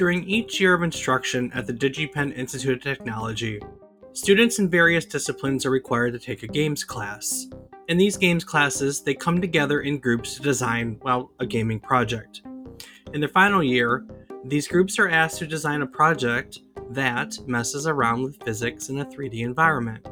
During 0.00 0.24
each 0.24 0.58
year 0.58 0.72
of 0.72 0.82
instruction 0.82 1.52
at 1.52 1.66
the 1.66 1.74
DigiPen 1.74 2.34
Institute 2.34 2.78
of 2.78 2.82
Technology, 2.82 3.60
students 4.14 4.58
in 4.58 4.70
various 4.70 5.04
disciplines 5.04 5.66
are 5.66 5.70
required 5.70 6.14
to 6.14 6.18
take 6.18 6.42
a 6.42 6.46
games 6.46 6.84
class. 6.84 7.48
In 7.88 7.98
these 7.98 8.16
games 8.16 8.42
classes, 8.42 9.02
they 9.02 9.12
come 9.12 9.42
together 9.42 9.82
in 9.82 9.98
groups 9.98 10.36
to 10.36 10.40
design, 10.40 10.98
well, 11.02 11.30
a 11.38 11.44
gaming 11.44 11.80
project. 11.80 12.40
In 13.12 13.20
their 13.20 13.28
final 13.28 13.62
year, 13.62 14.06
these 14.42 14.66
groups 14.66 14.98
are 14.98 15.10
asked 15.10 15.36
to 15.40 15.46
design 15.46 15.82
a 15.82 15.86
project 15.86 16.60
that 16.92 17.36
messes 17.46 17.86
around 17.86 18.22
with 18.22 18.42
physics 18.42 18.88
in 18.88 19.00
a 19.00 19.04
3D 19.04 19.40
environment. 19.40 20.08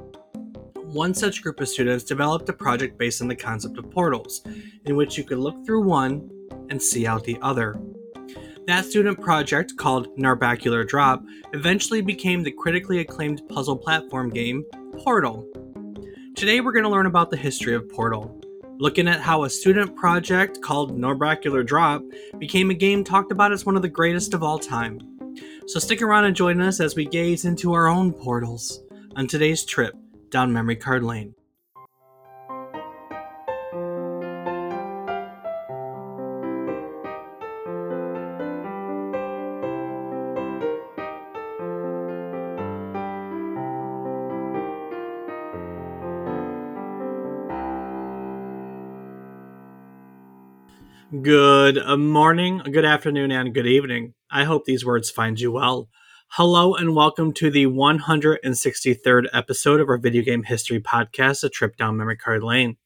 One 0.76 1.14
such 1.14 1.40
group 1.40 1.60
of 1.60 1.68
students 1.70 2.04
developed 2.04 2.50
a 2.50 2.52
project 2.52 2.98
based 2.98 3.22
on 3.22 3.28
the 3.28 3.34
concept 3.34 3.78
of 3.78 3.90
portals, 3.90 4.42
in 4.84 4.96
which 4.96 5.16
you 5.16 5.24
could 5.24 5.38
look 5.38 5.64
through 5.64 5.84
one 5.84 6.30
and 6.68 6.82
see 6.82 7.06
out 7.06 7.24
the 7.24 7.38
other. 7.40 7.80
That 8.68 8.84
student 8.84 9.18
project, 9.18 9.78
called 9.78 10.14
Narbacular 10.18 10.86
Drop, 10.86 11.24
eventually 11.54 12.02
became 12.02 12.42
the 12.42 12.50
critically 12.50 12.98
acclaimed 12.98 13.40
puzzle 13.48 13.78
platform 13.78 14.28
game 14.28 14.62
Portal. 14.98 15.48
Today 16.36 16.60
we're 16.60 16.72
going 16.72 16.84
to 16.84 16.90
learn 16.90 17.06
about 17.06 17.30
the 17.30 17.36
history 17.38 17.74
of 17.74 17.88
Portal, 17.88 18.38
looking 18.76 19.08
at 19.08 19.22
how 19.22 19.44
a 19.44 19.48
student 19.48 19.96
project 19.96 20.60
called 20.60 20.98
Narbacular 20.98 21.66
Drop 21.66 22.02
became 22.38 22.68
a 22.68 22.74
game 22.74 23.04
talked 23.04 23.32
about 23.32 23.52
as 23.52 23.64
one 23.64 23.74
of 23.74 23.80
the 23.80 23.88
greatest 23.88 24.34
of 24.34 24.42
all 24.42 24.58
time. 24.58 25.00
So 25.66 25.80
stick 25.80 26.02
around 26.02 26.26
and 26.26 26.36
join 26.36 26.60
us 26.60 26.78
as 26.78 26.94
we 26.94 27.06
gaze 27.06 27.46
into 27.46 27.72
our 27.72 27.88
own 27.88 28.12
portals 28.12 28.82
on 29.16 29.28
today's 29.28 29.64
trip 29.64 29.94
down 30.28 30.52
memory 30.52 30.76
card 30.76 31.02
lane. 31.02 31.34
Good 51.28 51.76
uh, 51.76 51.98
morning, 51.98 52.62
good 52.72 52.86
afternoon, 52.86 53.30
and 53.32 53.52
good 53.52 53.66
evening. 53.66 54.14
I 54.30 54.44
hope 54.44 54.64
these 54.64 54.86
words 54.86 55.10
find 55.10 55.38
you 55.38 55.52
well. 55.52 55.90
Hello, 56.28 56.74
and 56.74 56.94
welcome 56.94 57.34
to 57.34 57.50
the 57.50 57.66
163rd 57.66 59.26
episode 59.34 59.78
of 59.78 59.90
our 59.90 59.98
video 59.98 60.22
game 60.22 60.44
history 60.44 60.80
podcast, 60.80 61.44
A 61.44 61.50
Trip 61.50 61.76
Down 61.76 61.98
Memory 61.98 62.16
Card 62.16 62.42
Lane. 62.42 62.78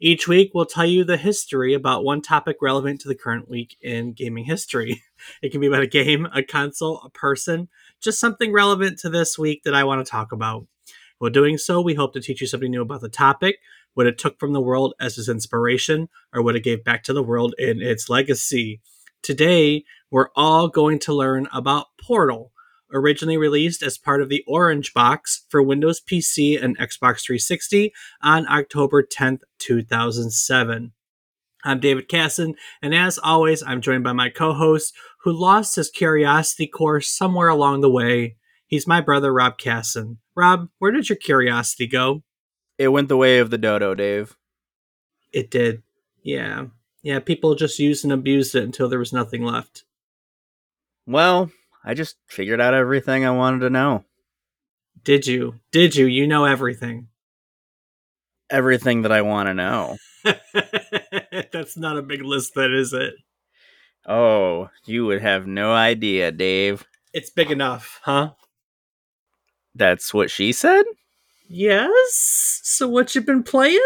Each 0.00 0.26
week, 0.26 0.50
we'll 0.52 0.66
tell 0.66 0.84
you 0.84 1.04
the 1.04 1.16
history 1.16 1.74
about 1.74 2.02
one 2.02 2.22
topic 2.22 2.56
relevant 2.60 3.02
to 3.02 3.08
the 3.08 3.14
current 3.14 3.48
week 3.48 3.76
in 3.80 4.14
gaming 4.14 4.46
history. 4.46 5.04
It 5.40 5.52
can 5.52 5.60
be 5.60 5.68
about 5.68 5.82
a 5.82 5.86
game, 5.86 6.26
a 6.34 6.42
console, 6.42 7.00
a 7.04 7.10
person, 7.10 7.68
just 8.02 8.18
something 8.18 8.52
relevant 8.52 8.98
to 8.98 9.08
this 9.08 9.38
week 9.38 9.62
that 9.62 9.74
I 9.74 9.84
want 9.84 10.04
to 10.04 10.10
talk 10.10 10.32
about. 10.32 10.66
While 11.18 11.30
doing 11.30 11.56
so, 11.56 11.80
we 11.80 11.94
hope 11.94 12.14
to 12.14 12.20
teach 12.20 12.40
you 12.40 12.48
something 12.48 12.70
new 12.70 12.82
about 12.82 13.00
the 13.00 13.08
topic, 13.08 13.58
what 13.96 14.06
it 14.06 14.18
took 14.18 14.38
from 14.38 14.52
the 14.52 14.60
world 14.60 14.92
as 15.00 15.16
its 15.16 15.26
inspiration, 15.26 16.06
or 16.34 16.42
what 16.42 16.54
it 16.54 16.62
gave 16.62 16.84
back 16.84 17.02
to 17.02 17.14
the 17.14 17.22
world 17.22 17.54
in 17.56 17.80
its 17.80 18.10
legacy. 18.10 18.82
Today, 19.22 19.84
we're 20.10 20.28
all 20.36 20.68
going 20.68 20.98
to 20.98 21.14
learn 21.14 21.48
about 21.50 21.86
Portal, 21.98 22.52
originally 22.92 23.38
released 23.38 23.82
as 23.82 23.96
part 23.96 24.20
of 24.20 24.28
the 24.28 24.44
Orange 24.46 24.92
Box 24.92 25.46
for 25.48 25.62
Windows 25.62 25.98
PC 25.98 26.62
and 26.62 26.76
Xbox 26.76 27.24
360 27.24 27.94
on 28.22 28.46
October 28.48 29.02
10th, 29.02 29.40
2007. 29.58 30.92
I'm 31.64 31.80
David 31.80 32.06
Casson, 32.06 32.54
and 32.82 32.94
as 32.94 33.18
always, 33.18 33.62
I'm 33.62 33.80
joined 33.80 34.04
by 34.04 34.12
my 34.12 34.28
co 34.28 34.52
host 34.52 34.94
who 35.22 35.32
lost 35.32 35.76
his 35.76 35.88
curiosity 35.88 36.66
course 36.66 37.08
somewhere 37.08 37.48
along 37.48 37.80
the 37.80 37.90
way. 37.90 38.36
He's 38.66 38.86
my 38.86 39.00
brother, 39.00 39.32
Rob 39.32 39.56
Casson. 39.56 40.18
Rob, 40.36 40.68
where 40.80 40.92
did 40.92 41.08
your 41.08 41.16
curiosity 41.16 41.86
go? 41.86 42.22
It 42.78 42.88
went 42.88 43.08
the 43.08 43.16
way 43.16 43.38
of 43.38 43.50
the 43.50 43.58
dodo, 43.58 43.94
Dave. 43.94 44.36
It 45.32 45.50
did. 45.50 45.82
Yeah. 46.22 46.66
Yeah, 47.02 47.20
people 47.20 47.54
just 47.54 47.78
used 47.78 48.04
and 48.04 48.12
abused 48.12 48.54
it 48.54 48.64
until 48.64 48.88
there 48.88 48.98
was 48.98 49.12
nothing 49.12 49.44
left. 49.44 49.84
Well, 51.06 51.50
I 51.84 51.94
just 51.94 52.16
figured 52.26 52.60
out 52.60 52.74
everything 52.74 53.24
I 53.24 53.30
wanted 53.30 53.60
to 53.60 53.70
know. 53.70 54.04
Did 55.04 55.26
you? 55.26 55.60
Did 55.70 55.94
you? 55.94 56.06
You 56.06 56.26
know 56.26 56.44
everything. 56.44 57.08
Everything 58.50 59.02
that 59.02 59.12
I 59.12 59.22
want 59.22 59.46
to 59.48 59.54
know. 59.54 59.96
That's 61.52 61.76
not 61.76 61.96
a 61.96 62.02
big 62.02 62.22
list, 62.22 62.54
then, 62.56 62.72
is 62.72 62.92
it? 62.92 63.14
Oh, 64.04 64.68
you 64.84 65.06
would 65.06 65.22
have 65.22 65.46
no 65.46 65.72
idea, 65.72 66.32
Dave. 66.32 66.84
It's 67.12 67.30
big 67.30 67.50
enough, 67.50 68.00
huh? 68.02 68.32
That's 69.74 70.12
what 70.12 70.30
she 70.30 70.52
said? 70.52 70.84
Yes. 71.48 72.60
So, 72.62 72.88
what 72.88 73.14
you 73.14 73.20
been 73.20 73.42
playing? 73.42 73.80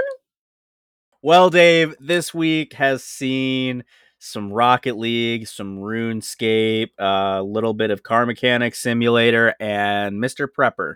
Well, 1.23 1.51
Dave, 1.51 1.95
this 2.01 2.33
week 2.33 2.73
has 2.75 3.05
seen 3.05 3.85
some 4.19 4.53
Rocket 4.53 4.97
League, 4.99 5.47
some 5.49 5.79
RuneScape, 5.79 6.91
a 6.99 7.43
little 7.43 7.75
bit 7.75 7.91
of 7.91 8.03
Car 8.03 8.25
Mechanic 8.27 8.75
Simulator, 8.75 9.55
and 9.61 10.17
Mr. 10.23 10.47
Prepper, 10.47 10.95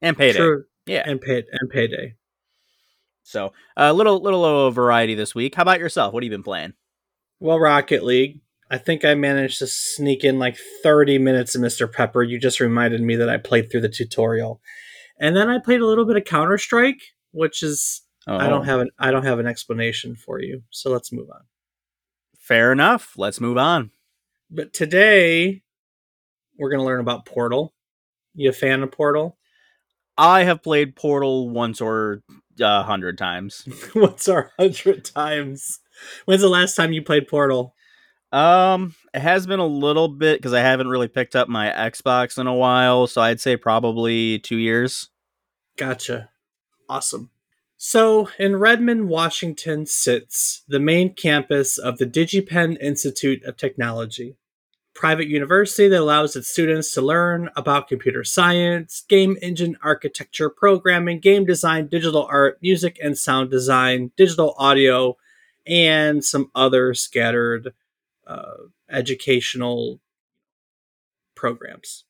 and 0.00 0.16
Payday. 0.16 0.38
True. 0.38 0.64
Yeah, 0.86 1.04
And 1.06 1.20
pay 1.20 1.44
and 1.52 1.70
payday. 1.70 2.16
so 3.22 3.52
a 3.76 3.92
little 3.92 4.20
little 4.20 4.66
of 4.66 4.74
variety 4.74 5.14
this 5.14 5.32
week. 5.34 5.54
How 5.54 5.62
about 5.62 5.78
yourself? 5.78 6.12
What 6.12 6.22
have 6.24 6.30
you 6.30 6.36
been 6.36 6.42
playing? 6.42 6.72
Well, 7.38 7.60
Rocket 7.60 8.02
League. 8.02 8.40
I 8.68 8.78
think 8.78 9.04
I 9.04 9.14
managed 9.14 9.58
to 9.60 9.66
sneak 9.68 10.24
in 10.24 10.38
like 10.40 10.56
30 10.82 11.18
minutes 11.18 11.54
of 11.54 11.60
Mr. 11.60 11.90
Pepper. 11.92 12.22
You 12.22 12.38
just 12.40 12.58
reminded 12.58 13.00
me 13.02 13.14
that 13.16 13.28
I 13.28 13.36
played 13.36 13.70
through 13.70 13.82
the 13.82 13.88
tutorial. 13.88 14.60
And 15.22 15.34
then 15.34 15.48
I 15.48 15.58
played 15.58 15.80
a 15.80 15.86
little 15.86 16.04
bit 16.04 16.16
of 16.16 16.24
Counter 16.24 16.58
Strike, 16.58 17.00
which 17.30 17.62
is 17.62 18.02
Oh, 18.26 18.36
I 18.36 18.48
don't 18.48 18.60
oh. 18.60 18.64
have 18.64 18.80
an 18.80 18.90
I 18.98 19.10
don't 19.10 19.24
have 19.24 19.38
an 19.38 19.46
explanation 19.46 20.14
for 20.14 20.40
you. 20.40 20.62
So 20.70 20.90
let's 20.90 21.12
move 21.12 21.28
on. 21.32 21.42
Fair 22.38 22.72
enough. 22.72 23.14
Let's 23.16 23.40
move 23.40 23.58
on. 23.58 23.90
But 24.50 24.72
today 24.72 25.62
we're 26.58 26.70
going 26.70 26.80
to 26.80 26.86
learn 26.86 27.00
about 27.00 27.26
Portal. 27.26 27.74
You 28.34 28.50
a 28.50 28.52
fan 28.52 28.82
of 28.82 28.92
Portal? 28.92 29.38
I 30.16 30.44
have 30.44 30.62
played 30.62 30.94
Portal 30.94 31.48
once 31.48 31.80
or 31.80 32.22
a 32.60 32.82
hundred 32.82 33.18
times. 33.18 33.66
What's 33.92 34.28
our 34.28 34.52
hundred 34.58 35.04
times? 35.04 35.80
When's 36.26 36.42
the 36.42 36.48
last 36.48 36.74
time 36.74 36.92
you 36.92 37.02
played 37.02 37.28
Portal? 37.28 37.74
Um, 38.32 38.94
it 39.12 39.20
has 39.20 39.46
been 39.46 39.60
a 39.60 39.66
little 39.66 40.08
bit 40.08 40.38
because 40.38 40.54
I 40.54 40.60
haven't 40.60 40.88
really 40.88 41.08
picked 41.08 41.36
up 41.36 41.48
my 41.48 41.68
Xbox 41.68 42.38
in 42.38 42.46
a 42.46 42.54
while, 42.54 43.06
so 43.06 43.20
I'd 43.20 43.40
say 43.40 43.56
probably 43.56 44.38
two 44.38 44.56
years. 44.56 45.10
Gotcha. 45.76 46.30
Awesome. 46.88 47.30
So, 47.76 48.28
in 48.38 48.56
Redmond, 48.56 49.08
Washington 49.08 49.86
sits 49.86 50.62
the 50.68 50.78
main 50.78 51.14
campus 51.14 51.78
of 51.78 51.98
the 51.98 52.06
DigiPen 52.06 52.80
Institute 52.80 53.42
of 53.44 53.56
Technology, 53.56 54.36
private 54.94 55.26
university 55.26 55.88
that 55.88 56.00
allows 56.00 56.36
its 56.36 56.48
students 56.48 56.94
to 56.94 57.02
learn 57.02 57.50
about 57.56 57.88
computer 57.88 58.22
science, 58.22 59.04
game 59.08 59.36
engine 59.42 59.76
architecture, 59.82 60.48
programming, 60.48 61.18
game 61.18 61.44
design, 61.44 61.88
digital 61.88 62.24
art, 62.30 62.58
music 62.62 62.98
and 63.02 63.18
sound 63.18 63.50
design, 63.50 64.12
digital 64.16 64.54
audio, 64.58 65.16
and 65.66 66.24
some 66.24 66.50
other 66.54 66.94
scattered 66.94 67.72
uh, 68.26 68.68
educational 68.90 70.00
programs. 71.34 72.04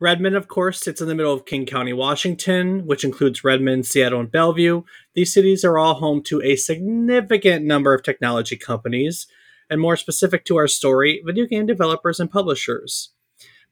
Redmond, 0.00 0.34
of 0.34 0.48
course, 0.48 0.80
sits 0.80 1.00
in 1.00 1.06
the 1.06 1.14
middle 1.14 1.32
of 1.32 1.46
King 1.46 1.64
County, 1.64 1.92
Washington, 1.92 2.86
which 2.86 3.04
includes 3.04 3.44
Redmond, 3.44 3.86
Seattle, 3.86 4.18
and 4.18 4.32
Bellevue. 4.32 4.82
These 5.14 5.32
cities 5.32 5.64
are 5.64 5.78
all 5.78 5.94
home 5.94 6.24
to 6.24 6.42
a 6.42 6.56
significant 6.56 7.64
number 7.64 7.94
of 7.94 8.02
technology 8.02 8.56
companies, 8.56 9.28
and 9.70 9.80
more 9.80 9.96
specific 9.96 10.44
to 10.46 10.56
our 10.56 10.66
story, 10.66 11.22
video 11.24 11.46
game 11.46 11.66
developers 11.66 12.18
and 12.18 12.28
publishers. 12.28 13.10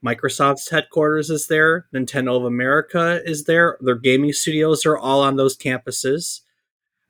Microsoft's 0.04 0.70
headquarters 0.70 1.30
is 1.30 1.48
there, 1.48 1.86
Nintendo 1.92 2.36
of 2.36 2.44
America 2.44 3.20
is 3.24 3.44
there, 3.44 3.76
their 3.80 3.96
gaming 3.96 4.32
studios 4.32 4.86
are 4.86 4.96
all 4.96 5.20
on 5.20 5.36
those 5.36 5.56
campuses. 5.56 6.40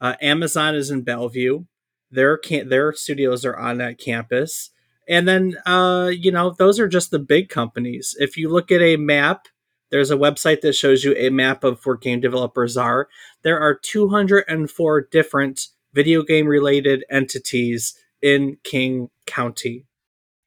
Uh, 0.01 0.15
Amazon 0.23 0.75
is 0.75 0.91
in 0.91 1.03
Bellevue, 1.03 1.67
their, 2.11 2.37
can- 2.37 2.69
their 2.69 2.93
studios 2.93 3.45
are 3.45 3.57
on 3.57 3.79
that 3.79 3.99
campus. 3.99 4.71
And 5.09 5.27
then 5.27 5.57
uh, 5.67 6.11
you 6.13 6.31
know 6.31 6.51
those 6.51 6.79
are 6.79 6.87
just 6.87 7.11
the 7.11 7.19
big 7.19 7.49
companies. 7.49 8.15
If 8.21 8.37
you 8.37 8.49
look 8.49 8.71
at 8.71 8.81
a 8.81 8.97
map 8.97 9.49
there's 9.91 10.11
a 10.11 10.17
website 10.17 10.61
that 10.63 10.75
shows 10.75 11.05
you 11.05 11.15
a 11.17 11.31
map 11.31 11.65
of 11.65 11.85
where 11.85 11.97
game 11.97 12.21
developers 12.21 12.77
are. 12.77 13.09
There 13.43 13.61
are 13.61 13.75
204 13.75 15.01
different 15.11 15.67
video 15.93 16.23
game 16.23 16.47
related 16.47 17.05
entities 17.11 17.95
in 18.23 18.59
king 18.63 19.11
county. 19.27 19.85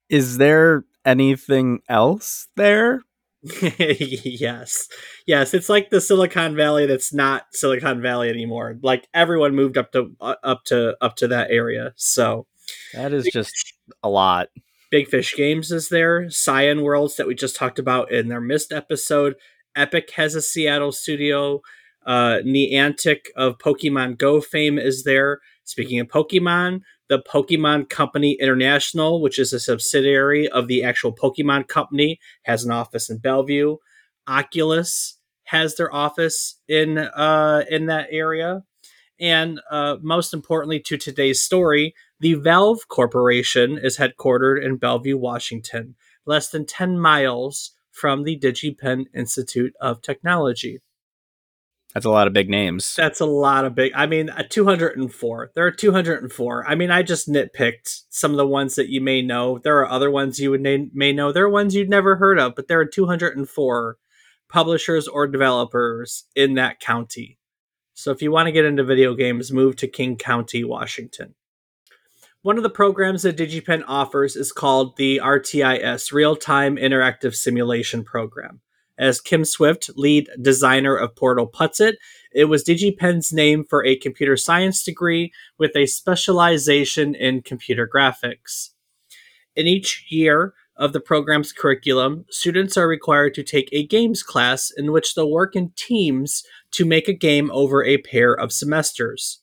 Is 0.10 0.38
there 0.38 0.86
anything 1.06 1.82
else 1.90 2.48
there? 2.56 3.02
yes 3.78 4.88
yes 5.28 5.54
it's 5.54 5.68
like 5.68 5.90
the 5.90 6.00
silicon 6.00 6.56
valley 6.56 6.86
that's 6.86 7.14
not 7.14 7.46
silicon 7.52 8.02
valley 8.02 8.30
anymore 8.30 8.78
like 8.82 9.08
everyone 9.14 9.54
moved 9.54 9.78
up 9.78 9.92
to 9.92 10.12
uh, 10.22 10.36
up 10.44 10.64
to 10.64 10.96
up 11.02 11.16
to 11.18 11.28
that 11.28 11.52
area 11.52 11.92
so 11.98 12.48
That 12.94 13.14
is 13.14 13.26
just 13.32 13.74
a 14.02 14.10
lot. 14.10 14.50
Big 14.92 15.08
Fish 15.08 15.36
Games 15.36 15.72
is 15.72 15.90
there. 15.90 16.30
Cyan 16.30 16.82
Worlds 16.84 17.16
that 17.16 17.28
we 17.28 17.36
just 17.36 17.56
talked 17.56 17.80
about 17.80 18.12
in 18.12 18.28
their 18.28 18.42
Myst 18.42 18.72
episode. 18.72 19.36
Epic 19.76 20.12
has 20.12 20.36
a 20.36 20.42
Seattle 20.42 20.92
studio. 20.92 21.62
Uh, 22.06 22.40
Niantic 22.46 23.28
of 23.36 23.58
Pokemon 23.58 24.18
Go 24.18 24.40
fame 24.42 24.78
is 24.78 25.04
there. 25.04 25.40
Speaking 25.64 26.00
of 26.00 26.08
Pokemon, 26.08 26.82
the 27.10 27.20
Pokemon 27.20 27.90
Company 27.90 28.38
International, 28.40 29.22
which 29.22 29.38
is 29.38 29.54
a 29.54 29.60
subsidiary 29.60 30.48
of 30.48 30.68
the 30.68 30.84
actual 30.84 31.14
Pokemon 31.14 31.68
Company, 31.68 32.20
has 32.44 32.64
an 32.64 32.72
office 32.72 33.10
in 33.10 33.18
Bellevue. 33.18 33.78
Oculus 34.28 35.18
has 35.46 35.76
their 35.76 35.94
office 35.94 36.60
in 36.68 36.98
uh, 36.98 37.64
in 37.70 37.88
that 37.88 38.08
area. 38.10 38.64
And 39.20 39.62
uh, 39.70 39.98
most 40.02 40.34
importantly 40.34 40.80
to 40.82 40.98
today's 40.98 41.42
story, 41.42 41.94
the 42.20 42.34
Valve 42.34 42.88
Corporation 42.88 43.78
is 43.78 43.98
headquartered 43.98 44.64
in 44.64 44.78
Bellevue, 44.78 45.18
Washington, 45.18 45.96
less 46.26 46.50
than 46.50 46.66
10 46.66 47.00
miles 47.00 47.72
from 47.92 48.24
the 48.24 48.38
DigiPen 48.38 49.06
Institute 49.14 49.74
of 49.80 50.02
Technology. 50.02 50.80
That's 51.94 52.06
a 52.06 52.10
lot 52.10 52.26
of 52.26 52.34
big 52.34 52.50
names. 52.50 52.96
That's 52.96 53.20
a 53.20 53.26
lot 53.26 53.66
of 53.66 53.76
big. 53.76 53.92
I 53.96 54.08
mean, 54.08 54.30
uh, 54.30 54.38
a 54.38 54.44
204. 54.44 55.52
There 55.54 55.66
are 55.66 55.72
204. 55.72 56.68
I 56.68 56.76
mean, 56.76 56.90
I 56.90 57.04
just 57.04 57.30
nitpicked 57.30 58.04
some 58.10 58.32
of 58.32 58.38
the 58.38 58.48
ones 58.48 58.76
that 58.76 58.90
you 58.90 59.00
may 59.00 59.22
know. 59.22 59.60
There 59.60 59.78
are 59.80 59.90
other 59.90 60.10
ones 60.10 60.40
you 60.40 60.52
would 60.52 60.62
na- 60.62 60.90
may 60.94 61.14
know. 61.14 61.32
There 61.32 61.46
are 61.46 61.50
ones 61.50 61.76
you'd 61.76 61.90
never 61.90 62.16
heard 62.16 62.40
of, 62.40 62.56
but 62.56 62.68
there 62.68 62.80
are 62.80 62.86
204 62.86 63.98
publishers 64.50 65.08
or 65.08 65.28
developers 65.28 66.26
in 66.36 66.56
that 66.56 66.80
county. 66.80 67.38
So 67.94 68.12
if 68.12 68.22
you 68.22 68.32
want 68.32 68.48
to 68.48 68.52
get 68.52 68.66
into 68.66 68.84
video 68.84 69.14
games, 69.14 69.52
move 69.52 69.76
to 69.78 69.88
King 69.88 70.18
County, 70.18 70.64
Washington. 70.64 71.36
One 72.42 72.58
of 72.58 72.64
the 72.64 72.70
programs 72.70 73.22
that 73.22 73.38
DigiPen 73.38 73.84
offers 73.88 74.36
is 74.36 74.52
called 74.52 74.98
the 74.98 75.22
RTIS, 75.24 76.12
Real 76.12 76.36
Time 76.36 76.76
Interactive 76.76 77.36
Simulation 77.36 78.04
Program. 78.04 78.62
As 79.04 79.20
Kim 79.20 79.44
Swift, 79.44 79.90
lead 79.98 80.30
designer 80.42 80.96
of 80.96 81.14
Portal, 81.14 81.46
puts 81.46 81.82
it, 81.82 81.98
it 82.32 82.46
was 82.46 82.64
DigiPen's 82.64 83.34
name 83.34 83.66
for 83.70 83.84
a 83.84 83.98
computer 83.98 84.38
science 84.38 84.82
degree 84.82 85.34
with 85.60 85.76
a 85.76 85.88
specialization 85.88 87.14
in 87.14 87.42
computer 87.42 87.86
graphics. 87.86 88.70
In 89.58 89.68
each 89.68 90.06
year 90.10 90.54
of 90.78 90.94
the 90.94 91.02
program's 91.02 91.52
curriculum, 91.52 92.24
students 92.30 92.78
are 92.78 92.88
required 92.88 93.34
to 93.34 93.44
take 93.44 93.68
a 93.74 93.86
games 93.86 94.24
class 94.24 94.72
in 94.72 94.94
which 94.94 95.16
they'll 95.16 95.30
work 95.30 95.54
in 95.54 95.74
teams 95.76 96.42
to 96.72 96.86
make 96.86 97.10
a 97.10 97.14
game 97.14 97.52
over 97.52 97.84
a 97.84 97.98
pair 97.98 98.34
of 98.34 98.54
semesters. 98.54 99.43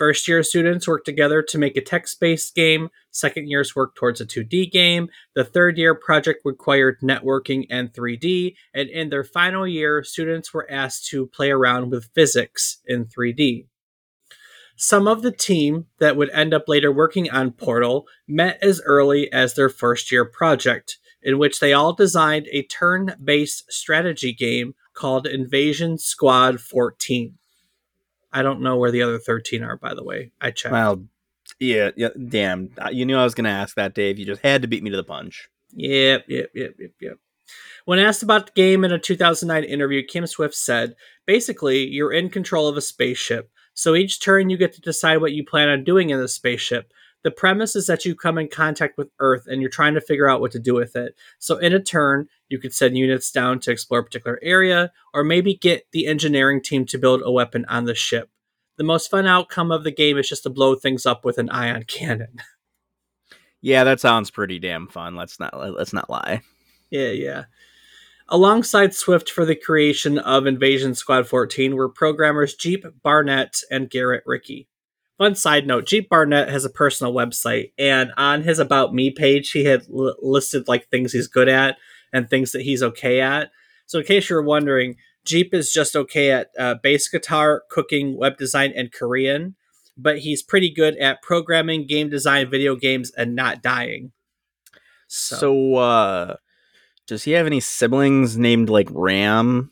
First 0.00 0.26
year 0.26 0.42
students 0.42 0.88
work 0.88 1.04
together 1.04 1.42
to 1.42 1.58
make 1.58 1.76
a 1.76 1.82
text 1.82 2.20
based 2.20 2.54
game. 2.54 2.88
Second 3.10 3.50
years 3.50 3.76
work 3.76 3.94
towards 3.94 4.18
a 4.18 4.24
2D 4.24 4.72
game. 4.72 5.10
The 5.34 5.44
third 5.44 5.76
year 5.76 5.94
project 5.94 6.40
required 6.42 7.00
networking 7.02 7.66
and 7.68 7.92
3D. 7.92 8.54
And 8.72 8.88
in 8.88 9.10
their 9.10 9.24
final 9.24 9.68
year, 9.68 10.02
students 10.02 10.54
were 10.54 10.66
asked 10.70 11.04
to 11.08 11.26
play 11.26 11.50
around 11.50 11.90
with 11.90 12.08
physics 12.14 12.78
in 12.86 13.04
3D. 13.04 13.66
Some 14.74 15.06
of 15.06 15.20
the 15.20 15.32
team 15.32 15.84
that 15.98 16.16
would 16.16 16.30
end 16.30 16.54
up 16.54 16.64
later 16.66 16.90
working 16.90 17.30
on 17.30 17.50
Portal 17.50 18.06
met 18.26 18.58
as 18.62 18.80
early 18.86 19.30
as 19.30 19.52
their 19.52 19.68
first 19.68 20.10
year 20.10 20.24
project, 20.24 20.96
in 21.22 21.36
which 21.36 21.60
they 21.60 21.74
all 21.74 21.92
designed 21.92 22.48
a 22.52 22.62
turn 22.62 23.16
based 23.22 23.70
strategy 23.70 24.32
game 24.32 24.74
called 24.94 25.26
Invasion 25.26 25.98
Squad 25.98 26.58
14. 26.58 27.36
I 28.32 28.42
don't 28.42 28.62
know 28.62 28.76
where 28.76 28.90
the 28.90 29.02
other 29.02 29.18
13 29.18 29.62
are, 29.62 29.76
by 29.76 29.94
the 29.94 30.04
way. 30.04 30.32
I 30.40 30.50
checked. 30.50 30.72
Well, 30.72 31.04
yeah, 31.58 31.90
yeah, 31.96 32.10
damn. 32.28 32.70
You 32.92 33.04
knew 33.04 33.16
I 33.16 33.24
was 33.24 33.34
going 33.34 33.44
to 33.44 33.50
ask 33.50 33.74
that, 33.76 33.94
Dave. 33.94 34.18
You 34.18 34.26
just 34.26 34.42
had 34.42 34.62
to 34.62 34.68
beat 34.68 34.82
me 34.82 34.90
to 34.90 34.96
the 34.96 35.04
punch. 35.04 35.48
Yep, 35.72 36.24
yep, 36.28 36.50
yep, 36.54 36.74
yep, 36.78 36.90
yep. 37.00 37.18
When 37.84 37.98
asked 37.98 38.22
about 38.22 38.46
the 38.46 38.52
game 38.52 38.84
in 38.84 38.92
a 38.92 38.98
2009 38.98 39.64
interview, 39.64 40.04
Kim 40.04 40.26
Swift 40.26 40.54
said, 40.54 40.94
basically, 41.26 41.86
you're 41.86 42.12
in 42.12 42.28
control 42.28 42.68
of 42.68 42.76
a 42.76 42.80
spaceship. 42.80 43.50
So 43.74 43.94
each 43.94 44.20
turn, 44.20 44.50
you 44.50 44.56
get 44.56 44.72
to 44.74 44.80
decide 44.80 45.18
what 45.18 45.32
you 45.32 45.44
plan 45.44 45.68
on 45.68 45.84
doing 45.84 46.10
in 46.10 46.20
the 46.20 46.28
spaceship. 46.28 46.92
The 47.22 47.30
premise 47.30 47.76
is 47.76 47.86
that 47.86 48.04
you 48.04 48.14
come 48.14 48.38
in 48.38 48.48
contact 48.48 48.96
with 48.96 49.10
Earth 49.18 49.46
and 49.46 49.60
you're 49.60 49.70
trying 49.70 49.94
to 49.94 50.00
figure 50.00 50.28
out 50.28 50.40
what 50.40 50.52
to 50.52 50.58
do 50.58 50.74
with 50.74 50.96
it. 50.96 51.14
So 51.38 51.58
in 51.58 51.74
a 51.74 51.82
turn, 51.82 52.28
you 52.48 52.58
could 52.58 52.72
send 52.72 52.96
units 52.96 53.30
down 53.30 53.60
to 53.60 53.70
explore 53.70 54.00
a 54.00 54.04
particular 54.04 54.38
area, 54.42 54.90
or 55.12 55.22
maybe 55.22 55.54
get 55.54 55.86
the 55.92 56.06
engineering 56.06 56.62
team 56.62 56.86
to 56.86 56.98
build 56.98 57.20
a 57.22 57.30
weapon 57.30 57.66
on 57.68 57.84
the 57.84 57.94
ship. 57.94 58.30
The 58.78 58.84
most 58.84 59.10
fun 59.10 59.26
outcome 59.26 59.70
of 59.70 59.84
the 59.84 59.92
game 59.92 60.16
is 60.16 60.28
just 60.28 60.44
to 60.44 60.50
blow 60.50 60.74
things 60.74 61.04
up 61.04 61.24
with 61.24 61.36
an 61.36 61.50
ion 61.50 61.82
cannon. 61.88 62.38
Yeah, 63.60 63.84
that 63.84 64.00
sounds 64.00 64.30
pretty 64.30 64.58
damn 64.58 64.88
fun. 64.88 65.16
Let's 65.16 65.38
not 65.38 65.54
let's 65.54 65.92
not 65.92 66.08
lie. 66.08 66.40
Yeah, 66.90 67.10
yeah. 67.10 67.44
Alongside 68.32 68.94
Swift 68.94 69.28
for 69.28 69.44
the 69.44 69.56
creation 69.56 70.18
of 70.18 70.46
Invasion 70.46 70.94
Squad 70.94 71.26
14 71.26 71.74
were 71.74 71.88
programmers 71.90 72.54
Jeep 72.54 72.86
Barnett 73.02 73.62
and 73.70 73.90
Garret 73.90 74.22
Rickey. 74.24 74.69
Fun 75.20 75.34
side 75.34 75.66
note 75.66 75.84
Jeep 75.84 76.08
Barnett 76.08 76.48
has 76.48 76.64
a 76.64 76.70
personal 76.70 77.12
website, 77.12 77.72
and 77.76 78.10
on 78.16 78.42
his 78.42 78.58
About 78.58 78.94
Me 78.94 79.10
page, 79.10 79.50
he 79.50 79.64
had 79.66 79.82
l- 79.94 80.16
listed 80.22 80.66
like 80.66 80.88
things 80.88 81.12
he's 81.12 81.26
good 81.26 81.46
at 81.46 81.76
and 82.10 82.30
things 82.30 82.52
that 82.52 82.62
he's 82.62 82.82
okay 82.82 83.20
at. 83.20 83.50
So, 83.84 83.98
in 83.98 84.06
case 84.06 84.30
you're 84.30 84.40
wondering, 84.40 84.96
Jeep 85.26 85.52
is 85.52 85.74
just 85.74 85.94
okay 85.94 86.30
at 86.30 86.48
uh, 86.58 86.76
bass 86.82 87.06
guitar, 87.06 87.64
cooking, 87.70 88.16
web 88.16 88.38
design, 88.38 88.72
and 88.74 88.90
Korean, 88.90 89.56
but 89.94 90.20
he's 90.20 90.42
pretty 90.42 90.72
good 90.72 90.96
at 90.96 91.20
programming, 91.20 91.86
game 91.86 92.08
design, 92.08 92.48
video 92.48 92.74
games, 92.74 93.10
and 93.10 93.34
not 93.34 93.62
dying. 93.62 94.12
So, 95.06 95.36
so 95.36 95.74
uh, 95.74 96.36
does 97.06 97.24
he 97.24 97.32
have 97.32 97.44
any 97.44 97.60
siblings 97.60 98.38
named 98.38 98.70
like 98.70 98.88
Ram? 98.90 99.70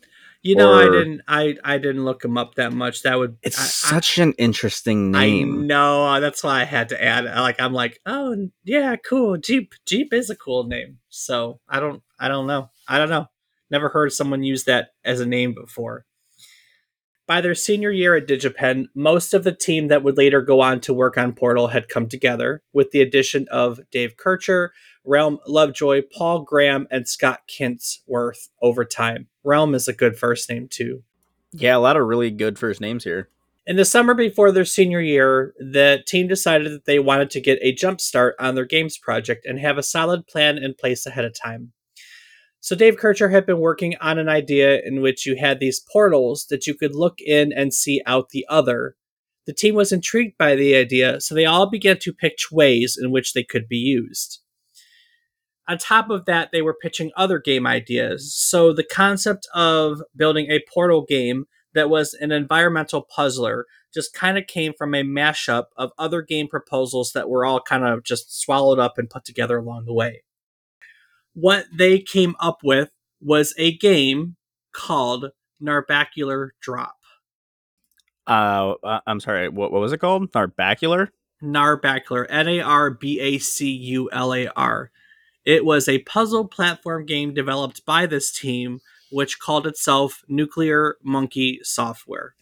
You 0.49 0.57
know. 0.57 0.73
I 0.73 0.85
didn't. 0.85 1.21
I 1.29 1.57
I 1.63 1.77
didn't 1.77 2.07
look 2.07 2.25
him 2.25 2.39
up 2.39 2.55
that 2.55 2.73
much. 2.73 3.03
That 3.03 3.19
would. 3.19 3.37
It's 3.43 3.59
I, 3.59 3.65
such 3.65 4.19
I, 4.19 4.23
an 4.23 4.33
interesting 4.39 5.11
name. 5.11 5.53
I 5.53 5.67
know. 5.67 6.07
Uh, 6.07 6.21
that's 6.21 6.43
why 6.43 6.63
I 6.63 6.65
had 6.65 6.89
to 6.89 7.05
add. 7.05 7.27
Uh, 7.27 7.43
like 7.43 7.61
I'm 7.61 7.75
like, 7.75 8.01
oh 8.07 8.49
yeah, 8.65 8.97
cool. 8.97 9.37
Jeep. 9.37 9.75
Jeep 9.85 10.15
is 10.15 10.31
a 10.31 10.37
cool 10.37 10.65
name. 10.65 11.01
So 11.11 11.61
I 11.69 11.81
don't. 11.81 12.03
I 12.19 12.29
don't 12.29 12.47
know. 12.47 12.71
I 12.89 12.97
don't 12.97 13.11
know. 13.11 13.27
Never 13.71 13.91
heard 13.91 14.11
someone 14.15 14.43
use 14.43 14.65
that 14.65 14.93
as 15.05 15.21
a 15.21 15.27
name 15.27 15.53
before. 15.53 16.07
By 17.27 17.43
their 17.43 17.55
senior 17.55 17.91
year 17.91 18.17
at 18.17 18.27
DigiPen, 18.27 18.87
most 18.95 19.35
of 19.35 19.45
the 19.45 19.53
team 19.53 19.89
that 19.89 20.03
would 20.03 20.17
later 20.17 20.41
go 20.41 20.63
on 20.63 20.81
to 20.81 20.95
work 20.95 21.19
on 21.19 21.35
Portal 21.35 21.69
had 21.69 21.91
come 21.91 22.09
together, 22.09 22.63
with 22.73 22.91
the 22.91 23.03
addition 23.03 23.47
of 23.51 23.81
Dave 23.91 24.17
Kircher, 24.17 24.73
Realm 25.09 25.39
Lovejoy, 25.47 26.03
Paul 26.13 26.43
Graham, 26.43 26.87
and 26.91 27.09
Scott 27.09 27.41
Klintworth 27.49 28.49
over 28.61 28.85
time. 28.85 29.29
Realm 29.43 29.75
is 29.75 29.89
a 29.89 29.95
good 29.95 30.19
first 30.19 30.51
name, 30.51 30.69
too. 30.71 31.03
Yeah, 31.53 31.77
a 31.77 31.79
lot 31.79 31.97
of 31.97 32.07
really 32.07 32.31
good 32.31 32.59
first 32.59 32.81
names 32.81 33.05
here. 33.05 33.31
In 33.67 33.77
the 33.77 33.87
summer 33.87 34.13
before 34.15 34.53
their 34.53 34.67
senior 34.67 35.01
year, 35.01 35.55
the 35.59 36.03
team 36.07 36.29
decided 36.29 36.73
that 36.73 36.85
they 36.85 36.99
wanted 36.99 37.31
to 37.31 37.41
get 37.41 37.59
a 37.63 37.73
jump 37.73 38.01
start 38.01 38.35
on 38.39 38.55
their 38.55 38.67
games 38.67 38.99
project 38.99 39.47
and 39.47 39.59
have 39.59 39.79
a 39.79 39.83
solid 39.83 40.27
plan 40.27 40.59
in 40.59 40.75
place 40.75 41.07
ahead 41.07 41.25
of 41.25 41.35
time. 41.35 41.73
So 42.61 42.77
Dave 42.77 42.99
Kircher 42.99 43.31
had 43.31 43.47
been 43.47 43.61
working 43.61 43.95
on 44.01 44.19
an 44.19 44.29
idea 44.29 44.81
in 44.85 45.01
which 45.01 45.25
you 45.25 45.37
had 45.37 45.59
these 45.59 45.85
portals 45.93 46.47
that 46.51 46.67
you 46.67 46.75
could 46.75 46.95
look 46.95 47.21
in 47.21 47.53
and 47.53 47.73
see 47.73 48.03
out 48.05 48.31
the 48.31 48.45
other. 48.49 48.97
The 49.47 49.55
team 49.55 49.75
was 49.75 49.93
intrigued 49.93 50.37
by 50.37 50.55
the 50.55 50.75
idea, 50.75 51.21
so 51.21 51.35
they 51.35 51.47
all 51.47 51.71
began 51.71 51.99
to 52.01 52.13
pitch 52.13 52.49
ways 52.51 52.99
in 53.01 53.11
which 53.11 53.33
they 53.33 53.45
could 53.45 53.69
be 53.69 53.77
used. 53.77 54.41
On 55.69 55.79
top 55.79 56.11
of 56.11 56.25
that, 56.25 56.51
they 56.51 56.63
were 56.63 56.75
pitching 56.75 57.11
other 57.17 57.39
game 57.39 57.67
ideas. 57.67 58.35
So 58.35 58.73
the 58.73 58.85
concept 58.85 59.47
of 59.55 60.03
building 60.17 60.51
a 60.51 60.65
portal 60.73 61.05
game 61.07 61.45
that 61.75 61.91
was 61.91 62.15
an 62.15 62.33
environmental 62.33 63.03
puzzler 63.03 63.67
just 63.93 64.15
kind 64.15 64.39
of 64.39 64.47
came 64.47 64.73
from 64.77 64.95
a 64.95 65.03
mashup 65.03 65.67
of 65.77 65.91
other 65.99 66.23
game 66.23 66.49
proposals 66.49 67.13
that 67.13 67.29
were 67.29 67.45
all 67.45 67.61
kind 67.61 67.85
of 67.85 68.03
just 68.03 68.41
swallowed 68.41 68.79
up 68.79 68.99
and 68.99 69.11
put 69.11 69.25
together 69.25 69.59
along 69.59 69.85
the 69.85 69.93
way 69.93 70.23
what 71.41 71.67
they 71.73 72.01
came 72.01 72.35
up 72.41 72.59
with 72.65 72.91
was 73.21 73.55
a 73.59 73.77
game 73.77 74.37
called 74.73 75.31
Narbacular 75.63 76.51
Drop. 76.61 76.97
Uh, 78.27 78.75
uh, 78.83 79.01
I'm 79.07 79.21
sorry. 79.21 79.49
What, 79.49 79.73
what 79.73 79.81
was 79.81 79.93
it 79.93 79.99
called? 79.99 80.31
Narbacular. 80.33 81.09
Narbacular. 81.43 82.27
N 82.29 82.49
a 82.49 82.61
r 82.61 82.91
b 82.91 83.21
a 83.21 83.39
c 83.39 83.71
u 83.71 84.11
l 84.13 84.35
a 84.35 84.49
r. 84.49 84.91
It 85.45 85.65
was 85.65 85.89
a 85.89 86.01
puzzle 86.01 86.47
platform 86.47 87.07
game 87.07 87.33
developed 87.33 87.85
by 87.87 88.07
this 88.07 88.33
team, 88.33 88.81
which 89.11 89.39
called 89.39 89.67
itself 89.67 90.23
Nuclear 90.29 90.97
Monkey 91.03 91.61
Software. 91.63 92.35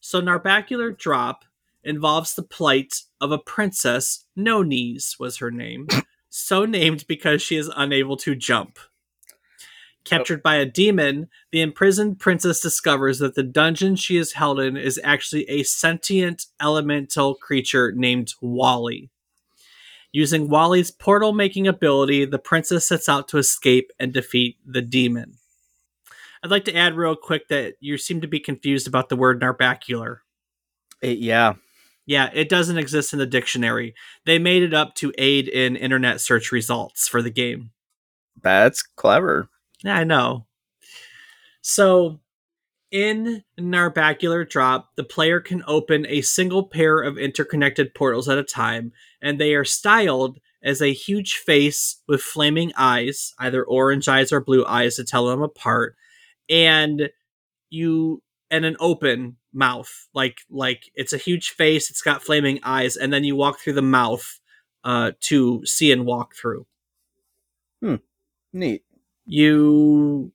So, 0.00 0.20
Narbacular 0.20 0.96
Drop 0.96 1.44
involves 1.84 2.34
the 2.34 2.42
plight 2.42 2.94
of 3.20 3.32
a 3.32 3.38
princess. 3.38 4.24
No 4.34 4.62
Knees 4.62 5.16
was 5.18 5.38
her 5.38 5.50
name. 5.50 5.86
so 6.30 6.64
named 6.64 7.04
because 7.08 7.42
she 7.42 7.56
is 7.56 7.70
unable 7.76 8.16
to 8.16 8.34
jump. 8.34 8.78
Captured 10.04 10.42
by 10.42 10.56
a 10.56 10.64
demon, 10.64 11.28
the 11.52 11.60
imprisoned 11.60 12.18
princess 12.18 12.60
discovers 12.60 13.18
that 13.18 13.34
the 13.34 13.42
dungeon 13.42 13.96
she 13.96 14.16
is 14.16 14.32
held 14.32 14.58
in 14.58 14.76
is 14.76 14.98
actually 15.04 15.44
a 15.48 15.62
sentient 15.62 16.46
elemental 16.60 17.34
creature 17.34 17.92
named 17.92 18.32
Wally. 18.40 19.10
Using 20.12 20.48
Wally's 20.48 20.90
portal 20.90 21.32
making 21.32 21.68
ability, 21.68 22.24
the 22.24 22.38
princess 22.38 22.88
sets 22.88 23.08
out 23.08 23.28
to 23.28 23.38
escape 23.38 23.92
and 23.98 24.12
defeat 24.12 24.56
the 24.66 24.82
demon. 24.82 25.34
I'd 26.42 26.50
like 26.50 26.64
to 26.64 26.74
add 26.76 26.96
real 26.96 27.14
quick 27.16 27.48
that 27.48 27.74
you 27.80 27.96
seem 27.98 28.20
to 28.22 28.26
be 28.26 28.40
confused 28.40 28.88
about 28.88 29.08
the 29.08 29.16
word 29.16 29.40
narbacular. 29.40 30.18
It- 31.02 31.18
yeah. 31.18 31.54
Yeah, 32.06 32.30
it 32.34 32.48
doesn't 32.48 32.78
exist 32.78 33.12
in 33.12 33.20
the 33.20 33.26
dictionary. 33.26 33.94
They 34.24 34.38
made 34.40 34.64
it 34.64 34.74
up 34.74 34.96
to 34.96 35.12
aid 35.16 35.46
in 35.46 35.76
internet 35.76 36.20
search 36.20 36.50
results 36.50 37.06
for 37.06 37.22
the 37.22 37.30
game. 37.30 37.70
That's 38.42 38.82
clever. 38.82 39.48
Yeah, 39.84 39.96
I 39.96 40.04
know. 40.04 40.46
So, 41.60 42.20
in 42.90 43.44
Narbacular 43.58 44.48
Drop, 44.48 44.90
the 44.96 45.04
player 45.04 45.40
can 45.40 45.62
open 45.66 46.06
a 46.08 46.22
single 46.22 46.64
pair 46.64 47.00
of 47.00 47.18
interconnected 47.18 47.94
portals 47.94 48.28
at 48.28 48.38
a 48.38 48.42
time, 48.44 48.92
and 49.22 49.38
they 49.38 49.54
are 49.54 49.64
styled 49.64 50.38
as 50.62 50.82
a 50.82 50.92
huge 50.92 51.34
face 51.36 52.02
with 52.06 52.20
flaming 52.20 52.72
eyes, 52.76 53.32
either 53.38 53.64
orange 53.64 54.08
eyes 54.08 54.32
or 54.32 54.40
blue 54.40 54.64
eyes 54.66 54.96
to 54.96 55.04
tell 55.04 55.26
them 55.26 55.40
apart, 55.42 55.96
and 56.48 57.10
you 57.70 58.22
and 58.50 58.64
an 58.64 58.76
open 58.80 59.36
mouth, 59.52 60.08
like 60.12 60.38
like 60.50 60.90
it's 60.94 61.12
a 61.12 61.18
huge 61.18 61.50
face, 61.50 61.90
it's 61.90 62.02
got 62.02 62.22
flaming 62.22 62.58
eyes, 62.62 62.96
and 62.96 63.12
then 63.12 63.24
you 63.24 63.36
walk 63.36 63.60
through 63.60 63.72
the 63.74 63.82
mouth 63.82 64.40
uh, 64.84 65.12
to 65.20 65.64
see 65.64 65.92
and 65.92 66.06
walk 66.06 66.34
through 66.34 66.66
Hmm. 67.80 67.96
Neat. 68.52 68.82
you 69.26 70.32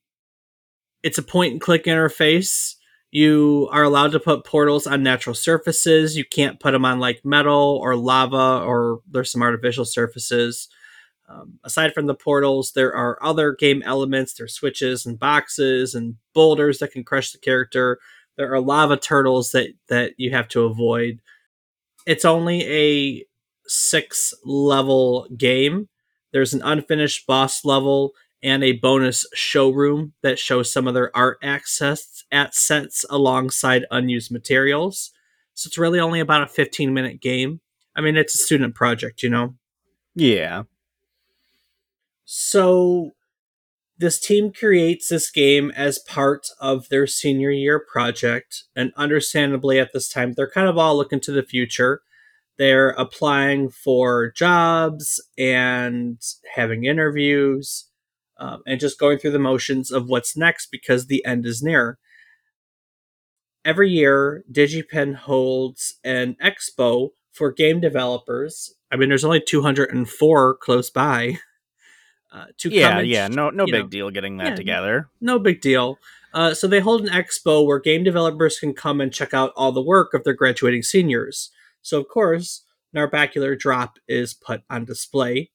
it's 1.05 1.19
a 1.19 1.23
point 1.23 1.51
and 1.51 1.61
click 1.61 1.83
interface. 1.83 2.73
You 3.11 3.69
are 3.71 3.83
allowed 3.83 4.11
to 4.13 4.19
put 4.19 4.43
portals 4.43 4.87
on 4.87 5.03
natural 5.03 5.35
surfaces. 5.35 6.17
You 6.17 6.25
can't 6.25 6.59
put 6.59 6.71
them 6.71 6.83
on 6.83 6.99
like 6.99 7.23
metal 7.23 7.79
or 7.79 7.95
lava 7.95 8.65
or 8.65 9.01
there's 9.07 9.31
some 9.31 9.43
artificial 9.43 9.85
surfaces. 9.85 10.67
Um, 11.29 11.59
aside 11.63 11.93
from 11.93 12.07
the 12.07 12.15
portals 12.15 12.71
there 12.71 12.91
are 12.95 13.23
other 13.23 13.53
game 13.53 13.83
elements. 13.85 14.33
There's 14.33 14.55
switches 14.55 15.05
and 15.05 15.19
boxes 15.19 15.93
and 15.93 16.15
boulders 16.33 16.79
that 16.79 16.91
can 16.91 17.03
crush 17.03 17.31
the 17.31 17.37
character. 17.37 17.99
There 18.35 18.51
are 18.51 18.59
lava 18.59 18.97
turtles 18.97 19.51
that 19.51 19.69
that 19.89 20.13
you 20.17 20.31
have 20.31 20.47
to 20.49 20.63
avoid. 20.63 21.19
It's 22.07 22.25
only 22.25 22.63
a 22.63 23.25
six 23.67 24.33
level 24.43 25.27
game. 25.37 25.87
There's 26.33 26.55
an 26.55 26.63
unfinished 26.63 27.27
boss 27.27 27.63
level 27.63 28.13
and 28.45 28.63
a 28.63 28.73
bonus 28.73 29.25
showroom 29.33 30.13
that 30.21 30.37
shows 30.37 30.71
some 30.71 30.87
of 30.87 30.93
their 30.93 31.15
art 31.17 31.39
access 31.41 32.23
at 32.31 32.53
sets 32.53 33.03
alongside 33.09 33.87
unused 33.89 34.31
materials. 34.31 35.11
So 35.55 35.67
it's 35.67 35.79
really 35.79 35.99
only 35.99 36.19
about 36.19 36.43
a 36.43 36.47
15 36.47 36.93
minute 36.93 37.19
game. 37.19 37.59
I 37.95 38.01
mean, 38.01 38.15
it's 38.15 38.35
a 38.35 38.37
student 38.37 38.75
project, 38.75 39.23
you 39.23 39.29
know? 39.29 39.55
Yeah. 40.13 40.63
So 42.23 43.11
this 43.97 44.19
team 44.19 44.53
creates 44.53 45.07
this 45.07 45.31
game 45.31 45.71
as 45.71 45.97
part 45.97 46.45
of 46.59 46.89
their 46.89 47.07
senior 47.07 47.49
year 47.49 47.79
project. 47.79 48.65
And 48.75 48.93
understandably, 48.95 49.79
at 49.79 49.91
this 49.91 50.07
time, 50.07 50.33
they're 50.33 50.51
kind 50.51 50.67
of 50.67 50.77
all 50.77 50.95
looking 50.95 51.21
to 51.21 51.31
the 51.31 51.43
future. 51.43 52.01
They're 52.57 52.89
applying 52.91 53.69
for 53.69 54.31
jobs 54.31 55.19
and 55.35 56.21
having 56.55 56.85
interviews 56.85 57.85
um, 58.37 58.61
and 58.65 58.79
just 58.79 58.99
going 58.99 59.17
through 59.17 59.31
the 59.31 59.39
motions 59.39 59.91
of 59.91 60.07
what's 60.07 60.35
next 60.37 60.67
because 60.71 61.07
the 61.07 61.25
end 61.25 61.45
is 61.45 61.61
near. 61.63 61.97
Every 63.63 63.89
year, 63.89 64.43
DigiPen 64.51 65.15
holds 65.15 65.95
an 66.03 66.35
expo 66.43 67.09
for 67.31 67.51
game 67.51 67.81
developers. 67.81 68.73
I 68.91 68.95
mean, 68.95 69.09
there's 69.09 69.25
only 69.25 69.41
204 69.41 70.55
close 70.57 70.89
by. 70.89 71.37
Uh, 72.31 72.47
to 72.57 72.69
come 72.69 72.77
Yeah, 72.77 72.97
and 72.99 73.07
yeah. 73.07 73.27
No 73.29 73.49
no 73.49 73.65
big 73.65 73.73
know, 73.73 73.87
deal 73.87 74.09
getting 74.11 74.35
that 74.37 74.49
yeah, 74.49 74.55
together. 74.55 75.09
no 75.21 75.39
big 75.39 75.61
deal. 75.61 75.99
Uh, 76.33 76.53
so 76.53 76.67
they 76.67 76.81
hold 76.81 77.07
an 77.07 77.07
expo 77.07 77.65
where 77.65 77.79
game 77.79 78.03
developers 78.03 78.59
can 78.59 78.73
come 78.73 78.99
and 78.99 79.13
check 79.13 79.33
out 79.33 79.53
all 79.55 79.71
the 79.71 79.81
work 79.81 80.13
of 80.13 80.25
their 80.25 80.33
graduating 80.33 80.83
seniors. 80.83 81.49
So 81.81 81.97
of 81.97 82.09
course, 82.09 82.63
Narbacular 82.93 83.57
Drop 83.57 83.99
is 84.09 84.33
put 84.33 84.63
on 84.69 84.83
display, 84.83 85.51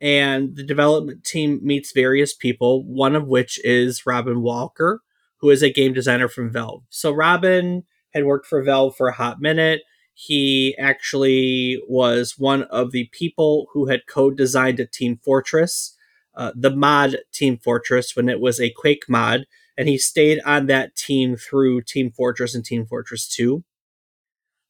and 0.00 0.56
the 0.56 0.64
development 0.64 1.24
team 1.24 1.60
meets 1.62 1.92
various 1.92 2.34
people. 2.34 2.84
One 2.84 3.16
of 3.16 3.26
which 3.26 3.58
is 3.64 4.06
Robin 4.06 4.42
Walker, 4.42 5.02
who 5.40 5.50
is 5.50 5.62
a 5.62 5.72
game 5.72 5.92
designer 5.92 6.28
from 6.28 6.52
Valve. 6.52 6.84
So 6.88 7.12
Robin 7.12 7.84
had 8.14 8.24
worked 8.24 8.46
for 8.46 8.62
Valve 8.62 8.96
for 8.96 9.08
a 9.08 9.14
hot 9.14 9.40
minute. 9.40 9.82
He 10.14 10.76
actually 10.78 11.80
was 11.86 12.34
one 12.38 12.64
of 12.64 12.90
the 12.90 13.08
people 13.12 13.68
who 13.72 13.86
had 13.86 14.06
co-designed 14.08 14.80
a 14.80 14.86
Team 14.86 15.18
Fortress 15.24 15.96
uh, 16.38 16.52
the 16.54 16.70
mod 16.70 17.16
Team 17.32 17.58
Fortress 17.58 18.14
when 18.14 18.28
it 18.28 18.40
was 18.40 18.60
a 18.60 18.70
Quake 18.70 19.08
mod, 19.08 19.44
and 19.76 19.88
he 19.88 19.98
stayed 19.98 20.40
on 20.46 20.66
that 20.66 20.94
team 20.94 21.36
through 21.36 21.82
Team 21.82 22.12
Fortress 22.12 22.54
and 22.54 22.64
Team 22.64 22.86
Fortress 22.86 23.28
2. 23.28 23.64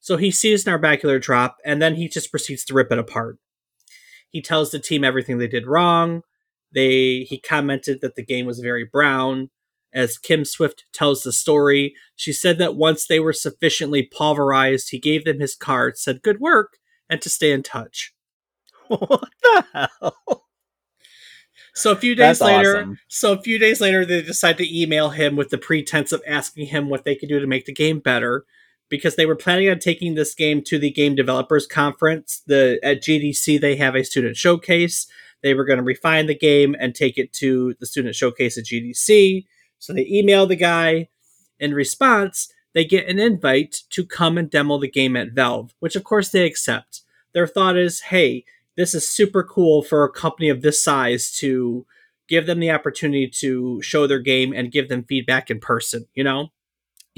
So 0.01 0.17
he 0.17 0.31
sees 0.31 0.65
Narbacular 0.65 1.21
drop, 1.21 1.59
and 1.67 1.83
then 1.83 1.97
he 1.97 2.09
just 2.09 2.31
proceeds 2.31 2.65
to 2.65 2.75
rip 2.75 2.91
it 2.91 2.99
apart. 2.99 3.37
He 4.31 4.43
tells 4.43 4.71
the 4.71 4.79
team 4.79 5.05
everything 5.05 5.39
they 5.39 5.49
did 5.49 5.67
wrong. 5.67 6.23
They 6.73 7.27
he 7.29 7.39
commented 7.41 8.01
that 8.01 8.15
the 8.15 8.25
game 8.25 8.47
was 8.47 8.61
very 8.61 8.85
brown. 8.85 9.51
As 9.93 10.19
Kim 10.19 10.45
Swift 10.45 10.85
tells 10.93 11.23
the 11.23 11.33
story, 11.33 11.95
she 12.15 12.33
said 12.33 12.59
that 12.59 12.77
once 12.77 13.07
they 13.07 13.19
were 13.19 13.33
sufficiently 13.33 14.03
pulverized, 14.03 14.91
he 14.91 14.99
gave 14.99 15.25
them 15.25 15.41
his 15.41 15.55
card, 15.55 15.97
said 15.97 16.23
good 16.23 16.41
work, 16.41 16.77
and 17.09 17.23
to 17.23 17.31
stay 17.31 17.53
in 17.53 17.63
touch. 17.63 18.13
what 18.89 19.29
the 19.43 19.65
hell? 19.73 20.45
So 21.75 21.93
a 21.93 21.97
few 21.97 22.15
days 22.17 22.41
That's 22.41 22.41
later, 22.41 22.77
awesome. 22.79 22.99
so 23.07 23.33
a 23.33 23.41
few 23.41 23.59
days 23.59 23.81
later, 23.81 24.05
they 24.05 24.21
decide 24.21 24.59
to 24.59 24.81
email 24.81 25.11
him 25.11 25.37
with 25.37 25.51
the 25.51 25.59
pretense 25.59 26.13
of 26.13 26.23
asking 26.27 26.67
him 26.67 26.89
what 26.89 27.05
they 27.05 27.15
could 27.15 27.29
do 27.29 27.39
to 27.39 27.47
make 27.47 27.67
the 27.67 27.73
game 27.73 28.01
better, 28.01 28.45
because 28.89 29.17
they 29.17 29.27
were 29.27 29.37
planning 29.37 29.69
on 29.69 29.79
taking 29.79 30.15
this 30.15 30.35
game 30.35 30.63
to 30.63 30.79
the 30.79 30.91
Game 30.91 31.15
Developers 31.15 31.67
Conference. 31.67 32.43
The 32.47 32.79
at 32.83 33.03
GDC 33.03 33.61
they 33.61 33.77
have 33.77 33.95
a 33.95 34.05
student 34.05 34.37
showcase. 34.37 35.07
They 35.43 35.55
were 35.55 35.65
going 35.65 35.79
to 35.79 35.85
refine 35.85 36.27
the 36.27 36.35
game 36.35 36.75
and 36.79 36.95
take 36.95 37.17
it 37.17 37.33
to 37.35 37.75
the 37.79 37.87
student 37.87 38.15
showcase 38.15 38.59
at 38.59 38.65
GDC. 38.65 39.47
So 39.79 39.93
they 39.93 40.07
email 40.07 40.47
the 40.47 40.57
guy. 40.57 41.09
In 41.61 41.75
response, 41.75 42.53
they 42.73 42.85
get 42.85 43.09
an 43.09 43.19
invite 43.19 43.83
to 43.91 44.05
come 44.05 44.39
and 44.39 44.51
demo 44.51 44.79
the 44.79 44.89
game 44.89 45.17
at 45.17 45.33
Valve, 45.33 45.75
which 45.81 45.97
of 45.97 46.05
course 46.05 46.31
they 46.31 46.47
accept. 46.47 47.03
Their 47.33 47.47
thought 47.47 47.77
is, 47.77 48.01
hey, 48.01 48.45
this 48.77 48.95
is 48.95 49.09
super 49.09 49.43
cool 49.43 49.83
for 49.83 50.05
a 50.05 50.11
company 50.11 50.49
of 50.49 50.63
this 50.63 50.83
size 50.83 51.33
to 51.39 51.85
give 52.29 52.47
them 52.47 52.61
the 52.61 52.71
opportunity 52.71 53.27
to 53.27 53.83
show 53.83 54.07
their 54.07 54.21
game 54.21 54.53
and 54.53 54.71
give 54.71 54.89
them 54.89 55.03
feedback 55.03 55.51
in 55.51 55.59
person, 55.59 56.07
you 56.15 56.23
know? 56.23 56.51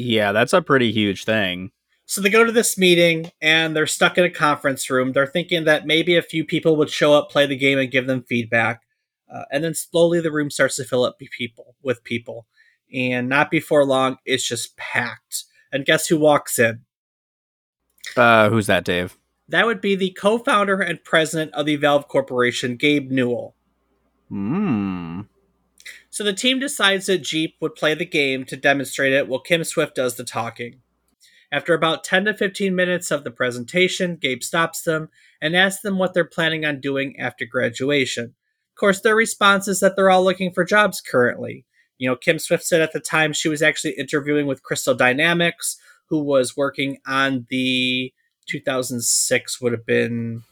Yeah, 0.02 0.32
that's 0.32 0.52
a 0.52 0.62
pretty 0.62 0.92
huge 0.92 1.24
thing. 1.24 1.70
So 2.06 2.20
they 2.20 2.30
go 2.30 2.44
to 2.44 2.52
this 2.52 2.76
meeting 2.76 3.30
and 3.40 3.76
they're 3.76 3.86
stuck 3.86 4.18
in 4.18 4.24
a 4.24 4.30
conference 4.30 4.90
room. 4.90 5.12
They're 5.12 5.26
thinking 5.26 5.64
that 5.64 5.86
maybe 5.86 6.16
a 6.16 6.22
few 6.22 6.44
people 6.44 6.76
would 6.76 6.90
show 6.90 7.12
up, 7.14 7.30
play 7.30 7.46
the 7.46 7.56
game, 7.56 7.78
and 7.78 7.90
give 7.90 8.06
them 8.06 8.24
feedback. 8.24 8.82
Uh, 9.32 9.44
and 9.52 9.62
then 9.62 9.74
slowly 9.74 10.20
the 10.20 10.32
room 10.32 10.50
starts 10.50 10.76
to 10.76 10.84
fill 10.84 11.04
up 11.04 11.16
with 11.20 11.30
people 11.30 11.76
with 11.82 12.02
people. 12.02 12.46
And 12.92 13.28
not 13.28 13.50
before 13.50 13.84
long, 13.84 14.16
it's 14.24 14.46
just 14.46 14.76
packed. 14.76 15.44
And 15.72 15.86
guess 15.86 16.08
who 16.08 16.18
walks 16.18 16.58
in? 16.58 16.80
Uh 18.16 18.48
who's 18.48 18.66
that, 18.66 18.84
Dave? 18.84 19.16
That 19.48 19.66
would 19.66 19.80
be 19.80 19.94
the 19.94 20.10
co-founder 20.10 20.80
and 20.80 21.04
president 21.04 21.52
of 21.54 21.66
the 21.66 21.76
Valve 21.76 22.08
Corporation, 22.08 22.76
Gabe 22.76 23.10
Newell. 23.10 23.54
Hmm. 24.28 25.22
So 26.10 26.24
the 26.24 26.32
team 26.32 26.58
decides 26.58 27.06
that 27.06 27.22
Jeep 27.22 27.56
would 27.60 27.76
play 27.76 27.94
the 27.94 28.04
game 28.04 28.44
to 28.46 28.56
demonstrate 28.56 29.12
it 29.12 29.28
while 29.28 29.40
Kim 29.40 29.62
Swift 29.62 29.94
does 29.94 30.16
the 30.16 30.24
talking. 30.24 30.80
After 31.52 31.72
about 31.72 32.04
10 32.04 32.26
to 32.26 32.34
15 32.34 32.74
minutes 32.74 33.10
of 33.10 33.24
the 33.24 33.30
presentation, 33.30 34.16
Gabe 34.16 34.42
stops 34.42 34.82
them 34.82 35.08
and 35.40 35.56
asks 35.56 35.82
them 35.82 35.98
what 35.98 36.14
they're 36.14 36.24
planning 36.24 36.64
on 36.64 36.80
doing 36.80 37.18
after 37.18 37.44
graduation. 37.44 38.24
Of 38.24 38.78
course, 38.78 39.00
their 39.00 39.16
response 39.16 39.66
is 39.66 39.80
that 39.80 39.96
they're 39.96 40.10
all 40.10 40.24
looking 40.24 40.52
for 40.52 40.64
jobs 40.64 41.00
currently. 41.00 41.64
You 41.98 42.08
know, 42.08 42.16
Kim 42.16 42.38
Swift 42.38 42.64
said 42.64 42.80
at 42.80 42.92
the 42.92 43.00
time 43.00 43.32
she 43.32 43.48
was 43.48 43.62
actually 43.62 43.92
interviewing 43.92 44.46
with 44.46 44.62
Crystal 44.62 44.94
Dynamics, 44.94 45.76
who 46.08 46.22
was 46.22 46.56
working 46.56 46.98
on 47.06 47.46
the 47.50 48.12
2006 48.46 49.60
would 49.60 49.72
have 49.72 49.86
been 49.86 50.42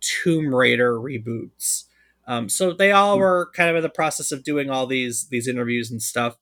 Tomb 0.00 0.54
Raider 0.54 0.94
reboots. 0.94 1.84
Um, 2.30 2.48
so 2.48 2.72
they 2.72 2.92
all 2.92 3.18
were 3.18 3.50
kind 3.56 3.68
of 3.68 3.74
in 3.74 3.82
the 3.82 3.88
process 3.88 4.30
of 4.30 4.44
doing 4.44 4.70
all 4.70 4.86
these 4.86 5.26
these 5.30 5.48
interviews 5.48 5.90
and 5.90 6.00
stuff. 6.00 6.36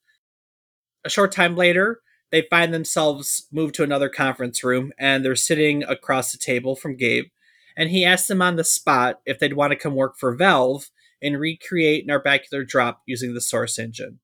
A 1.03 1.09
short 1.09 1.33
time 1.33 1.57
later, 1.57 2.03
they 2.31 2.43
find 2.43 2.75
themselves 2.75 3.47
moved 3.51 3.75
to 3.77 3.85
another 3.85 4.11
conference 4.11 4.63
room, 4.63 4.93
and 4.99 5.25
they're 5.25 5.35
sitting 5.35 5.83
across 5.85 6.31
the 6.31 6.37
table 6.37 6.77
from 6.77 6.99
Gabe. 6.99 7.29
And 7.75 7.89
he 7.89 8.05
asks 8.05 8.29
them 8.29 8.43
on 8.43 8.57
the 8.57 8.65
spot 8.65 9.21
if 9.25 9.39
they'd 9.39 9.55
want 9.55 9.71
to 9.71 9.79
come 9.79 9.95
work 9.95 10.19
for 10.19 10.37
Valve 10.37 10.91
and 11.23 11.41
recreate 11.41 12.07
Narbacular 12.07 12.69
Drop 12.69 13.01
using 13.07 13.33
the 13.33 13.41
Source 13.41 13.79
engine. 13.79 14.21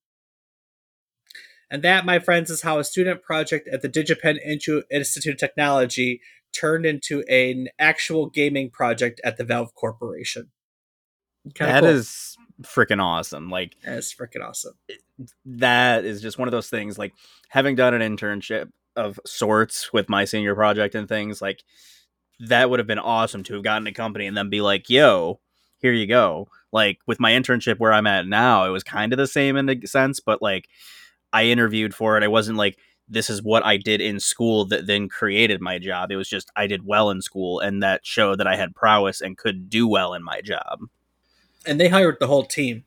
And 1.71 1.83
that, 1.83 2.05
my 2.05 2.19
friends, 2.19 2.51
is 2.51 2.61
how 2.61 2.79
a 2.79 2.85
student 2.85 3.23
project 3.23 3.69
at 3.73 3.81
the 3.81 3.89
DigiPen 3.89 4.37
Institute 4.45 5.33
of 5.33 5.39
Technology 5.39 6.21
turned 6.53 6.85
into 6.85 7.23
an 7.23 7.69
actual 7.79 8.29
gaming 8.29 8.69
project 8.69 9.19
at 9.25 9.39
the 9.39 9.45
Valve 9.45 9.75
Corporation. 9.75 10.51
Kinda 11.53 11.73
that 11.73 11.81
cool. 11.81 11.91
is 11.91 12.37
freaking 12.63 13.03
awesome. 13.03 13.51
Like 13.51 13.77
that's 13.85 14.15
freaking 14.15 14.47
awesome. 14.47 14.75
That 15.45 16.05
is 16.05 16.23
just 16.23 16.39
one 16.39 16.49
of 16.49 16.53
those 16.53 16.71
things. 16.71 16.99
Like 16.99 17.13
having 17.49 17.77
done 17.77 17.95
an 17.95 18.17
internship 18.17 18.71
of 18.97 19.21
sorts 19.27 19.93
with 19.93 20.09
my 20.09 20.25
senior 20.25 20.55
project 20.55 20.95
and 20.95 21.09
things 21.09 21.43
like 21.43 21.63
that 22.41 22.71
would 22.71 22.81
have 22.81 22.87
been 22.87 22.99
awesome 22.99 23.43
to 23.45 23.55
have 23.55 23.65
gotten 23.65 23.87
a 23.87 23.93
company 23.93 24.27
and 24.27 24.37
then 24.37 24.51
be 24.51 24.61
like, 24.61 24.91
"Yo, 24.91 25.41
here 25.79 25.93
you 25.93 26.07
go." 26.07 26.49
Like 26.73 26.99
with 27.07 27.21
my 27.21 27.33
internship 27.33 27.79
where 27.79 27.93
I'm 27.93 28.07
at 28.07 28.27
now, 28.27 28.65
it 28.67 28.71
was 28.71 28.83
kind 28.85 29.13
of 29.13 29.19
the 29.19 29.27
same 29.27 29.57
in 29.57 29.69
a 29.69 29.87
sense, 29.87 30.21
but 30.21 30.43
like 30.43 30.69
I 31.33 31.45
interviewed 31.47 31.95
for 31.95 32.17
it. 32.17 32.25
I 32.25 32.29
wasn't 32.29 32.59
like 32.59 32.79
this 33.09 33.29
is 33.31 33.43
what 33.43 33.65
I 33.67 33.77
did 33.77 34.01
in 34.01 34.21
school 34.21 34.65
that 34.67 34.87
then 34.87 35.09
created 35.09 35.61
my 35.61 35.79
job. 35.79 36.11
It 36.11 36.17
was 36.17 36.29
just 36.29 36.51
I 36.57 36.67
did 36.67 36.87
well 36.87 37.11
in 37.11 37.23
school 37.23 37.61
and 37.61 37.83
that 37.83 38.07
showed 38.07 38.39
that 38.41 38.47
I 38.47 38.57
had 38.57 38.75
prowess 38.75 39.21
and 39.21 39.37
could 39.39 39.69
do 39.71 39.87
well 39.89 40.15
in 40.15 40.23
my 40.25 40.41
job. 40.41 40.81
And 41.67 41.81
they 41.81 41.89
hired 41.89 42.17
the 42.21 42.27
whole 42.27 42.45
team. 42.45 42.85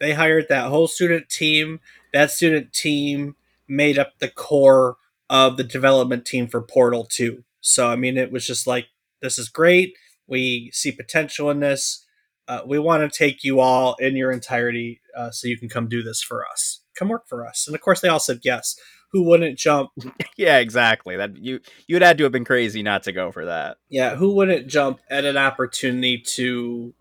They 0.00 0.12
hired 0.12 0.48
that 0.48 0.68
whole 0.68 0.88
student 0.88 1.28
team. 1.28 1.80
That 2.12 2.30
student 2.30 2.72
team 2.72 3.36
made 3.68 3.98
up 3.98 4.18
the 4.18 4.28
core 4.28 4.96
of 5.30 5.56
the 5.56 5.64
development 5.64 6.24
team 6.24 6.46
for 6.46 6.60
Portal 6.60 7.06
2. 7.10 7.44
So, 7.60 7.88
I 7.88 7.96
mean, 7.96 8.18
it 8.18 8.30
was 8.30 8.46
just 8.46 8.66
like, 8.66 8.86
this 9.22 9.38
is 9.38 9.48
great. 9.48 9.96
We 10.26 10.70
see 10.72 10.92
potential 10.92 11.50
in 11.50 11.60
this. 11.60 12.04
Uh, 12.46 12.60
we 12.66 12.78
want 12.78 13.10
to 13.10 13.18
take 13.18 13.42
you 13.42 13.60
all 13.60 13.94
in 13.94 14.16
your 14.16 14.30
entirety 14.30 15.00
uh, 15.16 15.30
so 15.30 15.48
you 15.48 15.58
can 15.58 15.68
come 15.68 15.88
do 15.88 16.02
this 16.02 16.22
for 16.22 16.44
us. 16.46 16.80
Come 16.94 17.08
work 17.08 17.26
for 17.26 17.46
us. 17.46 17.66
And 17.66 17.74
of 17.74 17.80
course, 17.80 18.00
they 18.00 18.08
all 18.08 18.20
said 18.20 18.40
yes. 18.42 18.78
Who 19.12 19.22
wouldn't 19.22 19.58
jump? 19.58 19.90
yeah, 20.36 20.58
exactly. 20.58 21.16
That 21.16 21.36
you 21.36 21.60
you'd 21.86 22.02
had 22.02 22.18
to 22.18 22.24
have 22.24 22.32
been 22.32 22.44
crazy 22.44 22.82
not 22.82 23.04
to 23.04 23.12
go 23.12 23.32
for 23.32 23.46
that. 23.46 23.78
Yeah, 23.88 24.16
who 24.16 24.34
wouldn't 24.34 24.66
jump 24.66 25.00
at 25.08 25.24
an 25.24 25.36
opportunity 25.36 26.18
to 26.34 26.92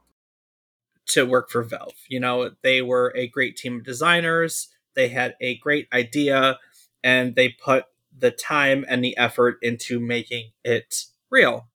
to 1.08 1.26
work 1.26 1.50
for 1.50 1.64
Valve? 1.64 1.94
You 2.08 2.20
know, 2.20 2.52
they 2.62 2.82
were 2.82 3.14
a 3.16 3.28
great 3.28 3.58
team 3.58 3.78
of 3.78 3.86
designers. 3.86 4.70
They 4.96 5.10
had 5.10 5.36
a 5.42 5.58
great 5.58 5.88
idea, 5.92 6.60
and 7.04 7.36
they 7.36 7.50
put 7.50 7.86
the 8.18 8.32
time 8.32 8.86
and 8.88 9.04
the 9.04 9.18
effort 9.18 9.58
into 9.62 10.00
making 10.00 10.52
it 10.64 11.06
real. 11.30 11.68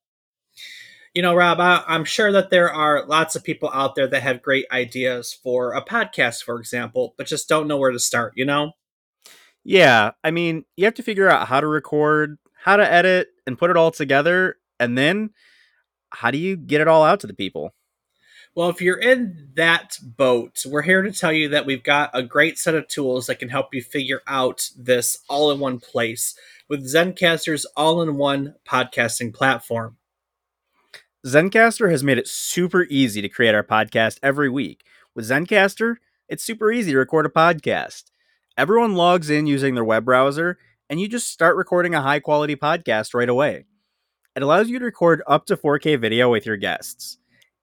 You 1.15 1.23
know, 1.23 1.35
Rob, 1.35 1.59
I, 1.59 1.83
am 1.89 2.05
sure 2.05 2.31
that 2.33 2.51
there 2.51 2.73
are 2.73 3.05
lots 3.07 3.35
of 3.35 3.43
people 3.43 3.71
out 3.73 3.95
there 3.95 4.07
that 4.07 4.23
have 4.23 4.43
great 4.43 4.67
ideas 4.71 5.33
for 5.33 5.73
a 5.73 5.85
podcast, 5.85 6.45
for 6.45 6.61
example, 6.61 7.15
but 7.17 7.27
just 7.27 7.49
don't 7.49 7.67
know 7.67 7.79
where 7.79 7.91
to 7.91 7.99
start, 7.99 8.35
you 8.37 8.45
know? 8.45 8.73
Yeah. 9.65 10.13
I 10.23 10.31
mean, 10.31 10.65
you 10.77 10.85
have 10.85 10.95
to 10.95 11.03
figure 11.03 11.29
out 11.29 11.49
how 11.49 11.61
to 11.61 11.67
record, 11.67 12.39
how 12.55 12.77
to 12.77 12.89
edit, 12.89 13.29
and 13.47 13.59
put 13.59 13.71
it 13.71 13.77
all 13.77 13.91
together. 13.91 14.57
And 14.79 14.97
then 14.97 15.31
how 16.11 16.31
do 16.31 16.39
you 16.39 16.57
get 16.57 16.81
it 16.81 16.89
all 16.89 17.03
out 17.05 17.21
to 17.21 17.27
the 17.27 17.35
people? 17.35 17.75
Well, 18.59 18.71
if 18.71 18.83
you're 18.83 18.99
in 18.99 19.51
that 19.55 19.99
boat, 20.03 20.65
we're 20.67 20.83
here 20.83 21.03
to 21.03 21.13
tell 21.13 21.33
you 21.33 21.49
that 21.51 21.65
we've 21.65 21.85
got 21.85 22.11
a 22.13 22.25
great 22.25 22.59
set 22.59 22.75
of 22.75 22.89
tools 22.89 23.29
that 23.29 23.39
can 23.39 23.51
help 23.51 23.73
you 23.73 23.81
figure 23.81 24.21
out 24.27 24.71
this 24.77 25.19
all 25.29 25.53
in 25.53 25.61
one 25.61 25.79
place 25.79 26.37
with 26.69 26.85
Zencastr's 26.85 27.67
all 27.77 28.03
in 28.03 28.17
one 28.17 28.57
podcasting 28.67 29.33
platform. 29.33 29.97
Zencastr 31.25 31.89
has 31.89 32.03
made 32.03 32.19
it 32.19 32.27
super 32.27 32.83
easy 32.91 33.23
to 33.23 33.29
create 33.29 33.55
our 33.55 33.63
podcast 33.63 34.19
every 34.25 34.49
week. 34.49 34.83
With 35.15 35.29
Zencastr, 35.29 35.99
it's 36.29 36.43
super 36.43 36.73
easy 36.73 36.91
to 36.91 36.99
record 36.99 37.27
a 37.27 37.29
podcast. 37.29 38.11
Everyone 38.57 38.97
logs 38.97 39.31
in 39.31 39.47
using 39.47 39.77
their 39.77 39.85
web 39.85 40.05
browser, 40.05 40.59
and 40.91 41.01
you 41.01 41.07
just 41.07 41.31
start 41.31 41.55
recording 41.55 41.95
a 41.95 42.03
high 42.03 42.19
quality 42.19 42.57
podcast 42.57 43.15
right 43.15 43.29
away. 43.29 43.67
It 44.35 44.43
allows 44.43 44.69
you 44.69 44.81
to 44.81 44.85
record 44.85 45.23
up 45.29 45.47
to 45.47 45.57
4K 45.57 45.97
video 46.01 46.29
with 46.29 46.45
your 46.45 46.57
guests. 46.57 47.18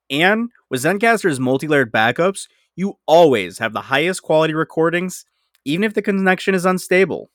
And 0.10 0.50
with 0.70 0.84
Zencastr's 0.84 1.40
multi 1.40 1.68
layered 1.68 1.92
backups, 1.92 2.48
you 2.76 2.98
always 3.06 3.60
have 3.60 3.74
the 3.74 3.82
highest 3.82 4.22
quality 4.22 4.54
recordings, 4.54 5.26
even 5.64 5.84
if 5.84 5.94
the 5.94 6.02
connection 6.02 6.54
is 6.54 6.66
unstable. 6.66 7.30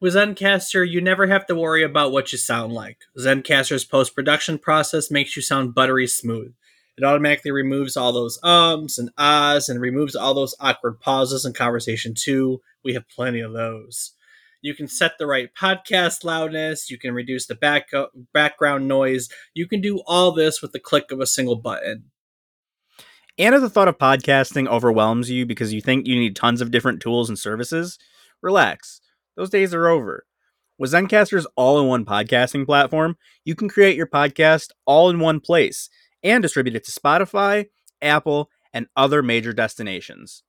With 0.00 0.14
Zencastr, 0.14 0.88
you 0.88 1.00
never 1.00 1.26
have 1.26 1.46
to 1.46 1.56
worry 1.56 1.82
about 1.82 2.12
what 2.12 2.30
you 2.30 2.38
sound 2.38 2.72
like. 2.72 2.98
Zencastr's 3.18 3.84
post 3.84 4.14
production 4.14 4.58
process 4.58 5.10
makes 5.10 5.34
you 5.34 5.42
sound 5.42 5.74
buttery 5.74 6.06
smooth. 6.06 6.54
It 6.96 7.04
automatically 7.04 7.50
removes 7.50 7.96
all 7.96 8.12
those 8.12 8.38
ums 8.42 8.98
and 8.98 9.10
ahs 9.16 9.68
and 9.68 9.80
removes 9.80 10.14
all 10.14 10.34
those 10.34 10.54
awkward 10.60 11.00
pauses 11.00 11.44
in 11.44 11.52
conversation 11.52 12.14
too. 12.14 12.60
We 12.84 12.94
have 12.94 13.08
plenty 13.08 13.40
of 13.40 13.52
those. 13.52 14.12
You 14.60 14.74
can 14.74 14.88
set 14.88 15.12
the 15.18 15.26
right 15.26 15.50
podcast 15.54 16.24
loudness. 16.24 16.90
You 16.90 16.98
can 16.98 17.14
reduce 17.14 17.46
the 17.46 17.54
back 17.54 17.92
uh, 17.94 18.06
background 18.34 18.88
noise. 18.88 19.28
You 19.54 19.68
can 19.68 19.80
do 19.80 20.02
all 20.06 20.32
this 20.32 20.60
with 20.60 20.72
the 20.72 20.80
click 20.80 21.10
of 21.10 21.20
a 21.20 21.26
single 21.26 21.56
button. 21.56 22.10
And 23.38 23.54
if 23.54 23.60
the 23.60 23.70
thought 23.70 23.86
of 23.86 23.98
podcasting 23.98 24.66
overwhelms 24.66 25.30
you 25.30 25.46
because 25.46 25.72
you 25.72 25.80
think 25.80 26.06
you 26.06 26.16
need 26.16 26.34
tons 26.34 26.60
of 26.60 26.72
different 26.72 27.00
tools 27.00 27.28
and 27.28 27.38
services, 27.38 27.96
relax. 28.42 29.00
Those 29.36 29.50
days 29.50 29.72
are 29.72 29.86
over. 29.86 30.26
With 30.76 30.92
Zencastr's 30.92 31.46
all 31.54 31.80
in 31.80 31.86
one 31.86 32.04
podcasting 32.04 32.66
platform, 32.66 33.16
you 33.44 33.54
can 33.54 33.68
create 33.68 33.96
your 33.96 34.08
podcast 34.08 34.70
all 34.86 35.08
in 35.08 35.20
one 35.20 35.38
place 35.38 35.88
and 36.24 36.42
distribute 36.42 36.74
it 36.74 36.84
to 36.84 36.92
Spotify, 36.92 37.66
Apple, 38.02 38.50
and 38.72 38.86
other 38.96 39.22
major 39.22 39.52
destinations. 39.52 40.42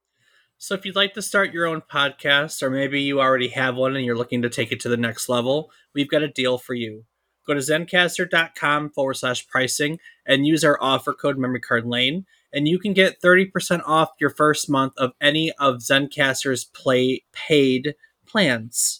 So 0.62 0.76
if 0.76 0.86
you'd 0.86 0.98
like 0.98 1.13
to 1.13 1.22
start 1.22 1.54
your 1.54 1.65
own 1.65 1.80
podcast, 1.80 2.62
or 2.62 2.69
maybe 2.69 3.02
you 3.02 3.22
already 3.22 3.48
have 3.48 3.78
one 3.78 3.95
and 3.95 4.04
you're 4.06 4.17
looking 4.17 4.41
to 4.41 4.50
take 4.50 4.74
it 4.74 4.82
to 4.82 4.89
the 4.89 4.98
next 4.98 5.30
level, 5.30 5.72
we've 5.95 6.10
got 6.10 6.22
a 6.22 6.28
deal 6.28 6.58
for 6.58 6.74
you. 6.74 7.06
Go 7.48 7.54
to 7.54 7.62
zencastr.com 7.62 8.89
forward 8.89 9.13
slash 9.13 9.48
pricing 9.48 10.00
and 10.26 10.45
use 10.45 10.65
our 10.65 10.78
offer 10.82 11.13
code 11.13 11.38
memory 11.38 11.62
card 11.62 11.86
lane, 11.86 12.26
and 12.52 12.67
you 12.67 12.78
can 12.78 12.91
get 12.91 13.22
30% 13.22 13.84
off 13.86 14.10
your 14.19 14.32
first 14.32 14.69
month 14.69 14.91
of 14.98 15.13
any 15.22 15.54
of 15.60 15.76
Zencastr's 15.76 16.65
play 16.65 17.24
paid 17.32 17.95
plans. 18.28 19.00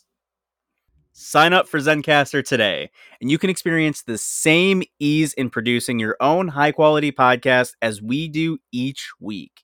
Sign 1.12 1.52
up 1.52 1.68
for 1.68 1.80
Zencastr 1.80 2.42
today, 2.42 2.90
and 3.20 3.30
you 3.30 3.38
can 3.38 3.50
experience 3.50 4.02
the 4.02 4.18
same 4.18 4.82
ease 4.98 5.34
in 5.34 5.50
producing 5.50 6.00
your 6.00 6.16
own 6.22 6.48
high 6.48 6.72
quality 6.72 7.12
podcast 7.12 7.74
as 7.82 8.02
we 8.02 8.30
do 8.30 8.60
each 8.72 9.12
week. 9.20 9.64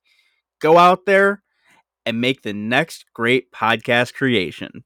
Go 0.60 0.78
out 0.78 1.06
there 1.06 1.42
and 2.06 2.22
make 2.22 2.42
the 2.42 2.54
next 2.54 3.06
great 3.14 3.52
podcast 3.52 4.14
creation. 4.14 4.84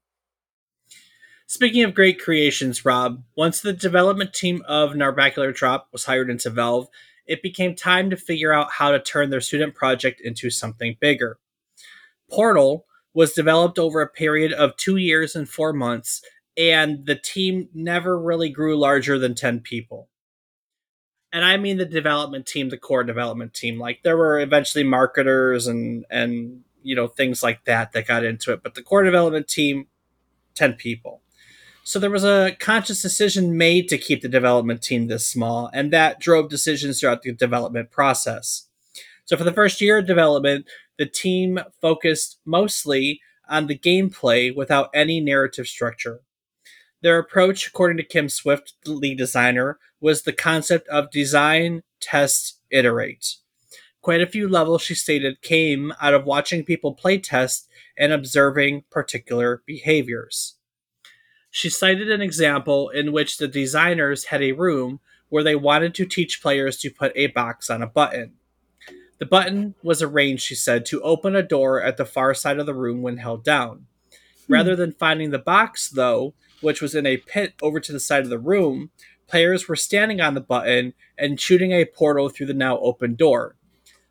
Speaking 1.46 1.82
of 1.82 1.94
great 1.94 2.20
creations, 2.20 2.84
Rob, 2.84 3.24
once 3.36 3.60
the 3.60 3.72
development 3.72 4.32
team 4.32 4.62
of 4.68 4.90
Narbacular 4.90 5.54
Drop 5.54 5.88
was 5.92 6.04
hired 6.04 6.30
into 6.30 6.48
Valve, 6.48 6.86
it 7.26 7.42
became 7.42 7.74
time 7.74 8.08
to 8.10 8.16
figure 8.16 8.52
out 8.52 8.70
how 8.70 8.92
to 8.92 9.00
turn 9.00 9.30
their 9.30 9.40
student 9.40 9.74
project 9.74 10.20
into 10.20 10.50
something 10.50 10.96
bigger. 11.00 11.38
Portal 12.30 12.86
was 13.14 13.32
developed 13.32 13.78
over 13.78 14.00
a 14.00 14.08
period 14.08 14.52
of 14.52 14.76
two 14.76 14.96
years 14.96 15.34
and 15.34 15.48
four 15.48 15.72
months, 15.72 16.22
and 16.56 17.06
the 17.06 17.16
team 17.16 17.68
never 17.74 18.20
really 18.20 18.48
grew 18.48 18.78
larger 18.78 19.18
than 19.18 19.34
10 19.34 19.60
people. 19.60 20.08
And 21.32 21.44
I 21.44 21.56
mean 21.56 21.76
the 21.76 21.84
development 21.84 22.46
team, 22.46 22.68
the 22.68 22.78
core 22.78 23.04
development 23.04 23.54
team. 23.54 23.78
Like 23.78 24.00
there 24.02 24.16
were 24.16 24.40
eventually 24.40 24.84
marketers 24.84 25.66
and 25.66 26.04
and 26.10 26.64
you 26.82 26.94
know 26.94 27.08
things 27.08 27.42
like 27.42 27.64
that 27.64 27.92
that 27.92 28.06
got 28.06 28.24
into 28.24 28.52
it. 28.52 28.62
But 28.62 28.74
the 28.74 28.82
core 28.82 29.02
development 29.02 29.48
team 29.48 29.86
10 30.54 30.74
people. 30.74 31.22
So 31.82 31.98
there 31.98 32.10
was 32.10 32.24
a 32.24 32.54
conscious 32.60 33.00
decision 33.00 33.56
made 33.56 33.88
to 33.88 33.98
keep 33.98 34.20
the 34.20 34.28
development 34.28 34.82
team 34.82 35.08
this 35.08 35.26
small 35.26 35.70
and 35.72 35.92
that 35.92 36.20
drove 36.20 36.50
decisions 36.50 37.00
throughout 37.00 37.22
the 37.22 37.32
development 37.32 37.90
process. 37.90 38.68
So 39.24 39.36
for 39.36 39.44
the 39.44 39.52
first 39.52 39.80
year 39.80 39.98
of 39.98 40.06
development 40.06 40.66
the 40.98 41.06
team 41.06 41.58
focused 41.80 42.38
mostly 42.44 43.20
on 43.48 43.66
the 43.66 43.78
gameplay 43.78 44.54
without 44.54 44.90
any 44.94 45.18
narrative 45.18 45.66
structure. 45.66 46.20
Their 47.02 47.18
approach 47.18 47.66
according 47.66 47.96
to 47.96 48.04
kim 48.04 48.28
swift 48.28 48.74
the 48.84 48.92
lead 48.92 49.16
designer 49.16 49.78
was 50.00 50.22
the 50.22 50.32
concept 50.32 50.86
of 50.88 51.10
design 51.10 51.82
test 52.00 52.60
iterate 52.70 53.36
Quite 54.02 54.22
a 54.22 54.26
few 54.26 54.48
levels, 54.48 54.82
she 54.82 54.94
stated, 54.94 55.42
came 55.42 55.92
out 56.00 56.14
of 56.14 56.24
watching 56.24 56.64
people 56.64 56.94
playtest 56.94 57.66
and 57.98 58.12
observing 58.12 58.84
particular 58.90 59.62
behaviors. 59.66 60.56
She 61.50 61.68
cited 61.68 62.10
an 62.10 62.22
example 62.22 62.88
in 62.88 63.12
which 63.12 63.36
the 63.36 63.48
designers 63.48 64.26
had 64.26 64.42
a 64.42 64.52
room 64.52 65.00
where 65.28 65.42
they 65.42 65.54
wanted 65.54 65.94
to 65.94 66.06
teach 66.06 66.40
players 66.40 66.78
to 66.78 66.90
put 66.90 67.12
a 67.14 67.26
box 67.28 67.68
on 67.68 67.82
a 67.82 67.86
button. 67.86 68.34
The 69.18 69.26
button 69.26 69.74
was 69.82 70.00
arranged, 70.00 70.44
she 70.44 70.54
said, 70.54 70.86
to 70.86 71.02
open 71.02 71.36
a 71.36 71.42
door 71.42 71.82
at 71.82 71.98
the 71.98 72.06
far 72.06 72.32
side 72.32 72.58
of 72.58 72.66
the 72.66 72.74
room 72.74 73.02
when 73.02 73.18
held 73.18 73.44
down. 73.44 73.86
Hmm. 74.46 74.52
Rather 74.54 74.74
than 74.74 74.92
finding 74.92 75.30
the 75.30 75.38
box, 75.38 75.90
though, 75.90 76.34
which 76.62 76.80
was 76.80 76.94
in 76.94 77.04
a 77.04 77.18
pit 77.18 77.54
over 77.60 77.80
to 77.80 77.92
the 77.92 78.00
side 78.00 78.22
of 78.22 78.30
the 78.30 78.38
room, 78.38 78.90
players 79.26 79.68
were 79.68 79.76
standing 79.76 80.20
on 80.20 80.34
the 80.34 80.40
button 80.40 80.94
and 81.18 81.38
shooting 81.38 81.72
a 81.72 81.84
portal 81.84 82.28
through 82.28 82.46
the 82.46 82.54
now 82.54 82.78
open 82.78 83.14
door. 83.14 83.56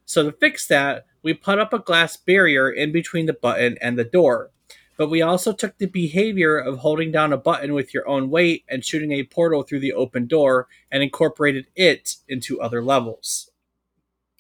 So 0.10 0.24
to 0.24 0.32
fix 0.32 0.66
that, 0.66 1.06
we 1.22 1.36
put 1.36 1.60
up 1.60 1.72
a 1.72 1.78
glass 1.78 2.18
barrier 2.18 2.68
in 2.68 2.92
between 2.92 3.28
the 3.28 3.34
button 3.34 3.78
and 3.80 3.96
the 3.98 4.04
door. 4.04 4.50
but 4.98 5.08
we 5.12 5.22
also 5.22 5.54
took 5.54 5.78
the 5.78 5.86
behavior 5.86 6.58
of 6.58 6.80
holding 6.80 7.12
down 7.12 7.32
a 7.32 7.38
button 7.38 7.74
with 7.76 7.94
your 7.94 8.06
own 8.10 8.30
weight 8.32 8.66
and 8.68 8.84
shooting 8.84 9.12
a 9.14 9.24
portal 9.24 9.62
through 9.64 9.80
the 9.80 9.94
open 9.94 10.26
door 10.26 10.68
and 10.92 11.04
incorporated 11.04 11.68
it 11.76 12.16
into 12.28 12.60
other 12.60 12.84
levels. 12.84 13.52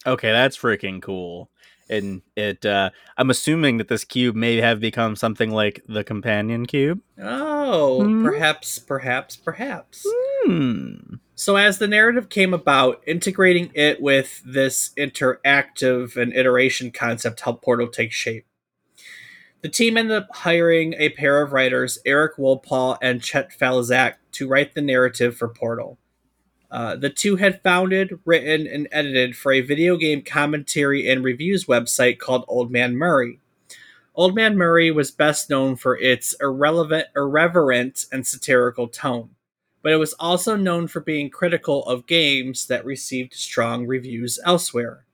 Okay, 0.07 0.31
that's 0.31 0.57
freaking 0.57 1.01
cool. 1.03 1.49
And 1.87 2.23
it 2.35 2.65
uh 2.65 2.89
I'm 3.15 3.29
assuming 3.29 3.77
that 3.77 3.89
this 3.89 4.03
cube 4.03 4.35
may 4.35 4.57
have 4.57 4.79
become 4.79 5.15
something 5.15 5.51
like 5.51 5.81
the 5.87 6.03
companion 6.03 6.65
cube. 6.65 6.99
Oh, 7.21 8.03
Hmm? 8.03 8.23
perhaps, 8.25 8.79
perhaps, 8.79 9.35
perhaps. 9.37 10.03
Hmm. 10.45 11.15
So, 11.39 11.55
as 11.55 11.77
the 11.77 11.87
narrative 11.87 12.27
came 12.27 12.53
about, 12.53 13.01
integrating 13.07 13.71
it 13.73 14.01
with 14.01 14.41
this 14.45 14.91
interactive 14.97 16.17
and 16.17 16.33
iteration 16.33 16.91
concept 16.91 17.39
helped 17.39 17.63
Portal 17.63 17.87
take 17.87 18.11
shape. 18.11 18.45
The 19.61 19.69
team 19.69 19.95
ended 19.95 20.17
up 20.17 20.27
hiring 20.33 20.95
a 20.95 21.07
pair 21.11 21.41
of 21.41 21.53
writers, 21.53 21.97
Eric 22.05 22.35
Wolpaw 22.35 22.97
and 23.01 23.23
Chet 23.23 23.57
Faliszek, 23.57 24.15
to 24.33 24.49
write 24.49 24.75
the 24.75 24.81
narrative 24.81 25.37
for 25.37 25.47
Portal. 25.47 25.97
Uh, 26.69 26.97
the 26.97 27.09
two 27.09 27.37
had 27.37 27.63
founded, 27.63 28.19
written, 28.25 28.67
and 28.67 28.89
edited 28.91 29.37
for 29.37 29.53
a 29.53 29.61
video 29.61 29.95
game 29.95 30.21
commentary 30.21 31.09
and 31.09 31.23
reviews 31.23 31.67
website 31.67 32.19
called 32.19 32.43
Old 32.49 32.69
Man 32.69 32.97
Murray. 32.97 33.39
Old 34.13 34.35
Man 34.35 34.57
Murray 34.57 34.91
was 34.91 35.09
best 35.09 35.49
known 35.49 35.77
for 35.77 35.97
its 35.97 36.35
irrelevant, 36.41 37.07
irreverent, 37.15 38.07
and 38.11 38.27
satirical 38.27 38.89
tone 38.89 39.35
but 39.81 39.91
it 39.91 39.97
was 39.97 40.13
also 40.13 40.55
known 40.55 40.87
for 40.87 40.99
being 40.99 41.29
critical 41.29 41.83
of 41.85 42.07
games 42.07 42.67
that 42.67 42.85
received 42.85 43.33
strong 43.33 43.87
reviews 43.87 44.39
elsewhere. 44.45 45.05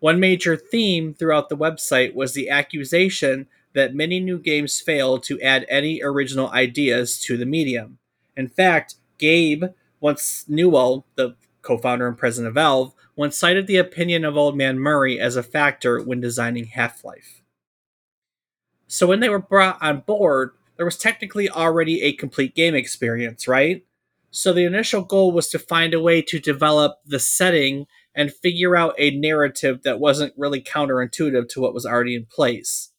One 0.00 0.20
major 0.20 0.56
theme 0.56 1.14
throughout 1.14 1.48
the 1.48 1.56
website 1.56 2.14
was 2.14 2.34
the 2.34 2.50
accusation 2.50 3.46
that 3.72 3.94
many 3.94 4.20
new 4.20 4.38
games 4.38 4.80
fail 4.80 5.18
to 5.18 5.40
add 5.40 5.66
any 5.68 6.02
original 6.02 6.50
ideas 6.50 7.18
to 7.20 7.36
the 7.36 7.46
medium. 7.46 7.98
In 8.36 8.48
fact, 8.48 8.96
Gabe 9.18 9.64
once 10.00 10.44
Newell, 10.48 11.06
the 11.14 11.34
co-founder 11.62 12.06
and 12.06 12.18
president 12.18 12.48
of 12.48 12.54
Valve, 12.54 12.92
once 13.16 13.38
cited 13.38 13.66
the 13.66 13.78
opinion 13.78 14.24
of 14.24 14.36
Old 14.36 14.56
Man 14.56 14.78
Murray 14.78 15.18
as 15.18 15.36
a 15.36 15.42
factor 15.42 16.02
when 16.02 16.20
designing 16.20 16.66
Half-Life. 16.66 17.40
So 18.86 19.06
when 19.06 19.20
they 19.20 19.30
were 19.30 19.38
brought 19.38 19.78
on 19.80 20.00
board, 20.00 20.50
there 20.76 20.86
was 20.86 20.96
technically 20.96 21.48
already 21.48 22.02
a 22.02 22.12
complete 22.12 22.54
game 22.54 22.74
experience, 22.74 23.46
right? 23.46 23.84
So 24.30 24.52
the 24.52 24.64
initial 24.64 25.02
goal 25.02 25.32
was 25.32 25.48
to 25.50 25.58
find 25.58 25.94
a 25.94 26.00
way 26.00 26.20
to 26.22 26.40
develop 26.40 26.96
the 27.06 27.20
setting 27.20 27.86
and 28.14 28.32
figure 28.32 28.76
out 28.76 28.94
a 28.98 29.16
narrative 29.16 29.82
that 29.84 30.00
wasn't 30.00 30.34
really 30.36 30.60
counterintuitive 30.60 31.48
to 31.50 31.60
what 31.60 31.74
was 31.74 31.86
already 31.86 32.16
in 32.16 32.26
place. 32.26 32.90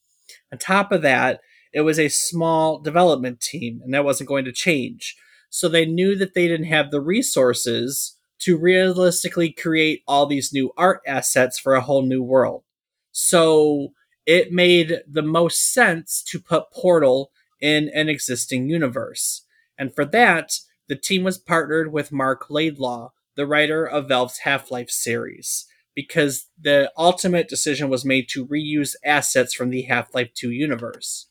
On 0.52 0.58
top 0.58 0.92
of 0.92 1.02
that, 1.02 1.42
it 1.74 1.82
was 1.82 2.00
a 2.00 2.08
small 2.08 2.80
development 2.80 3.42
team, 3.42 3.82
and 3.84 3.94
that 3.94 4.06
wasn't 4.06 4.30
going 4.30 4.46
to 4.46 4.54
change. 4.54 5.18
So 5.50 5.68
they 5.68 5.86
knew 5.86 6.16
that 6.18 6.34
they 6.34 6.48
didn't 6.48 6.68
have 6.68 6.90
the 6.90 7.02
resources 7.02 8.18
to 8.40 8.58
realistically 8.58 9.52
create 9.52 10.04
all 10.08 10.26
these 10.26 10.54
new 10.54 10.72
art 10.78 11.02
assets 11.06 11.60
for 11.60 11.74
a 11.74 11.82
whole 11.82 12.06
new 12.06 12.24
world. 12.24 12.64
So 13.12 13.90
it 14.26 14.52
made 14.52 15.02
the 15.08 15.22
most 15.22 15.74
sense 15.74 16.24
to 16.30 16.40
put 16.40 16.72
Portal 16.72 17.32
in 17.66 17.90
an 17.96 18.08
existing 18.08 18.70
universe. 18.70 19.42
And 19.76 19.92
for 19.96 20.06
that, 20.06 20.60
the 20.88 20.96
team 20.96 21.24
was 21.24 21.40
partnered 21.40 21.92
with 21.92 22.12
Marc 22.12 22.48
Laidlaw, 22.48 23.10
the 23.36 23.48
writer 23.48 23.84
of 23.84 24.08
Valve's 24.08 24.38
Half 24.40 24.70
Life 24.70 24.92
series, 24.92 25.66
because 25.96 26.46
the 26.62 26.92
ultimate 26.96 27.48
decision 27.48 27.90
was 27.90 28.06
made 28.06 28.30
to 28.30 28.46
reuse 28.46 28.94
assets 29.04 29.56
from 29.56 29.72
the 29.72 29.82
Half 29.82 30.14
Life 30.14 30.30
2 30.36 30.52
universe. 30.52 31.26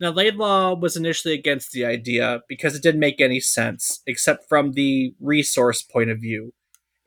Now, 0.00 0.10
Laidlaw 0.10 0.74
was 0.74 0.96
initially 0.96 1.34
against 1.34 1.70
the 1.70 1.84
idea 1.84 2.40
because 2.48 2.74
it 2.74 2.82
didn't 2.82 2.98
make 2.98 3.20
any 3.20 3.38
sense, 3.38 4.00
except 4.08 4.48
from 4.48 4.72
the 4.72 5.14
resource 5.20 5.82
point 5.82 6.10
of 6.10 6.18
view. 6.18 6.52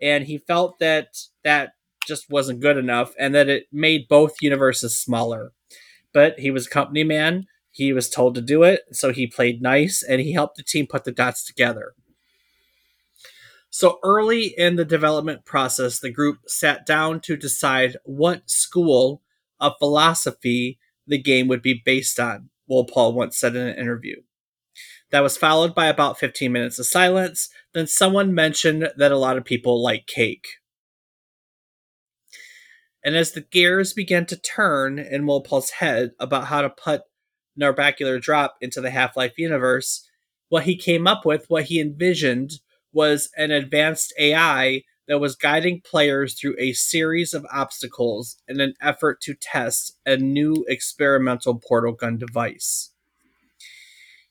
And 0.02 0.23
he 0.23 0.38
felt 0.38 0.80
that 0.80 1.08
that 1.43 1.73
just 2.08 2.30
wasn't 2.30 2.62
good 2.62 2.78
enough 2.78 3.13
and 3.19 3.36
that 3.36 3.49
it 3.49 3.65
made 3.73 4.08
both 4.08 4.41
universes 4.41 4.97
smaller. 4.97 5.52
But 6.13 6.39
he 6.39 6.49
was 6.49 6.67
a 6.67 6.69
company 6.69 7.04
man, 7.04 7.47
he 7.73 7.91
was 7.91 8.07
told 8.07 8.36
to 8.36 8.41
do 8.41 8.62
it, 8.62 8.83
so 8.91 9.12
he 9.12 9.25
played 9.25 9.62
nice 9.62 10.03
and 10.03 10.21
he 10.21 10.33
helped 10.33 10.57
the 10.57 10.63
team 10.63 10.86
put 10.86 11.05
the 11.05 11.12
dots 11.12 11.43
together. 11.43 11.93
So 13.71 13.97
early 14.03 14.53
in 14.55 14.75
the 14.75 14.86
development 14.86 15.43
process, 15.43 15.99
the 15.99 16.12
group 16.12 16.41
sat 16.45 16.86
down 16.86 17.19
to 17.21 17.36
decide 17.36 17.97
what 18.03 18.47
school 18.47 19.23
of 19.59 19.73
philosophy 19.79 20.77
the 21.07 21.17
game 21.17 21.47
would 21.47 21.63
be 21.63 21.81
based 21.83 22.19
on, 22.19 22.51
Wolpaw 22.69 23.15
once 23.15 23.36
said 23.39 23.55
in 23.55 23.65
an 23.65 23.75
interview. 23.75 24.17
That 25.09 25.23
was 25.23 25.38
followed 25.38 25.73
by 25.73 25.88
about 25.88 26.19
15 26.19 26.51
minutes 26.51 26.77
of 26.77 26.86
silence. 26.86 27.49
Then 27.73 27.88
someone 27.88 28.36
mentioned 28.36 28.91
that 28.95 29.12
a 29.12 29.17
lot 29.17 29.38
of 29.38 29.45
people 29.45 29.81
like 29.81 30.05
cake. 30.05 30.45
And 33.03 33.15
as 33.15 33.31
the 33.31 33.41
gears 33.41 33.93
began 33.93 34.27
to 34.27 34.38
turn 34.38 34.99
in 34.99 35.23
Wolpaw's 35.23 35.71
head 35.71 36.12
about 36.19 36.45
how 36.45 36.62
to 36.62 36.69
put 36.69 37.01
Narbacular 37.59 38.21
Drop 38.21 38.55
into 38.61 38.81
the 38.81 38.91
Half 38.91 39.15
Life 39.15 39.37
universe, 39.37 40.07
what 40.49 40.63
he 40.63 40.75
came 40.75 41.07
up 41.07 41.25
with, 41.25 41.49
what 41.49 41.65
he 41.65 41.79
envisioned, 41.79 42.59
was 42.91 43.29
an 43.37 43.51
advanced 43.51 44.13
AI 44.19 44.83
that 45.07 45.19
was 45.19 45.35
guiding 45.35 45.81
players 45.81 46.33
through 46.33 46.55
a 46.59 46.73
series 46.73 47.33
of 47.33 47.45
obstacles 47.51 48.37
in 48.47 48.61
an 48.61 48.73
effort 48.81 49.19
to 49.21 49.33
test 49.33 49.97
a 50.05 50.15
new 50.15 50.63
experimental 50.67 51.59
portal 51.59 51.91
gun 51.91 52.17
device. 52.17 52.91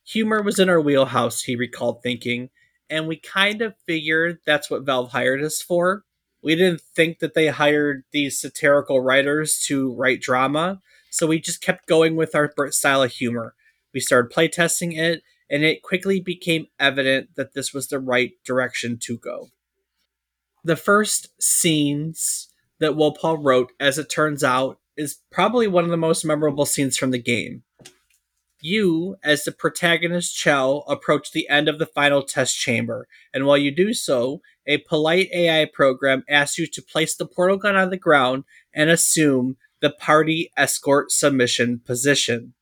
Humor 0.05 0.43
was 0.43 0.59
in 0.59 0.69
our 0.69 0.81
wheelhouse, 0.81 1.43
he 1.43 1.57
recalled 1.57 2.03
thinking, 2.03 2.51
and 2.89 3.07
we 3.07 3.17
kind 3.17 3.63
of 3.63 3.75
figured 3.87 4.39
that's 4.47 4.71
what 4.71 4.85
Valve 4.85 5.13
hired 5.13 5.43
us 5.43 5.63
for. 5.63 6.05
We 6.43 6.57
didn't 6.57 6.81
think 6.81 7.21
that 7.21 7.35
they 7.35 7.49
hired 7.49 8.05
these 8.13 8.41
satirical 8.41 9.01
writers 9.01 9.63
to 9.69 9.95
write 9.95 10.21
drama, 10.21 10.81
so 11.13 11.27
we 11.27 11.39
just 11.39 11.61
kept 11.61 11.87
going 11.87 12.17
with 12.17 12.35
our 12.35 12.51
style 12.71 13.03
of 13.03 13.13
humor. 13.13 13.55
We 13.93 14.01
started 14.01 14.33
playtesting 14.33 14.97
it, 14.97 15.23
and 15.51 15.63
it 15.63 15.83
quickly 15.83 16.21
became 16.21 16.69
evident 16.81 17.37
that 17.37 17.53
this 17.53 17.75
was 17.75 17.89
the 17.89 18.01
right 18.01 18.33
direction 18.47 18.99
to 19.03 19.19
go. 19.19 19.51
The 20.65 20.75
first 20.75 21.29
scenes 21.39 22.49
that 22.81 22.93
Wolpaw 22.93 23.45
wrote, 23.45 23.73
as 23.79 23.99
it 23.99 24.09
turns 24.09 24.43
out, 24.43 24.79
is 24.97 25.19
probably 25.31 25.67
one 25.67 25.85
of 25.85 25.91
the 25.91 25.99
most 25.99 26.25
memorable 26.25 26.65
scenes 26.65 26.97
from 26.97 27.11
the 27.11 27.19
game. 27.19 27.63
You, 28.63 29.17
as 29.23 29.45
the 29.45 29.53
protagonist 29.53 30.35
Chell, 30.35 30.83
approach 30.89 31.33
the 31.33 31.47
end 31.51 31.69
of 31.69 31.79
the 31.79 31.85
final 31.85 32.23
test 32.23 32.57
chamber, 32.57 33.07
and 33.35 33.45
while 33.45 33.59
you 33.59 33.71
do 33.71 33.93
so, 33.93 34.41
a 34.67 34.79
polite 34.79 35.29
AI 35.35 35.67
program 35.67 36.25
asks 36.27 36.57
you 36.57 36.67
to 36.69 36.81
place 36.81 37.15
the 37.15 37.27
portal 37.27 37.59
gun 37.59 37.77
on 37.77 37.91
the 37.91 37.99
ground 37.99 38.45
and 38.73 38.89
assume 38.89 39.59
the 39.83 39.91
party 39.91 40.51
escort 40.57 41.13
submission 41.13 41.81
position. 41.85 42.55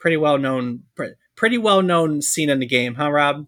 Pretty 0.00 0.16
well 0.16 0.38
known, 0.38 0.84
pretty 1.36 1.58
well 1.58 1.82
known 1.82 2.22
scene 2.22 2.48
in 2.48 2.60
the 2.60 2.66
game, 2.66 2.94
huh, 2.94 3.10
Rob? 3.10 3.46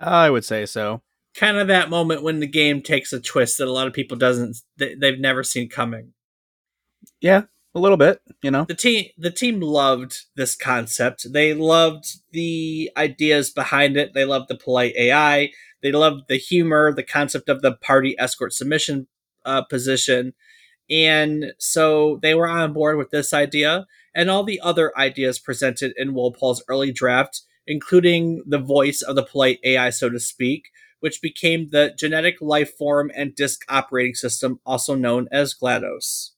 I 0.00 0.30
would 0.30 0.44
say 0.44 0.66
so. 0.66 1.02
Kind 1.36 1.56
of 1.56 1.68
that 1.68 1.90
moment 1.90 2.22
when 2.22 2.40
the 2.40 2.46
game 2.46 2.82
takes 2.82 3.12
a 3.12 3.20
twist 3.20 3.58
that 3.58 3.68
a 3.68 3.72
lot 3.72 3.86
of 3.86 3.92
people 3.92 4.16
doesn't 4.16 4.56
they've 4.76 5.18
never 5.18 5.42
seen 5.42 5.68
coming. 5.68 6.12
Yeah, 7.20 7.42
a 7.74 7.80
little 7.80 7.96
bit, 7.96 8.20
you 8.42 8.50
know. 8.50 8.64
The 8.64 8.74
team 8.74 9.06
the 9.18 9.30
team 9.30 9.60
loved 9.60 10.26
this 10.36 10.56
concept. 10.56 11.32
They 11.32 11.54
loved 11.54 12.06
the 12.32 12.90
ideas 12.96 13.50
behind 13.50 13.96
it. 13.96 14.14
They 14.14 14.24
loved 14.24 14.48
the 14.48 14.56
polite 14.56 14.94
AI. 14.96 15.50
They 15.82 15.92
loved 15.92 16.28
the 16.28 16.36
humor, 16.36 16.94
the 16.94 17.02
concept 17.02 17.48
of 17.48 17.62
the 17.62 17.72
party 17.72 18.14
escort 18.18 18.52
submission 18.52 19.08
uh, 19.44 19.62
position. 19.62 20.34
And 20.90 21.52
so 21.58 22.18
they 22.22 22.34
were 22.34 22.48
on 22.48 22.72
board 22.72 22.96
with 22.96 23.10
this 23.10 23.32
idea 23.32 23.86
and 24.14 24.30
all 24.30 24.44
the 24.44 24.60
other 24.60 24.96
ideas 24.96 25.38
presented 25.38 25.92
in 25.96 26.14
Wolpaw's 26.14 26.62
early 26.68 26.92
draft, 26.92 27.42
including 27.66 28.42
the 28.46 28.58
voice 28.58 29.02
of 29.02 29.16
the 29.16 29.24
polite 29.24 29.58
AI, 29.64 29.90
so 29.90 30.08
to 30.08 30.20
speak, 30.20 30.66
which 31.00 31.22
became 31.22 31.70
the 31.70 31.94
genetic 31.98 32.40
life 32.40 32.76
form 32.76 33.10
and 33.14 33.34
disk 33.34 33.62
operating 33.68 34.14
system, 34.14 34.60
also 34.64 34.94
known 34.94 35.26
as 35.32 35.54
GLaDOS. 35.54 36.30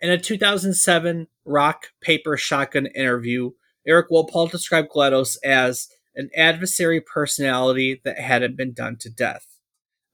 In 0.00 0.10
a 0.10 0.18
2007 0.18 1.28
Rock 1.44 1.86
Paper 2.00 2.36
Shotgun 2.36 2.86
interview, 2.86 3.52
Eric 3.86 4.10
Wolpaw 4.10 4.50
described 4.50 4.90
GLaDOS 4.90 5.36
as 5.44 5.88
an 6.16 6.28
adversary 6.36 7.00
personality 7.00 8.00
that 8.04 8.18
hadn't 8.18 8.56
been 8.56 8.72
done 8.72 8.96
to 9.00 9.08
death. 9.08 9.46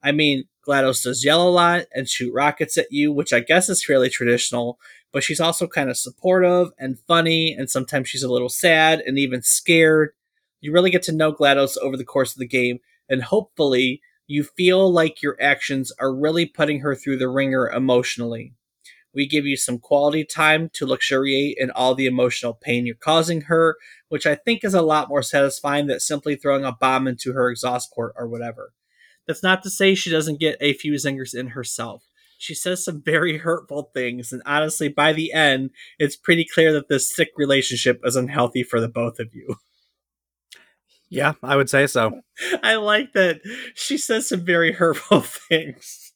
I 0.03 0.11
mean, 0.11 0.45
GLaDOS 0.69 1.03
does 1.03 1.25
yell 1.25 1.47
a 1.47 1.49
lot 1.49 1.85
and 1.95 2.07
shoot 2.07 2.31
rockets 2.31 2.77
at 2.77 2.91
you, 2.91 3.11
which 3.11 3.33
I 3.33 3.39
guess 3.39 3.69
is 3.69 3.83
fairly 3.83 4.07
traditional, 4.07 4.77
but 5.11 5.23
she's 5.23 5.39
also 5.39 5.65
kind 5.65 5.89
of 5.89 5.97
supportive 5.97 6.69
and 6.77 6.99
funny, 7.07 7.53
and 7.53 7.67
sometimes 7.67 8.07
she's 8.07 8.21
a 8.21 8.31
little 8.31 8.49
sad 8.49 8.99
and 8.99 9.17
even 9.17 9.41
scared. 9.41 10.11
You 10.61 10.71
really 10.71 10.91
get 10.91 11.01
to 11.03 11.11
know 11.11 11.33
GLaDOS 11.33 11.77
over 11.79 11.97
the 11.97 12.05
course 12.05 12.35
of 12.35 12.39
the 12.39 12.47
game, 12.47 12.81
and 13.09 13.23
hopefully, 13.23 13.99
you 14.27 14.43
feel 14.43 14.93
like 14.93 15.23
your 15.23 15.35
actions 15.41 15.91
are 15.99 16.13
really 16.13 16.45
putting 16.45 16.81
her 16.81 16.93
through 16.93 17.17
the 17.17 17.29
ringer 17.29 17.67
emotionally. 17.67 18.53
We 19.11 19.25
give 19.25 19.47
you 19.47 19.57
some 19.57 19.79
quality 19.79 20.23
time 20.23 20.69
to 20.73 20.85
luxuriate 20.85 21.57
in 21.59 21.71
all 21.71 21.95
the 21.95 22.05
emotional 22.05 22.53
pain 22.53 22.85
you're 22.85 22.95
causing 22.95 23.41
her, 23.41 23.75
which 24.09 24.27
I 24.27 24.35
think 24.35 24.63
is 24.63 24.75
a 24.75 24.83
lot 24.83 25.09
more 25.09 25.23
satisfying 25.23 25.87
than 25.87 25.99
simply 25.99 26.35
throwing 26.35 26.63
a 26.63 26.71
bomb 26.71 27.07
into 27.07 27.33
her 27.33 27.49
exhaust 27.49 27.91
port 27.91 28.13
or 28.15 28.27
whatever. 28.27 28.71
That's 29.29 29.43
not 29.43 29.61
to 29.61 29.69
say 29.69 29.93
she 29.93 30.09
doesn't 30.09 30.39
get 30.39 30.57
a 30.59 30.73
few 30.73 30.93
zingers 30.93 31.35
in 31.35 31.49
herself. 31.49 32.03
She 32.39 32.55
says 32.55 32.83
some 32.83 32.99
very 32.99 33.37
hurtful 33.37 33.91
things, 33.93 34.33
and 34.33 34.41
honestly, 34.43 34.89
by 34.89 35.13
the 35.13 35.31
end, 35.33 35.69
it's 35.99 36.15
pretty 36.15 36.47
clear 36.51 36.73
that 36.73 36.89
this 36.89 37.15
sick 37.15 37.29
relationship 37.37 38.01
is 38.03 38.15
unhealthy 38.15 38.63
for 38.63 38.81
the 38.81 38.87
both 38.87 39.19
of 39.19 39.35
you. 39.35 39.57
Yeah, 41.11 41.33
I 41.41 41.55
would 41.55 41.71
say 41.71 41.87
so. 41.87 42.21
I 42.61 42.75
like 42.75 43.13
that 43.13 43.41
she 43.73 43.97
says 43.97 44.29
some 44.29 44.45
very 44.45 44.73
hurtful 44.73 45.21
things. 45.49 46.13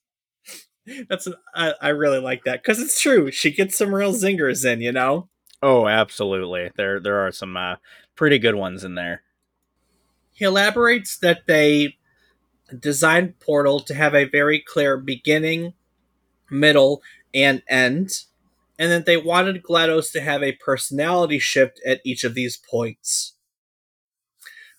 That's 1.10 1.28
I, 1.56 1.73
I 1.82 1.89
really 1.89 2.19
like 2.19 2.43
that 2.43 2.62
because 2.62 2.80
it's 2.80 3.02
true. 3.02 3.32
She 3.32 3.49
gets 3.49 3.76
some 3.76 3.95
real 3.95 4.13
zingers 4.13 4.63
in, 4.63 4.82
you 4.82 4.91
know. 4.91 5.30
Oh, 5.63 5.88
absolutely. 5.88 6.69
There 6.76 6.99
there 6.99 7.26
are 7.26 7.32
some 7.32 7.58
uh, 7.58 7.78
pretty 8.15 8.38
good 8.38 8.54
ones 8.54 8.84
in 8.84 8.93
there. 8.93 9.23
He 10.32 10.45
elaborates 10.45 11.17
that 11.17 11.47
they 11.47 11.95
designed 12.80 13.39
Portal 13.39 13.80
to 13.82 13.93
have 13.93 14.15
a 14.15 14.26
very 14.26 14.60
clear 14.60 14.97
beginning, 14.97 15.73
middle, 16.49 17.02
and 17.34 17.62
end, 17.69 18.23
and 18.80 18.91
that 18.91 19.06
they 19.06 19.17
wanted 19.17 19.63
GLaDOS 19.63 20.12
to 20.13 20.21
have 20.21 20.43
a 20.43 20.54
personality 20.54 21.39
shift 21.39 21.80
at 21.86 22.02
each 22.04 22.23
of 22.23 22.34
these 22.34 22.58
points. 22.58 23.34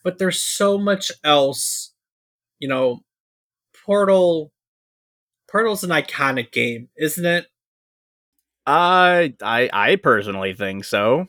But 0.02 0.18
there's 0.18 0.40
so 0.40 0.78
much 0.78 1.10
else, 1.22 1.92
you 2.58 2.68
know. 2.68 3.00
Portal 3.84 4.50
Portal's 5.46 5.84
an 5.84 5.90
iconic 5.90 6.52
game, 6.52 6.88
isn't 6.96 7.24
it? 7.26 7.46
I 8.66 9.34
I 9.42 9.70
I 9.72 9.96
personally 9.96 10.54
think 10.54 10.84
so. 10.84 11.28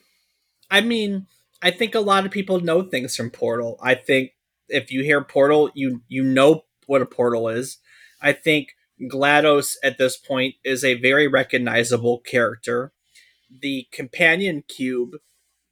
I 0.71 0.81
mean, 0.81 1.27
I 1.61 1.71
think 1.71 1.95
a 1.95 1.99
lot 1.99 2.25
of 2.25 2.31
people 2.31 2.59
know 2.59 2.83
things 2.83 3.15
from 3.15 3.29
Portal. 3.29 3.77
I 3.81 3.95
think 3.95 4.31
if 4.69 4.91
you 4.91 5.03
hear 5.03 5.23
Portal, 5.23 5.69
you 5.73 6.01
you 6.07 6.23
know 6.23 6.63
what 6.87 7.01
a 7.01 7.05
portal 7.05 7.49
is. 7.49 7.77
I 8.21 8.33
think 8.33 8.69
GLaDOS 9.01 9.75
at 9.83 9.97
this 9.97 10.17
point 10.17 10.55
is 10.63 10.83
a 10.83 10.99
very 10.99 11.27
recognizable 11.27 12.19
character. 12.19 12.93
The 13.61 13.87
companion 13.91 14.63
cube, 14.67 15.17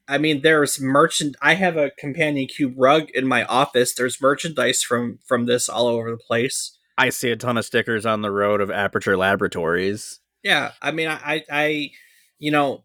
I 0.08 0.18
mean, 0.18 0.42
there's 0.42 0.80
merchant. 0.80 1.36
I 1.42 1.56
have 1.56 1.78
a 1.78 1.92
companion 1.92 2.48
cube 2.48 2.74
rug 2.78 3.10
in 3.14 3.28
my 3.28 3.46
office. 3.46 3.94
There's 3.94 4.22
merchandise 4.22 4.84
from 4.84 5.20
from 5.26 5.46
this 5.46 5.70
all 5.70 5.88
over 5.88 6.12
the 6.12 6.18
place. 6.18 6.78
I 6.98 7.10
see 7.10 7.32
a 7.32 7.36
ton 7.36 7.58
of 7.58 7.66
stickers 7.66 8.06
on 8.06 8.22
the 8.22 8.32
road 8.32 8.62
of 8.62 8.70
Aperture 8.70 9.18
Laboratories. 9.18 10.20
Yeah, 10.44 10.74
I 10.82 10.92
mean, 10.92 11.08
I, 11.08 11.44
I, 11.52 11.92
you 12.38 12.52
know, 12.52 12.84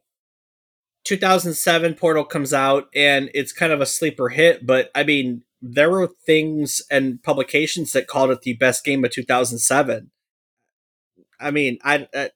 2007 1.08 1.94
Portal 1.94 2.22
comes 2.22 2.52
out 2.52 2.88
and 2.94 3.30
it's 3.32 3.50
kind 3.50 3.72
of 3.72 3.80
a 3.80 3.86
sleeper 3.86 4.28
hit, 4.28 4.66
but 4.66 4.90
I 4.94 5.04
mean, 5.04 5.42
there 5.62 5.88
were 5.90 6.10
things 6.26 6.82
and 6.90 7.22
publications 7.22 7.92
that 7.92 8.06
called 8.06 8.30
it 8.30 8.42
the 8.42 8.52
best 8.52 8.84
game 8.84 9.02
of 9.06 9.10
2007. 9.10 10.10
I 11.40 11.50
mean, 11.50 11.78
I, 11.82 12.06
I 12.14 12.30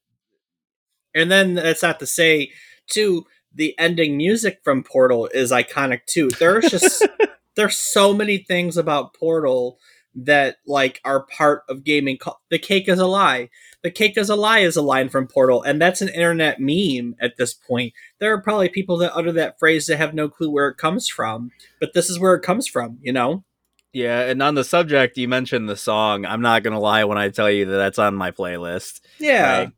and 1.14 1.30
then 1.30 1.52
that's 1.54 1.82
not 1.82 2.00
to 2.00 2.06
say 2.06 2.50
too 2.88 3.26
the 3.54 3.78
ending 3.78 4.16
music 4.16 4.61
from 4.64 4.82
Portal 4.82 5.28
is 5.35 5.52
iconic 5.52 6.06
too. 6.06 6.30
There's 6.30 6.70
just 6.70 7.06
there's 7.56 7.76
so 7.76 8.14
many 8.14 8.38
things 8.38 8.78
about 8.78 9.14
Portal 9.14 9.76
that 10.14 10.57
like 10.66 11.01
are 11.05 11.25
part 11.25 11.62
of 11.68 11.85
gaming. 11.85 12.18
The 12.51 12.59
cake 12.59 12.88
is 12.88 12.98
a 12.98 13.07
lie. 13.07 13.51
The 13.83 13.90
cake 13.90 14.16
is 14.16 14.29
a 14.29 14.37
lie 14.37 14.61
is 14.61 14.77
a 14.77 14.83
line 14.83 15.09
from 15.09 15.27
Portal, 15.27 15.62
and 15.62 15.81
that's 15.81 16.01
an 16.01 16.09
internet 16.09 16.59
meme 16.61 17.16
at 17.20 17.37
this 17.37 17.55
point. 17.55 17.92
There 18.18 18.33
are 18.33 18.40
probably 18.40 18.68
people 18.68 18.96
that 18.98 19.16
utter 19.16 19.33
that 19.33 19.59
phrase 19.59 19.87
that 19.87 19.96
have 19.96 20.14
no 20.14 20.29
clue 20.29 20.51
where 20.51 20.68
it 20.68 20.77
comes 20.77 21.09
from, 21.09 21.51
but 21.81 21.92
this 21.92 22.09
is 22.09 22.18
where 22.18 22.35
it 22.35 22.42
comes 22.42 22.68
from, 22.68 22.98
you 23.03 23.12
know? 23.12 23.44
Yeah, 23.92 24.20
and 24.20 24.42
on 24.42 24.55
the 24.55 24.64
subject, 24.64 25.18
you 25.18 25.29
mentioned 25.29 25.68
the 25.68 25.77
song. 25.77 26.25
I'm 26.25 26.40
not 26.40 26.62
gonna 26.62 26.81
lie 26.81 27.05
when 27.05 27.18
I 27.18 27.29
tell 27.29 27.51
you 27.51 27.66
that 27.66 27.77
that's 27.77 27.98
on 27.98 28.14
my 28.14 28.31
playlist. 28.31 29.01
Yeah. 29.18 29.59
Like, 29.59 29.72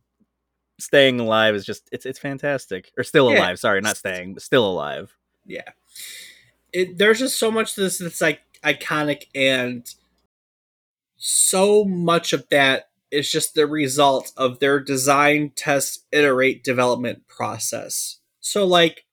staying 0.79 1.21
alive 1.21 1.55
is 1.55 1.65
just 1.65 1.89
it's 1.93 2.07
it's 2.07 2.19
fantastic. 2.19 2.93
Or 2.99 3.05
still 3.05 3.33
yeah. 3.33 3.39
alive, 3.39 3.59
sorry, 3.59 3.81
not 3.81 3.97
staying, 3.97 4.35
but 4.35 4.43
still 4.43 4.67
alive. 4.67 5.17
Yeah. 5.47 5.71
It, 6.73 6.99
there's 6.99 7.21
just 7.21 7.39
so 7.39 7.51
much 7.51 7.75
this 7.75 7.99
that's 7.99 8.21
like 8.21 8.41
iconic 8.63 9.27
and 9.35 9.93
so 11.27 11.87
much 11.87 12.35
of 12.35 12.47
that 12.51 12.91
is 13.11 13.31
just 13.31 13.55
the 13.55 13.67
result 13.67 14.31
of 14.37 14.59
their 14.59 14.79
design, 14.79 15.53
test, 15.57 16.05
iterate, 16.13 16.63
development 16.63 17.27
process. 17.27 18.19
So, 18.41 18.67
like, 18.67 19.07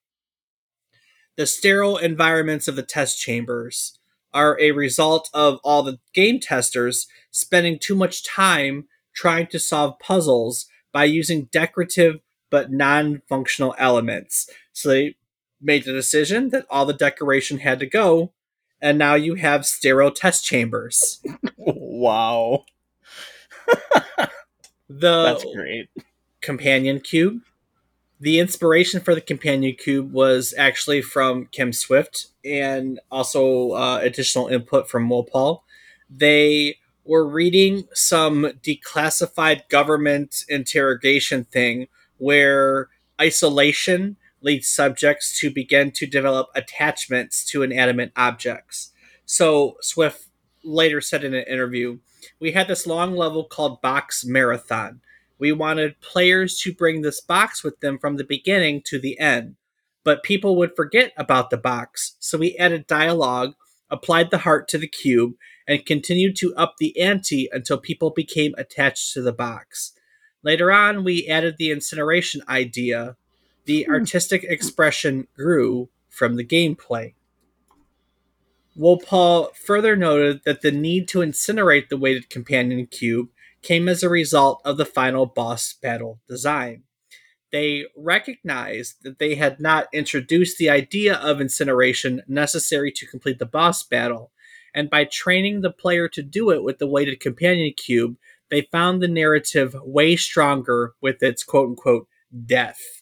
the 1.37 1.47
sterile 1.47 1.95
environments 1.95 2.67
of 2.67 2.75
the 2.75 2.83
test 2.83 3.17
chambers 3.17 3.97
are 4.33 4.59
a 4.59 4.71
result 4.71 5.29
of 5.33 5.59
all 5.63 5.83
the 5.83 5.99
game 6.13 6.41
testers 6.41 7.07
spending 7.31 7.79
too 7.79 7.95
much 7.95 8.25
time 8.25 8.89
trying 9.15 9.47
to 9.47 9.57
solve 9.57 9.97
puzzles 9.99 10.65
by 10.91 11.05
using 11.05 11.45
decorative 11.45 12.19
but 12.49 12.73
non 12.73 13.21
functional 13.29 13.73
elements. 13.77 14.49
So, 14.73 14.89
they 14.89 15.15
made 15.61 15.85
the 15.85 15.93
decision 15.93 16.49
that 16.49 16.65
all 16.69 16.85
the 16.85 16.91
decoration 16.91 17.59
had 17.59 17.79
to 17.79 17.85
go, 17.85 18.33
and 18.81 18.97
now 18.97 19.15
you 19.15 19.35
have 19.35 19.65
sterile 19.65 20.11
test 20.11 20.43
chambers. 20.43 21.21
wow. 21.57 22.65
the 24.89 25.23
That's 25.23 25.45
great. 25.55 25.89
Companion 26.41 26.99
cube. 26.99 27.41
The 28.19 28.39
inspiration 28.39 28.99
for 28.99 29.15
the 29.15 29.21
companion 29.21 29.75
cube 29.75 30.11
was 30.11 30.53
actually 30.57 31.01
from 31.01 31.47
Kim 31.47 31.73
Swift 31.73 32.27
and 32.45 32.99
also 33.09 33.71
uh, 33.71 33.99
additional 34.01 34.47
input 34.47 34.89
from 34.89 35.09
Wolpaw. 35.09 35.61
They 36.09 36.77
were 37.03 37.27
reading 37.27 37.87
some 37.93 38.43
declassified 38.63 39.67
government 39.69 40.45
interrogation 40.49 41.45
thing 41.45 41.87
where 42.17 42.89
isolation 43.19 44.17
leads 44.41 44.67
subjects 44.67 45.39
to 45.39 45.49
begin 45.51 45.91
to 45.91 46.05
develop 46.05 46.49
attachments 46.55 47.45
to 47.45 47.63
inanimate 47.63 48.11
objects. 48.15 48.91
So 49.25 49.77
Swift 49.81 50.27
later 50.63 51.01
said 51.01 51.23
in 51.23 51.33
an 51.33 51.45
interview, 51.47 51.99
we 52.39 52.51
had 52.51 52.67
this 52.67 52.85
long 52.87 53.15
level 53.15 53.45
called 53.45 53.81
Box 53.81 54.25
Marathon. 54.25 55.01
We 55.39 55.51
wanted 55.51 56.01
players 56.01 56.59
to 56.59 56.73
bring 56.73 57.01
this 57.01 57.21
box 57.21 57.63
with 57.63 57.79
them 57.79 57.97
from 57.97 58.17
the 58.17 58.23
beginning 58.23 58.81
to 58.85 58.99
the 58.99 59.19
end, 59.19 59.55
but 60.03 60.23
people 60.23 60.55
would 60.57 60.75
forget 60.75 61.13
about 61.17 61.49
the 61.49 61.57
box, 61.57 62.15
so 62.19 62.37
we 62.37 62.55
added 62.57 62.85
dialogue, 62.85 63.53
applied 63.89 64.29
the 64.29 64.39
heart 64.39 64.67
to 64.69 64.77
the 64.77 64.87
cube, 64.87 65.33
and 65.67 65.85
continued 65.85 66.35
to 66.35 66.53
up 66.55 66.75
the 66.77 66.99
ante 66.99 67.49
until 67.51 67.77
people 67.77 68.11
became 68.11 68.53
attached 68.57 69.13
to 69.13 69.21
the 69.21 69.33
box. 69.33 69.93
Later 70.43 70.71
on, 70.71 71.03
we 71.03 71.27
added 71.27 71.55
the 71.57 71.71
incineration 71.71 72.41
idea. 72.49 73.15
The 73.71 73.85
hmm. 73.85 73.93
artistic 73.93 74.43
expression 74.43 75.29
grew 75.33 75.87
from 76.09 76.35
the 76.35 76.43
gameplay. 76.43 77.13
Wolpaw 78.77 79.55
further 79.55 79.95
noted 79.95 80.41
that 80.43 80.61
the 80.61 80.73
need 80.73 81.07
to 81.09 81.19
incinerate 81.19 81.87
the 81.87 81.95
weighted 81.95 82.29
companion 82.29 82.85
cube 82.87 83.29
came 83.61 83.87
as 83.87 84.03
a 84.03 84.09
result 84.09 84.61
of 84.65 84.75
the 84.75 84.83
final 84.83 85.25
boss 85.25 85.71
battle 85.71 86.19
design. 86.27 86.83
They 87.53 87.85
recognized 87.95 89.03
that 89.03 89.19
they 89.19 89.35
had 89.35 89.61
not 89.61 89.87
introduced 89.93 90.57
the 90.57 90.69
idea 90.69 91.15
of 91.15 91.39
incineration 91.39 92.23
necessary 92.27 92.91
to 92.91 93.07
complete 93.07 93.39
the 93.39 93.45
boss 93.45 93.83
battle, 93.83 94.33
and 94.75 94.89
by 94.89 95.05
training 95.05 95.61
the 95.61 95.71
player 95.71 96.09
to 96.09 96.21
do 96.21 96.49
it 96.49 96.61
with 96.61 96.77
the 96.79 96.87
weighted 96.87 97.21
companion 97.21 97.73
cube, 97.77 98.17
they 98.49 98.67
found 98.69 99.01
the 99.01 99.07
narrative 99.07 99.73
way 99.81 100.17
stronger 100.17 100.93
with 100.99 101.23
its 101.23 101.41
quote 101.45 101.69
unquote 101.69 102.09
death. 102.45 103.00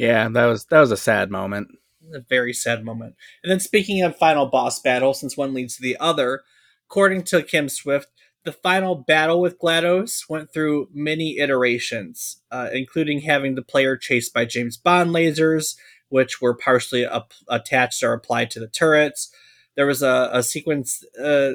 Yeah, 0.00 0.28
that 0.28 0.46
was 0.46 0.64
that 0.66 0.80
was 0.80 0.90
a 0.90 0.96
sad 0.96 1.30
moment 1.30 1.76
a 2.14 2.20
very 2.20 2.52
sad 2.52 2.84
moment. 2.84 3.14
And 3.42 3.50
then 3.50 3.60
speaking 3.60 4.02
of 4.02 4.16
final 4.16 4.46
boss 4.46 4.80
battle, 4.80 5.14
since 5.14 5.36
one 5.36 5.54
leads 5.54 5.76
to 5.76 5.82
the 5.82 5.96
other, 5.98 6.42
according 6.88 7.22
to 7.24 7.42
Kim 7.42 7.68
Swift, 7.68 8.08
the 8.44 8.52
final 8.52 8.94
battle 8.94 9.40
with 9.40 9.58
GLaDOS 9.58 10.28
went 10.28 10.52
through 10.52 10.88
many 10.92 11.38
iterations, 11.38 12.40
uh, 12.50 12.68
including 12.72 13.20
having 13.20 13.54
the 13.54 13.62
player 13.62 13.96
chased 13.96 14.32
by 14.32 14.46
James 14.46 14.76
Bond 14.76 15.10
lasers, 15.10 15.76
which 16.08 16.40
were 16.40 16.56
partially 16.56 17.04
up- 17.04 17.34
attached 17.48 18.02
or 18.02 18.12
applied 18.12 18.50
to 18.52 18.60
the 18.60 18.68
turrets. 18.68 19.30
There 19.76 19.86
was 19.86 20.02
a, 20.02 20.30
a 20.32 20.42
sequence 20.42 21.04
uh, 21.22 21.52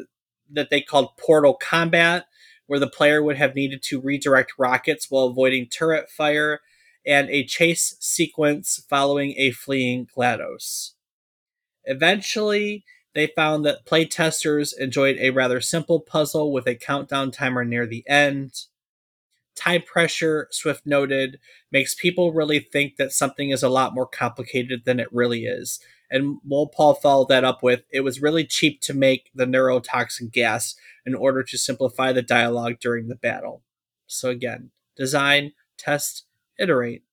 that 0.51 0.69
they 0.69 0.81
called 0.81 1.17
Portal 1.17 1.55
Combat, 1.55 2.25
where 2.67 2.79
the 2.79 2.88
player 2.88 3.21
would 3.21 3.38
have 3.38 3.55
needed 3.55 3.81
to 3.84 3.99
redirect 3.99 4.53
rockets 4.58 5.10
while 5.10 5.25
avoiding 5.25 5.67
turret 5.67 6.10
fire 6.10 6.62
and 7.05 7.29
a 7.29 7.45
chase 7.45 7.95
sequence 7.99 8.83
following 8.89 9.35
a 9.37 9.51
fleeing 9.51 10.07
GLaDOS. 10.07 10.91
Eventually, 11.85 12.83
they 13.13 13.27
found 13.27 13.65
that 13.65 13.85
playtesters 13.85 14.73
enjoyed 14.77 15.17
a 15.19 15.29
rather 15.29 15.61
simple 15.61 15.99
puzzle 16.01 16.51
with 16.51 16.67
a 16.67 16.75
countdown 16.75 17.31
timer 17.31 17.63
near 17.63 17.85
the 17.87 18.03
end. 18.07 18.53
time 19.55 19.81
pressure, 19.81 20.47
Swift 20.51 20.85
noted, 20.85 21.39
makes 21.71 21.95
people 21.95 22.33
really 22.33 22.59
think 22.59 22.97
that 22.97 23.13
something 23.13 23.51
is 23.51 23.63
a 23.63 23.69
lot 23.69 23.93
more 23.95 24.07
complicated 24.07 24.83
than 24.85 24.99
it 24.99 25.07
really 25.13 25.45
is. 25.45 25.79
And 26.11 26.39
Wolpaw 26.49 27.01
followed 27.01 27.29
that 27.29 27.43
up 27.45 27.63
with 27.63 27.83
it 27.89 28.01
was 28.01 28.21
really 28.21 28.45
cheap 28.45 28.81
to 28.81 28.93
make 28.93 29.31
the 29.33 29.45
neurotoxin 29.45 30.31
gas 30.31 30.75
in 31.05 31.15
order 31.15 31.41
to 31.43 31.57
simplify 31.57 32.11
the 32.11 32.21
dialogue 32.21 32.79
during 32.79 33.07
the 33.07 33.15
battle. 33.15 33.63
So, 34.07 34.29
again, 34.29 34.71
design, 34.95 35.53
test, 35.77 36.24
iterate. 36.59 37.03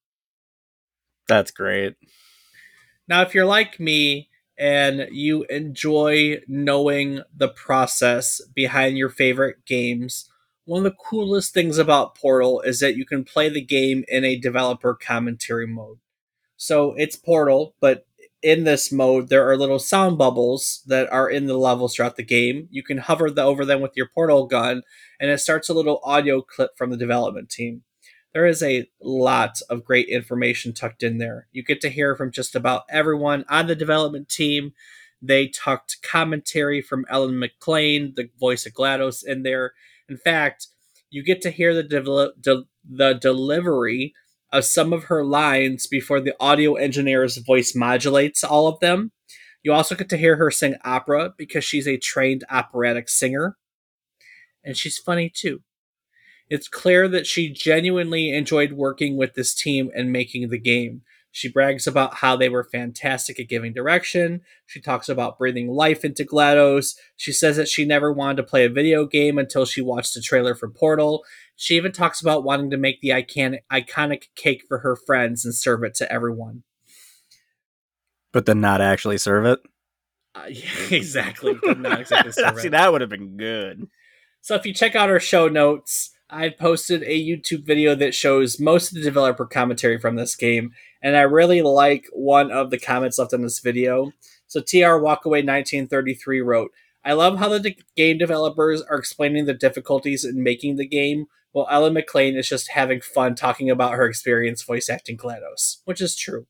That's 1.28 1.50
great. 1.50 1.94
Now, 3.08 3.22
if 3.22 3.34
you're 3.34 3.46
like 3.46 3.80
me 3.80 4.28
and 4.58 5.08
you 5.10 5.44
enjoy 5.44 6.40
knowing 6.46 7.22
the 7.34 7.48
process 7.48 8.40
behind 8.54 8.98
your 8.98 9.08
favorite 9.08 9.64
games, 9.64 10.28
one 10.64 10.86
of 10.86 10.92
the 10.92 10.96
coolest 10.96 11.52
things 11.52 11.78
about 11.78 12.14
Portal 12.14 12.60
is 12.60 12.80
that 12.80 12.96
you 12.96 13.04
can 13.04 13.24
play 13.24 13.48
the 13.48 13.64
game 13.64 14.04
in 14.08 14.24
a 14.24 14.38
developer 14.38 14.94
commentary 14.94 15.66
mode. 15.66 15.98
So 16.56 16.94
it's 16.96 17.16
Portal, 17.16 17.74
but 17.80 18.06
in 18.42 18.64
this 18.64 18.90
mode, 18.90 19.28
there 19.28 19.48
are 19.48 19.56
little 19.56 19.78
sound 19.78 20.18
bubbles 20.18 20.82
that 20.86 21.10
are 21.12 21.30
in 21.30 21.46
the 21.46 21.56
levels 21.56 21.94
throughout 21.94 22.16
the 22.16 22.24
game. 22.24 22.68
You 22.70 22.82
can 22.82 22.98
hover 22.98 23.30
the, 23.30 23.42
over 23.42 23.64
them 23.64 23.80
with 23.80 23.92
your 23.94 24.08
portal 24.12 24.46
gun, 24.46 24.82
and 25.20 25.30
it 25.30 25.38
starts 25.38 25.68
a 25.68 25.74
little 25.74 26.00
audio 26.02 26.42
clip 26.42 26.76
from 26.76 26.90
the 26.90 26.96
development 26.96 27.50
team. 27.50 27.82
There 28.34 28.46
is 28.46 28.62
a 28.62 28.86
lot 29.00 29.60
of 29.68 29.84
great 29.84 30.08
information 30.08 30.72
tucked 30.72 31.02
in 31.02 31.18
there. 31.18 31.48
You 31.52 31.62
get 31.62 31.80
to 31.82 31.90
hear 31.90 32.16
from 32.16 32.32
just 32.32 32.54
about 32.54 32.84
everyone 32.88 33.44
on 33.48 33.66
the 33.66 33.76
development 33.76 34.28
team. 34.28 34.72
They 35.20 35.48
tucked 35.48 35.98
commentary 36.02 36.80
from 36.80 37.04
Ellen 37.10 37.40
McLain, 37.40 38.14
the 38.14 38.30
voice 38.40 38.66
of 38.66 38.72
GLaDOS, 38.72 39.24
in 39.24 39.42
there. 39.42 39.72
In 40.08 40.16
fact, 40.16 40.68
you 41.10 41.22
get 41.22 41.42
to 41.42 41.50
hear 41.50 41.74
the 41.74 41.82
de- 41.82 42.64
the 42.88 43.12
delivery 43.14 44.14
of 44.50 44.64
some 44.64 44.92
of 44.92 45.04
her 45.04 45.24
lines 45.24 45.86
before 45.86 46.20
the 46.20 46.34
audio 46.40 46.74
engineer's 46.74 47.36
voice 47.38 47.74
modulates 47.74 48.42
all 48.42 48.66
of 48.66 48.80
them. 48.80 49.12
You 49.62 49.72
also 49.72 49.94
get 49.94 50.08
to 50.08 50.16
hear 50.16 50.36
her 50.36 50.50
sing 50.50 50.76
opera 50.84 51.32
because 51.36 51.64
she's 51.64 51.86
a 51.86 51.96
trained 51.96 52.44
operatic 52.50 53.08
singer. 53.08 53.56
And 54.64 54.76
she's 54.76 54.98
funny 54.98 55.30
too. 55.34 55.60
It's 56.52 56.68
clear 56.68 57.08
that 57.08 57.26
she 57.26 57.48
genuinely 57.48 58.30
enjoyed 58.30 58.72
working 58.72 59.16
with 59.16 59.32
this 59.32 59.54
team 59.54 59.90
and 59.94 60.12
making 60.12 60.50
the 60.50 60.58
game. 60.58 61.00
She 61.30 61.48
brags 61.48 61.86
about 61.86 62.16
how 62.16 62.36
they 62.36 62.50
were 62.50 62.62
fantastic 62.62 63.40
at 63.40 63.48
giving 63.48 63.72
direction. 63.72 64.42
She 64.66 64.78
talks 64.78 65.08
about 65.08 65.38
breathing 65.38 65.68
life 65.68 66.04
into 66.04 66.26
GLaDOS. 66.26 66.94
She 67.16 67.32
says 67.32 67.56
that 67.56 67.68
she 67.68 67.86
never 67.86 68.12
wanted 68.12 68.36
to 68.36 68.42
play 68.42 68.66
a 68.66 68.68
video 68.68 69.06
game 69.06 69.38
until 69.38 69.64
she 69.64 69.80
watched 69.80 70.12
the 70.12 70.20
trailer 70.20 70.54
for 70.54 70.68
Portal. 70.68 71.24
She 71.56 71.74
even 71.76 71.90
talks 71.90 72.20
about 72.20 72.44
wanting 72.44 72.68
to 72.68 72.76
make 72.76 73.00
the 73.00 73.08
iconic, 73.08 73.60
iconic 73.72 74.24
cake 74.36 74.64
for 74.68 74.80
her 74.80 74.94
friends 74.94 75.46
and 75.46 75.54
serve 75.54 75.82
it 75.84 75.94
to 75.94 76.12
everyone. 76.12 76.64
But 78.30 78.44
then 78.44 78.60
not 78.60 78.82
actually 78.82 79.16
serve 79.16 79.46
it? 79.46 79.60
Uh, 80.34 80.44
yeah, 80.50 80.68
exactly. 80.90 81.58
not 81.78 82.00
exactly 82.00 82.32
See, 82.60 82.68
that 82.68 82.92
would 82.92 83.00
have 83.00 83.08
been 83.08 83.38
good. 83.38 83.88
So 84.42 84.54
if 84.54 84.66
you 84.66 84.74
check 84.74 84.94
out 84.94 85.08
our 85.08 85.20
show 85.20 85.48
notes, 85.48 86.10
I 86.32 86.48
posted 86.48 87.02
a 87.02 87.22
YouTube 87.22 87.66
video 87.66 87.94
that 87.94 88.14
shows 88.14 88.58
most 88.58 88.88
of 88.88 88.94
the 88.94 89.02
developer 89.02 89.44
commentary 89.44 89.98
from 89.98 90.16
this 90.16 90.34
game, 90.34 90.72
and 91.02 91.14
I 91.14 91.20
really 91.22 91.60
like 91.60 92.06
one 92.10 92.50
of 92.50 92.70
the 92.70 92.78
comments 92.78 93.18
left 93.18 93.34
on 93.34 93.42
this 93.42 93.58
video. 93.58 94.12
So 94.46 94.60
TR 94.60 94.96
Walkaway 94.98 95.44
1933 95.44 96.40
wrote, 96.40 96.70
I 97.04 97.12
love 97.12 97.38
how 97.38 97.50
the 97.50 97.60
de- 97.60 97.76
game 97.96 98.16
developers 98.16 98.80
are 98.80 98.96
explaining 98.96 99.44
the 99.44 99.52
difficulties 99.52 100.24
in 100.24 100.42
making 100.42 100.76
the 100.76 100.88
game, 100.88 101.26
while 101.52 101.68
Ellen 101.70 101.94
McLain 101.94 102.38
is 102.38 102.48
just 102.48 102.70
having 102.70 103.02
fun 103.02 103.34
talking 103.34 103.68
about 103.68 103.92
her 103.92 104.06
experience 104.06 104.62
voice 104.62 104.88
acting 104.88 105.18
GLaDOS, 105.18 105.82
which 105.84 106.00
is 106.00 106.16
true. 106.16 106.46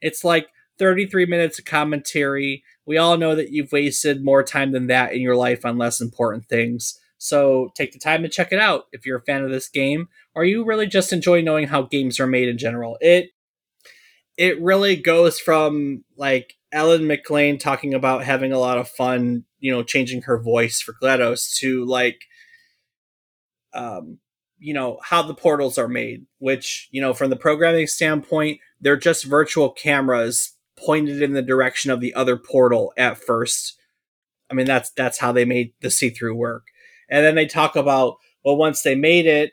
It's 0.00 0.24
like 0.24 0.48
33 0.80 1.26
minutes 1.26 1.60
of 1.60 1.64
commentary. 1.64 2.64
We 2.84 2.98
all 2.98 3.16
know 3.16 3.36
that 3.36 3.50
you've 3.50 3.70
wasted 3.70 4.24
more 4.24 4.42
time 4.42 4.72
than 4.72 4.88
that 4.88 5.12
in 5.12 5.20
your 5.20 5.36
life 5.36 5.64
on 5.64 5.78
less 5.78 6.00
important 6.00 6.46
things. 6.46 6.98
So 7.22 7.70
take 7.76 7.92
the 7.92 8.00
time 8.00 8.22
to 8.22 8.28
check 8.28 8.50
it 8.50 8.58
out 8.58 8.86
if 8.90 9.06
you're 9.06 9.18
a 9.18 9.22
fan 9.22 9.44
of 9.44 9.50
this 9.50 9.68
game, 9.68 10.08
or 10.34 10.44
you 10.44 10.64
really 10.64 10.88
just 10.88 11.12
enjoy 11.12 11.40
knowing 11.40 11.68
how 11.68 11.82
games 11.82 12.18
are 12.18 12.26
made 12.26 12.48
in 12.48 12.58
general. 12.58 12.98
It 13.00 13.30
it 14.36 14.60
really 14.60 14.96
goes 14.96 15.38
from 15.38 16.02
like 16.16 16.54
Ellen 16.72 17.02
McLain 17.02 17.60
talking 17.60 17.94
about 17.94 18.24
having 18.24 18.52
a 18.52 18.58
lot 18.58 18.76
of 18.76 18.88
fun, 18.88 19.44
you 19.60 19.70
know, 19.70 19.84
changing 19.84 20.22
her 20.22 20.36
voice 20.36 20.80
for 20.80 20.96
GLaDOS 21.00 21.54
to 21.58 21.84
like 21.84 22.22
um 23.72 24.18
you 24.58 24.74
know 24.74 24.98
how 25.04 25.22
the 25.22 25.34
portals 25.34 25.78
are 25.78 25.88
made 25.88 26.26
which 26.40 26.88
you 26.90 27.00
know 27.00 27.14
from 27.14 27.30
the 27.30 27.36
programming 27.36 27.86
standpoint 27.86 28.60
they're 28.80 28.98
just 28.98 29.24
virtual 29.24 29.70
cameras 29.70 30.56
pointed 30.76 31.22
in 31.22 31.32
the 31.32 31.40
direction 31.40 31.90
of 31.90 32.00
the 32.00 32.12
other 32.14 32.36
portal 32.36 32.92
at 32.98 33.16
first. 33.16 33.78
I 34.50 34.54
mean 34.54 34.66
that's 34.66 34.90
that's 34.90 35.18
how 35.18 35.30
they 35.30 35.44
made 35.44 35.72
the 35.80 35.90
see-through 35.90 36.34
work 36.34 36.64
and 37.12 37.24
then 37.24 37.34
they 37.36 37.46
talk 37.46 37.76
about 37.76 38.16
well, 38.44 38.56
once 38.56 38.82
they 38.82 38.96
made 38.96 39.26
it, 39.26 39.52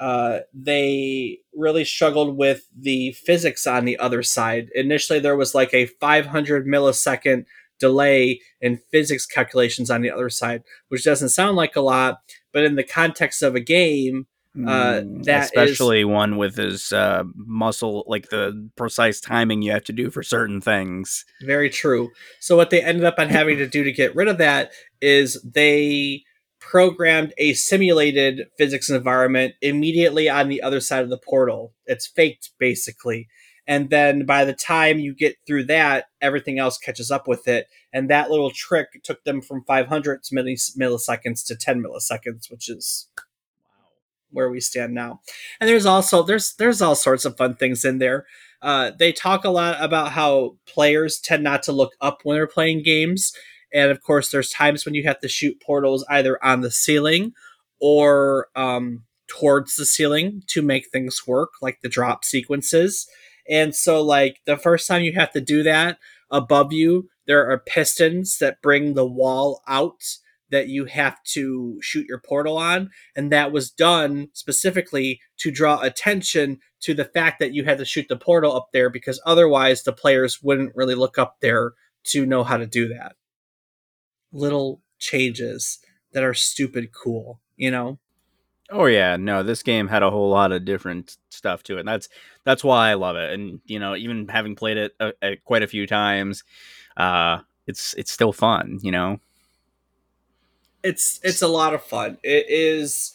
uh, 0.00 0.38
they 0.54 1.38
really 1.54 1.84
struggled 1.84 2.38
with 2.38 2.66
the 2.74 3.12
physics 3.12 3.66
on 3.66 3.84
the 3.84 3.98
other 3.98 4.22
side. 4.22 4.70
Initially, 4.74 5.18
there 5.18 5.36
was 5.36 5.54
like 5.54 5.74
a 5.74 5.86
500 5.86 6.66
millisecond 6.66 7.44
delay 7.78 8.40
in 8.60 8.80
physics 8.90 9.26
calculations 9.26 9.90
on 9.90 10.00
the 10.00 10.10
other 10.10 10.30
side, 10.30 10.62
which 10.88 11.04
doesn't 11.04 11.28
sound 11.28 11.56
like 11.56 11.76
a 11.76 11.80
lot, 11.80 12.20
but 12.52 12.64
in 12.64 12.76
the 12.76 12.84
context 12.84 13.42
of 13.42 13.54
a 13.54 13.60
game, 13.60 14.26
uh, 14.56 15.00
mm, 15.00 15.24
that 15.24 15.44
especially 15.44 16.00
is, 16.00 16.06
one 16.06 16.36
with 16.36 16.56
his 16.56 16.92
uh, 16.92 17.24
muscle, 17.34 18.04
like 18.06 18.28
the 18.28 18.70
precise 18.76 19.20
timing 19.20 19.62
you 19.62 19.72
have 19.72 19.84
to 19.84 19.92
do 19.92 20.10
for 20.10 20.22
certain 20.22 20.60
things. 20.60 21.24
Very 21.42 21.70
true. 21.70 22.10
So 22.38 22.56
what 22.56 22.70
they 22.70 22.82
ended 22.82 23.04
up 23.04 23.18
on 23.18 23.28
having 23.28 23.58
to 23.58 23.66
do 23.66 23.82
to 23.82 23.92
get 23.92 24.14
rid 24.14 24.28
of 24.28 24.38
that 24.38 24.72
is 25.00 25.40
they 25.42 26.24
programmed 26.62 27.34
a 27.38 27.52
simulated 27.54 28.46
physics 28.56 28.88
environment 28.88 29.54
immediately 29.60 30.28
on 30.28 30.48
the 30.48 30.62
other 30.62 30.80
side 30.80 31.02
of 31.02 31.10
the 31.10 31.18
portal. 31.18 31.74
It's 31.86 32.06
faked 32.06 32.50
basically. 32.58 33.28
And 33.66 33.90
then 33.90 34.24
by 34.24 34.44
the 34.44 34.54
time 34.54 34.98
you 34.98 35.14
get 35.14 35.36
through 35.46 35.64
that, 35.64 36.06
everything 36.20 36.58
else 36.58 36.78
catches 36.78 37.10
up 37.10 37.28
with 37.28 37.46
it. 37.46 37.68
And 37.92 38.08
that 38.10 38.30
little 38.30 38.50
trick 38.50 39.02
took 39.02 39.22
them 39.24 39.40
from 39.40 39.64
500 39.64 40.22
milliseconds 40.22 41.46
to 41.46 41.56
10 41.56 41.82
milliseconds, 41.82 42.50
which 42.50 42.68
is 42.68 43.08
where 44.30 44.50
we 44.50 44.60
stand 44.60 44.94
now. 44.94 45.20
And 45.60 45.68
there's 45.68 45.86
also 45.86 46.22
there's 46.22 46.54
there's 46.54 46.80
all 46.80 46.94
sorts 46.94 47.24
of 47.24 47.36
fun 47.36 47.54
things 47.54 47.84
in 47.84 47.98
there. 47.98 48.26
Uh, 48.62 48.92
they 48.96 49.12
talk 49.12 49.44
a 49.44 49.50
lot 49.50 49.76
about 49.80 50.12
how 50.12 50.56
players 50.66 51.18
tend 51.18 51.42
not 51.42 51.62
to 51.64 51.72
look 51.72 51.92
up 52.00 52.20
when 52.22 52.36
they're 52.36 52.46
playing 52.46 52.82
games 52.82 53.32
and 53.72 53.90
of 53.90 54.02
course, 54.02 54.30
there's 54.30 54.50
times 54.50 54.84
when 54.84 54.94
you 54.94 55.04
have 55.04 55.20
to 55.20 55.28
shoot 55.28 55.60
portals 55.60 56.04
either 56.10 56.42
on 56.44 56.60
the 56.60 56.70
ceiling 56.70 57.32
or 57.80 58.48
um, 58.54 59.04
towards 59.28 59.76
the 59.76 59.86
ceiling 59.86 60.42
to 60.48 60.62
make 60.62 60.88
things 60.88 61.26
work, 61.26 61.50
like 61.60 61.80
the 61.82 61.88
drop 61.88 62.24
sequences. 62.24 63.06
And 63.48 63.74
so, 63.74 64.02
like, 64.02 64.38
the 64.46 64.56
first 64.56 64.86
time 64.86 65.02
you 65.02 65.14
have 65.14 65.32
to 65.32 65.40
do 65.40 65.62
that, 65.62 65.98
above 66.30 66.72
you, 66.72 67.08
there 67.26 67.50
are 67.50 67.58
pistons 67.58 68.38
that 68.38 68.62
bring 68.62 68.94
the 68.94 69.06
wall 69.06 69.62
out 69.66 70.02
that 70.50 70.68
you 70.68 70.84
have 70.84 71.16
to 71.24 71.78
shoot 71.80 72.06
your 72.06 72.20
portal 72.20 72.58
on. 72.58 72.90
And 73.16 73.32
that 73.32 73.52
was 73.52 73.70
done 73.70 74.28
specifically 74.34 75.18
to 75.38 75.50
draw 75.50 75.80
attention 75.80 76.58
to 76.82 76.92
the 76.92 77.06
fact 77.06 77.40
that 77.40 77.54
you 77.54 77.64
had 77.64 77.78
to 77.78 77.86
shoot 77.86 78.06
the 78.08 78.16
portal 78.16 78.54
up 78.54 78.68
there 78.72 78.90
because 78.90 79.20
otherwise 79.24 79.82
the 79.82 79.94
players 79.94 80.42
wouldn't 80.42 80.76
really 80.76 80.94
look 80.94 81.16
up 81.16 81.36
there 81.40 81.72
to 82.04 82.26
know 82.26 82.44
how 82.44 82.58
to 82.58 82.66
do 82.66 82.88
that 82.88 83.14
little 84.32 84.80
changes 84.98 85.78
that 86.12 86.22
are 86.22 86.34
stupid 86.34 86.90
cool, 86.92 87.40
you 87.56 87.70
know? 87.70 87.98
Oh 88.70 88.86
yeah, 88.86 89.16
no, 89.16 89.42
this 89.42 89.62
game 89.62 89.88
had 89.88 90.02
a 90.02 90.10
whole 90.10 90.30
lot 90.30 90.50
of 90.50 90.64
different 90.64 91.18
stuff 91.30 91.62
to 91.64 91.76
it. 91.76 91.80
And 91.80 91.88
that's 91.88 92.08
that's 92.44 92.64
why 92.64 92.90
I 92.90 92.94
love 92.94 93.16
it. 93.16 93.32
And 93.32 93.60
you 93.66 93.78
know, 93.78 93.94
even 93.94 94.28
having 94.28 94.56
played 94.56 94.78
it 94.78 94.92
a, 94.98 95.12
a, 95.22 95.36
quite 95.36 95.62
a 95.62 95.66
few 95.66 95.86
times, 95.86 96.42
uh, 96.96 97.40
it's 97.66 97.94
it's 97.94 98.10
still 98.10 98.32
fun. 98.32 98.78
You 98.82 98.92
know, 98.92 99.20
it's 100.82 101.20
it's 101.22 101.42
a 101.42 101.48
lot 101.48 101.74
of 101.74 101.82
fun. 101.82 102.18
It 102.22 102.46
is. 102.48 103.14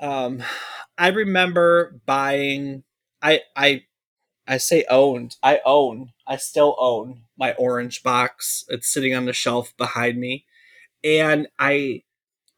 Um, 0.00 0.42
I 0.96 1.08
remember 1.08 2.00
buying. 2.06 2.84
I 3.20 3.40
I 3.56 3.84
I 4.46 4.58
say 4.58 4.84
owned. 4.90 5.36
I 5.42 5.60
own. 5.64 6.13
I 6.26 6.36
still 6.36 6.76
own 6.78 7.22
my 7.38 7.52
orange 7.54 8.02
box. 8.02 8.64
It's 8.68 8.92
sitting 8.92 9.14
on 9.14 9.26
the 9.26 9.32
shelf 9.32 9.74
behind 9.76 10.18
me. 10.18 10.46
And 11.02 11.48
I, 11.58 12.02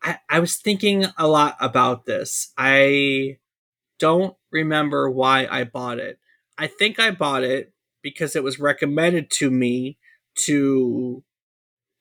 I 0.03 0.19
I 0.29 0.41
was 0.41 0.57
thinking 0.57 1.07
a 1.19 1.27
lot 1.27 1.57
about 1.61 2.07
this. 2.07 2.53
I 2.57 3.39
don't 3.99 4.37
remember 4.51 5.11
why 5.11 5.47
I 5.51 5.65
bought 5.65 5.99
it. 5.99 6.19
I 6.59 6.67
think 6.67 7.01
I 7.01 7.11
bought 7.11 7.43
it 7.43 7.73
because 8.03 8.37
it 8.37 8.45
was 8.45 8.61
recommended 8.61 9.31
to 9.31 9.51
me 9.51 9.99
to 10.45 11.25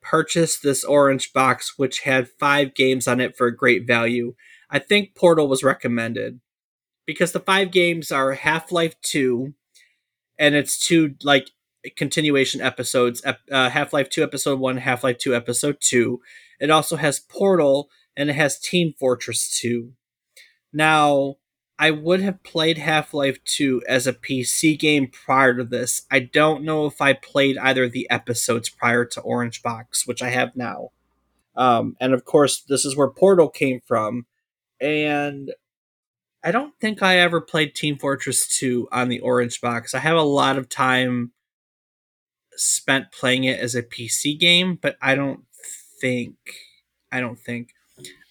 purchase 0.01 0.59
this 0.59 0.83
orange 0.83 1.33
box 1.33 1.73
which 1.77 2.01
had 2.01 2.29
5 2.39 2.75
games 2.75 3.07
on 3.07 3.19
it 3.19 3.35
for 3.35 3.47
a 3.47 3.55
great 3.55 3.87
value. 3.87 4.35
I 4.69 4.79
think 4.79 5.15
Portal 5.15 5.47
was 5.47 5.63
recommended 5.63 6.39
because 7.05 7.31
the 7.31 7.39
five 7.39 7.71
games 7.71 8.11
are 8.11 8.33
Half 8.33 8.71
Life 8.71 8.99
2, 9.01 9.53
and 10.37 10.55
it's 10.55 10.77
two 10.77 11.15
like 11.23 11.49
continuation 11.95 12.61
episodes 12.61 13.23
uh, 13.25 13.69
Half 13.69 13.93
Life 13.93 14.09
2 14.09 14.23
Episode 14.23 14.59
1, 14.59 14.77
Half 14.77 15.03
Life 15.03 15.17
2 15.19 15.35
Episode 15.35 15.77
2. 15.79 16.19
It 16.59 16.71
also 16.71 16.95
has 16.95 17.19
Portal 17.19 17.89
and 18.17 18.29
it 18.29 18.33
has 18.33 18.59
Team 18.59 18.93
Fortress 18.97 19.59
2. 19.59 19.91
Now, 20.73 21.35
I 21.77 21.91
would 21.91 22.21
have 22.21 22.43
played 22.43 22.77
Half 22.77 23.13
Life 23.13 23.43
2 23.43 23.83
as 23.87 24.07
a 24.07 24.13
PC 24.13 24.79
game 24.79 25.07
prior 25.07 25.53
to 25.55 25.63
this. 25.63 26.03
I 26.09 26.19
don't 26.19 26.63
know 26.63 26.85
if 26.85 27.01
I 27.01 27.13
played 27.13 27.57
either 27.57 27.83
of 27.83 27.91
the 27.91 28.09
episodes 28.09 28.69
prior 28.69 29.05
to 29.05 29.21
Orange 29.21 29.61
Box, 29.61 30.07
which 30.07 30.21
I 30.21 30.29
have 30.29 30.55
now. 30.55 30.91
Um, 31.55 31.95
and 31.99 32.13
of 32.13 32.25
course, 32.25 32.61
this 32.61 32.85
is 32.85 32.95
where 32.95 33.09
Portal 33.09 33.49
came 33.49 33.81
from. 33.85 34.25
And 34.79 35.51
I 36.45 36.51
don't 36.51 36.79
think 36.79 37.01
I 37.01 37.17
ever 37.17 37.41
played 37.41 37.73
Team 37.73 37.97
Fortress 37.97 38.47
2 38.47 38.89
on 38.91 39.09
the 39.09 39.19
Orange 39.19 39.59
Box. 39.59 39.95
I 39.95 39.99
have 39.99 40.15
a 40.15 40.21
lot 40.21 40.59
of 40.59 40.69
time 40.69 41.31
spent 42.51 43.11
playing 43.11 43.45
it 43.45 43.59
as 43.59 43.73
a 43.73 43.81
PC 43.81 44.39
game, 44.39 44.77
but 44.79 44.95
I 45.01 45.15
don't 45.15 45.43
think 45.99 46.35
I 47.11 47.19
don't 47.19 47.39
think 47.39 47.69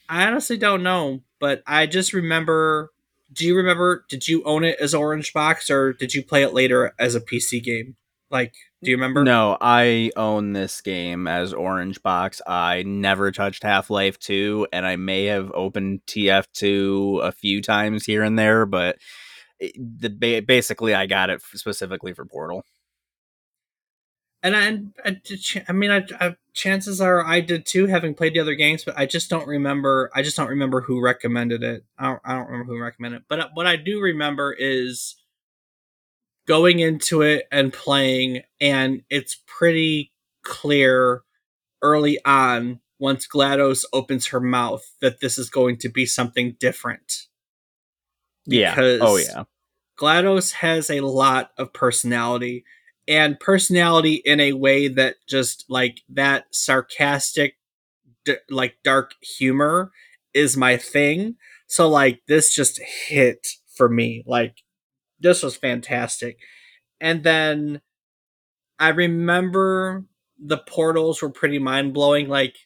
I 0.09 0.27
honestly 0.29 0.57
don't 0.57 0.85
know, 0.85 1.23
but 1.41 1.65
I 1.67 1.87
just 1.87 2.13
remember 2.13 2.93
do 3.33 3.45
you 3.45 3.57
remember 3.57 4.05
did 4.09 4.29
you 4.29 4.45
own 4.45 4.63
it 4.63 4.79
as 4.79 4.95
Orange 4.95 5.33
Box 5.33 5.69
or 5.69 5.93
did 5.93 6.15
you 6.15 6.23
play 6.23 6.45
it 6.45 6.55
later 6.55 6.95
as 7.01 7.17
a 7.17 7.21
PC 7.21 7.61
game? 7.65 7.97
Like, 8.31 8.55
do 8.83 8.91
you 8.91 8.97
remember? 8.97 9.23
No, 9.23 9.57
I 9.61 10.11
own 10.17 10.53
this 10.53 10.81
game 10.81 11.29
as 11.29 11.53
Orange 11.53 12.03
Box. 12.03 12.41
I 12.47 12.83
never 12.85 13.31
touched 13.31 13.63
Half 13.63 13.91
Life 13.91 14.19
2, 14.19 14.69
and 14.73 14.87
I 14.87 14.97
may 14.97 15.27
have 15.27 15.53
opened 15.55 16.01
TF2 16.07 17.23
a 17.23 17.33
few 17.33 17.63
times 17.63 18.05
here 18.05 18.23
and 18.23 18.39
there, 18.39 18.67
but 18.67 18.97
the, 19.61 20.41
basically 20.41 20.95
I 20.95 21.07
got 21.07 21.31
it 21.31 21.43
specifically 21.43 22.13
for 22.13 22.25
Portal 22.25 22.65
and 24.45 24.55
I, 24.55 25.09
I, 25.09 25.21
I 25.69 25.73
mean, 25.73 25.91
I, 25.91 26.05
I, 26.21 26.37
chances 26.53 27.01
are 27.01 27.25
I 27.25 27.41
did 27.41 27.65
too, 27.65 27.87
having 27.87 28.15
played 28.15 28.35
the 28.35 28.41
other 28.41 28.55
games, 28.55 28.85
but 28.85 28.97
I 28.97 29.07
just 29.07 29.31
don't 29.31 29.49
remember. 29.49 30.11
I 30.15 30.21
just 30.21 30.37
don't 30.37 30.51
remember 30.51 30.83
who 30.83 31.01
recommended 31.03 31.63
it. 31.63 31.85
I 31.99 32.09
don't, 32.09 32.21
I 32.27 32.35
don't 32.35 32.51
remember 32.51 32.75
who 32.75 32.81
recommended 32.81 33.23
it. 33.23 33.25
But 33.27 33.41
uh, 33.41 33.49
what 33.55 33.67
I 33.67 33.77
do 33.77 34.03
remember 34.03 34.53
is 34.53 35.17
going 36.47 36.81
into 36.81 37.23
it 37.23 37.47
and 37.51 37.73
playing, 37.73 38.43
and 38.61 39.03
it's 39.11 39.43
pretty 39.47 40.13
clear 40.43 41.23
early 41.83 42.19
on 42.25 42.81
once 42.99 43.27
GLaDOS 43.27 43.85
opens 43.93 44.29
her 44.29 44.41
mouth 44.41 44.83
that 45.01 45.21
this 45.21 45.39
is 45.39 45.51
going 45.51 45.77
to 45.79 45.89
be 45.89 46.07
something 46.07 46.57
different. 46.59 47.27
Yeah. 48.47 48.75
oh 48.79 49.17
yeah. 49.17 49.45
GLaDOS 49.99 50.53
has 50.55 50.91
a 50.91 51.01
lot 51.01 51.51
of 51.57 51.73
personality 51.73 52.65
and 53.07 53.39
personality 53.39 54.15
in 54.25 54.41
a 54.41 54.53
way 54.53 54.89
that 54.89 55.17
just 55.29 55.65
like 55.69 56.01
that 56.09 56.47
sarcastic 56.51 57.57
d- 58.25 58.37
like 58.51 58.77
dark 58.83 59.13
humor 59.21 59.93
is 60.33 60.57
my 60.57 60.77
thing 60.77 61.37
so 61.67 61.89
like 61.89 62.21
this 62.29 62.55
just 62.55 62.81
hit 62.81 63.47
for 63.77 63.89
me 63.89 64.25
like 64.27 64.57
this 65.21 65.43
was 65.43 65.57
fantastic 65.57 66.39
and 67.01 67.23
then 67.23 67.81
i 68.79 68.89
remember 68.89 70.05
the 70.39 70.59
portals 70.59 71.23
were 71.23 71.31
pretty 71.31 71.59
mind-blowing 71.59 72.29
like 72.29 72.57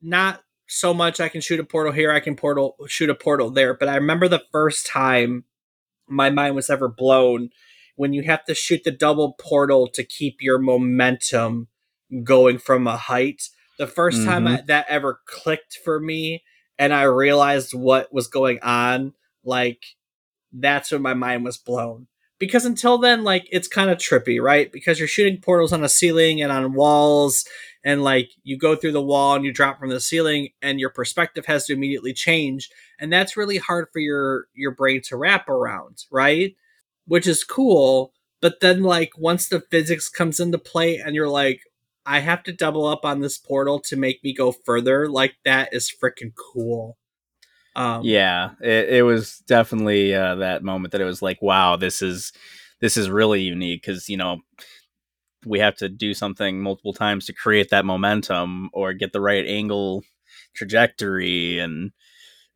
not 0.00 0.42
so 0.68 0.94
much 0.94 1.20
i 1.20 1.28
can 1.28 1.40
shoot 1.40 1.60
a 1.60 1.64
portal 1.64 1.92
here 1.92 2.12
i 2.12 2.20
can 2.20 2.36
portal 2.36 2.76
shoot 2.86 3.10
a 3.10 3.14
portal 3.14 3.50
there 3.50 3.74
but 3.74 3.88
i 3.88 3.96
remember 3.96 4.28
the 4.28 4.42
first 4.52 4.86
time 4.86 5.44
my 6.08 6.30
mind 6.30 6.54
was 6.54 6.70
ever 6.70 6.88
blown 6.88 7.50
when 7.96 8.12
you 8.12 8.22
have 8.22 8.44
to 8.44 8.54
shoot 8.54 8.82
the 8.84 8.90
double 8.90 9.34
portal 9.34 9.88
to 9.88 10.04
keep 10.04 10.36
your 10.40 10.58
momentum 10.58 11.68
going 12.22 12.58
from 12.58 12.86
a 12.86 12.96
height. 12.96 13.42
The 13.78 13.86
1st 13.86 14.12
mm-hmm. 14.12 14.24
time 14.24 14.46
I, 14.46 14.62
that 14.66 14.86
ever 14.88 15.20
clicked 15.26 15.78
for 15.84 15.98
me 15.98 16.42
and 16.78 16.92
I 16.92 17.02
realized 17.02 17.74
what 17.74 18.12
was 18.12 18.28
going 18.28 18.60
on, 18.62 19.14
like 19.44 19.82
that's 20.52 20.92
when 20.92 21.02
my 21.02 21.14
mind 21.14 21.44
was 21.44 21.56
blown. 21.56 22.06
Because 22.38 22.64
until 22.64 22.98
then, 22.98 23.22
like 23.24 23.46
it's 23.52 23.68
kind 23.68 23.90
of 23.90 23.98
trippy, 23.98 24.42
right? 24.42 24.72
Because 24.72 24.98
you're 24.98 25.08
shooting 25.08 25.40
portals 25.40 25.72
on 25.72 25.84
a 25.84 25.88
ceiling 25.88 26.42
and 26.42 26.50
on 26.50 26.74
walls, 26.74 27.44
and 27.84 28.02
like 28.02 28.30
you 28.42 28.58
go 28.58 28.74
through 28.74 28.92
the 28.92 29.02
wall 29.02 29.36
and 29.36 29.44
you 29.44 29.52
drop 29.52 29.78
from 29.78 29.90
the 29.90 30.00
ceiling, 30.00 30.48
and 30.60 30.80
your 30.80 30.90
perspective 30.90 31.46
has 31.46 31.66
to 31.66 31.72
immediately 31.72 32.12
change, 32.12 32.68
and 32.98 33.12
that's 33.12 33.36
really 33.36 33.58
hard 33.58 33.88
for 33.92 34.00
your 34.00 34.46
your 34.54 34.72
brain 34.72 35.00
to 35.04 35.16
wrap 35.16 35.48
around, 35.48 36.04
right? 36.10 36.56
which 37.06 37.26
is 37.26 37.44
cool. 37.44 38.12
But 38.40 38.60
then, 38.60 38.82
like, 38.82 39.12
once 39.16 39.48
the 39.48 39.60
physics 39.60 40.08
comes 40.08 40.40
into 40.40 40.58
play 40.58 40.96
and 40.98 41.14
you're 41.14 41.28
like, 41.28 41.60
I 42.04 42.18
have 42.20 42.42
to 42.44 42.52
double 42.52 42.86
up 42.86 43.04
on 43.04 43.20
this 43.20 43.38
portal 43.38 43.78
to 43.80 43.96
make 43.96 44.22
me 44.24 44.34
go 44.34 44.50
further, 44.52 45.08
like, 45.08 45.34
that 45.44 45.68
is 45.72 45.92
freaking 45.92 46.32
cool. 46.34 46.96
Um, 47.74 48.02
yeah, 48.04 48.50
it, 48.60 48.88
it 48.96 49.02
was 49.02 49.38
definitely 49.46 50.14
uh, 50.14 50.36
that 50.36 50.62
moment 50.62 50.92
that 50.92 51.00
it 51.00 51.06
was 51.06 51.22
like, 51.22 51.40
wow, 51.40 51.76
this 51.76 52.02
is 52.02 52.32
this 52.80 52.96
is 52.96 53.08
really 53.08 53.40
unique 53.42 53.82
because 53.82 54.08
you 54.08 54.16
know 54.16 54.40
we 55.46 55.58
have 55.58 55.76
to 55.76 55.88
do 55.88 56.14
something 56.14 56.60
multiple 56.60 56.92
times 56.92 57.26
to 57.26 57.32
create 57.32 57.70
that 57.70 57.84
momentum 57.84 58.70
or 58.72 58.92
get 58.92 59.12
the 59.12 59.20
right 59.20 59.46
angle 59.46 60.04
trajectory 60.54 61.58
and 61.58 61.92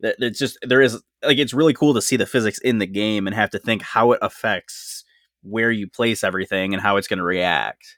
it's 0.01 0.39
just 0.39 0.59
there 0.63 0.83
is 0.83 1.03
like 1.25 1.39
it's 1.39 1.55
really 1.55 1.73
cool 1.73 1.95
to 1.95 2.03
see 2.03 2.17
the 2.17 2.27
physics 2.27 2.59
in 2.59 2.79
the 2.79 2.87
game 2.87 3.27
and 3.27 3.35
have 3.35 3.51
to 3.51 3.59
think 3.59 3.83
how 3.83 4.13
it 4.13 4.19
affects 4.23 5.05
where 5.43 5.71
you 5.71 5.89
place 5.89 6.23
everything 6.23 6.75
and 6.75 6.83
how 6.83 6.97
it's 6.97 7.09
going 7.09 7.19
to 7.19 7.25
react. 7.25 7.97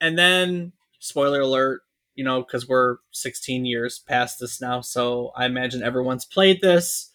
And 0.00 0.18
then 0.18 0.72
spoiler 0.98 1.40
alert, 1.40 1.82
you 2.16 2.24
know, 2.24 2.42
because 2.42 2.66
we're 2.66 2.96
16 3.12 3.64
years 3.64 3.98
past 3.98 4.40
this 4.40 4.60
now, 4.60 4.80
so 4.80 5.30
I 5.36 5.46
imagine 5.46 5.82
everyone's 5.82 6.24
played 6.24 6.60
this. 6.62 7.12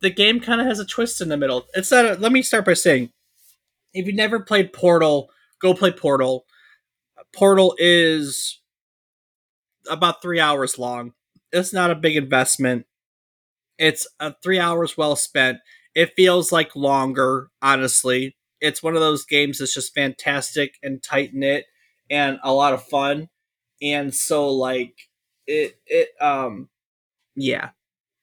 The 0.00 0.10
game 0.10 0.40
kind 0.40 0.60
of 0.60 0.66
has 0.66 0.78
a 0.78 0.84
twist 0.84 1.20
in 1.22 1.30
the 1.30 1.36
middle. 1.36 1.66
It's 1.74 1.90
not. 1.90 2.04
A, 2.04 2.14
let 2.14 2.32
me 2.32 2.42
start 2.42 2.66
by 2.66 2.74
saying, 2.74 3.10
if 3.94 4.06
you've 4.06 4.14
never 4.14 4.40
played 4.40 4.72
Portal, 4.72 5.30
go 5.60 5.72
play 5.72 5.92
Portal. 5.92 6.44
Portal 7.34 7.74
is 7.78 8.60
about 9.88 10.20
three 10.20 10.40
hours 10.40 10.78
long. 10.78 11.12
It's 11.52 11.72
not 11.72 11.90
a 11.90 11.94
big 11.94 12.16
investment. 12.16 12.84
It's 13.78 14.06
a 14.20 14.34
three 14.42 14.58
hours 14.58 14.96
well 14.96 15.16
spent. 15.16 15.58
It 15.94 16.12
feels 16.16 16.52
like 16.52 16.76
longer, 16.76 17.48
honestly. 17.62 18.36
It's 18.60 18.82
one 18.82 18.94
of 18.94 19.00
those 19.00 19.24
games 19.24 19.58
that's 19.58 19.74
just 19.74 19.94
fantastic 19.94 20.74
and 20.82 21.02
tight 21.02 21.30
knit 21.32 21.66
and 22.10 22.38
a 22.42 22.52
lot 22.52 22.74
of 22.74 22.84
fun. 22.84 23.28
And 23.82 24.14
so 24.14 24.48
like 24.50 24.94
it 25.46 25.78
it 25.86 26.10
um 26.20 26.68
yeah. 27.36 27.70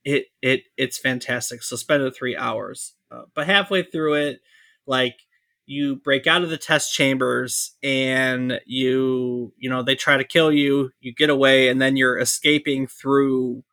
It 0.06 0.28
it 0.42 0.64
it's 0.78 0.98
fantastic. 0.98 1.64
So 1.64 1.76
spend 1.78 2.04
the 2.04 2.12
three 2.12 2.38
hours. 2.38 2.96
Uh, 3.12 3.24
but 3.36 3.48
halfway 3.48 3.84
through 3.84 4.16
it, 4.16 4.42
like 4.88 5.18
you 5.66 5.98
break 5.98 6.28
out 6.28 6.44
of 6.44 6.50
the 6.50 6.58
test 6.58 6.94
chambers 6.94 7.74
and 7.84 8.60
you 8.66 9.54
you 9.58 9.70
know 9.70 9.84
they 9.84 9.96
try 9.96 10.18
to 10.18 10.24
kill 10.26 10.52
you 10.52 10.92
you 11.02 11.14
get 11.14 11.30
away 11.30 11.70
and 11.70 11.82
then 11.82 11.96
you're 11.98 12.20
escaping 12.20 12.88
through 12.88 13.64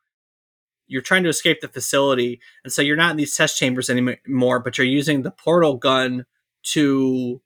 you're 0.87 1.03
trying 1.03 1.23
to 1.23 1.29
escape 1.29 1.61
the 1.61 1.69
facility, 1.69 2.41
and 2.65 2.73
so 2.73 2.83
you're 2.83 2.97
not 2.97 3.13
in 3.13 3.17
these 3.17 3.37
test 3.37 3.59
chambers 3.59 3.89
anymore, 3.89 4.59
but 4.61 4.77
you're 4.77 4.87
using 4.87 5.23
the 5.23 5.31
portal 5.31 5.77
gun 5.77 6.27
to 6.63 7.41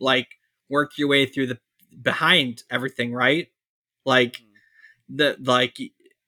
like 0.00 0.28
work 0.70 0.92
your 0.98 1.08
way 1.08 1.26
through 1.26 1.48
the 1.48 1.58
behind 2.02 2.62
everything, 2.70 3.12
right? 3.12 3.48
Like 4.06 4.36
hmm. 4.36 5.16
the 5.16 5.36
like 5.42 5.76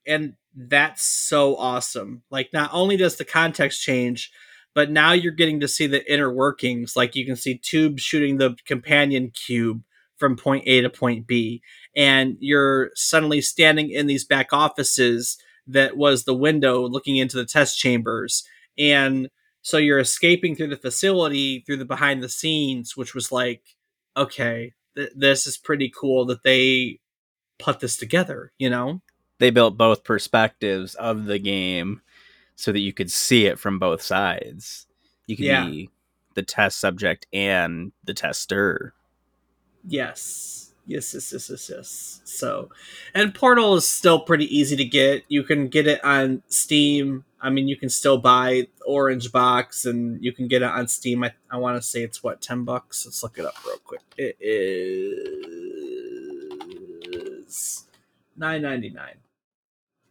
and 0.07 0.35
that's 0.55 1.05
so 1.05 1.57
awesome. 1.57 2.23
Like 2.31 2.51
not 2.53 2.71
only 2.73 2.97
does 2.97 3.17
the 3.17 3.25
context 3.25 3.83
change, 3.83 4.31
but 4.75 4.91
now 4.91 5.13
you're 5.13 5.33
getting 5.33 5.61
to 5.61 5.69
see 5.69 5.87
the 5.87 6.13
inner 6.13 6.33
workings. 6.33 6.97
Like 6.97 7.15
you 7.15 7.25
can 7.25 7.37
see 7.37 7.57
Tube 7.57 7.99
shooting 7.99 8.37
the 8.37 8.57
companion 8.67 9.31
cube 9.31 9.83
from 10.17 10.37
point 10.37 10.65
A 10.67 10.81
to 10.83 10.91
point 10.91 11.27
B, 11.27 11.63
and 11.97 12.37
you're 12.41 12.91
suddenly 12.95 13.41
standing 13.41 13.91
in 13.91 14.07
these 14.07 14.25
back 14.25 14.53
offices 14.53 15.39
that 15.69 15.97
was 15.97 16.25
the 16.25 16.35
window 16.35 16.87
looking 16.87 17.17
into 17.17 17.37
the 17.37 17.45
test 17.45 17.79
chambers. 17.79 18.43
And 18.77 19.29
so 19.63 19.77
you're 19.77 19.99
escaping 19.99 20.57
through 20.57 20.69
the 20.69 20.77
facility 20.77 21.63
through 21.67 21.77
the 21.77 21.85
behind 21.85 22.23
the 22.23 22.29
scenes, 22.29 22.97
which 22.97 23.15
was 23.15 23.31
like, 23.31 23.63
okay, 24.17 24.73
th- 24.97 25.13
this 25.15 25.47
is 25.47 25.59
pretty 25.59 25.93
cool 25.95 26.25
that 26.27 26.43
they 26.43 27.01
put 27.59 27.81
this 27.81 27.97
together, 27.97 28.53
you 28.59 28.71
know? 28.71 29.01
They 29.39 29.51
built 29.51 29.77
both 29.77 30.05
perspectives 30.05 30.95
of 30.95 31.27
the 31.27 31.39
game 31.39 32.03
so 32.57 32.73
that 32.73 32.81
you 32.81 32.93
could 32.93 33.11
see 33.11 33.47
it 33.47 33.59
from 33.59 33.79
both 33.79 34.03
sides. 34.03 34.87
You 35.27 35.37
could 35.37 35.47
yeah. 35.47 35.67
be 35.67 35.91
the 36.35 36.43
test 36.43 36.81
subject 36.81 37.27
and 37.33 37.93
the 38.05 38.15
tester. 38.15 38.95
Yes. 39.87 40.65
Yes, 40.87 41.13
yes, 41.13 41.33
yes, 41.35 41.51
yes, 41.51 41.71
yes. 41.71 42.21
So, 42.25 42.71
and 43.15 43.35
Portal 43.35 43.75
is 43.75 43.87
still 43.87 44.21
pretty 44.21 44.47
easy 44.57 44.75
to 44.75 44.87
get. 44.87 45.23
You 45.29 45.43
can 45.43 45.69
get 45.69 45.87
it 45.87 46.03
on 46.03 46.43
Steam. 46.49 47.27
I 47.43 47.51
mean, 47.51 47.69
you 47.69 47.77
can 47.77 47.91
still 47.91 48.17
buy 48.17 48.69
Orange 48.87 49.31
Box, 49.31 49.85
and 49.85 50.25
you 50.25 50.33
can 50.33 50.49
get 50.49 50.63
it 50.63 50.69
on 50.71 50.89
Steam. 50.89 51.23
I, 51.25 51.35
I 51.51 51.59
want 51.59 51.77
to 51.77 51.87
say 51.87 52.03
it's 52.03 52.23
what 52.23 52.41
ten 52.41 52.65
bucks. 52.65 53.05
Let's 53.05 53.23
look 53.23 53.39
it 53.39 53.45
up 53.45 53.55
real 53.67 53.77
quick. 53.85 54.01
It 54.17 54.39
is 54.41 55.58
nine 58.37 58.63
ninety 58.63 58.91
nine. 58.91 59.17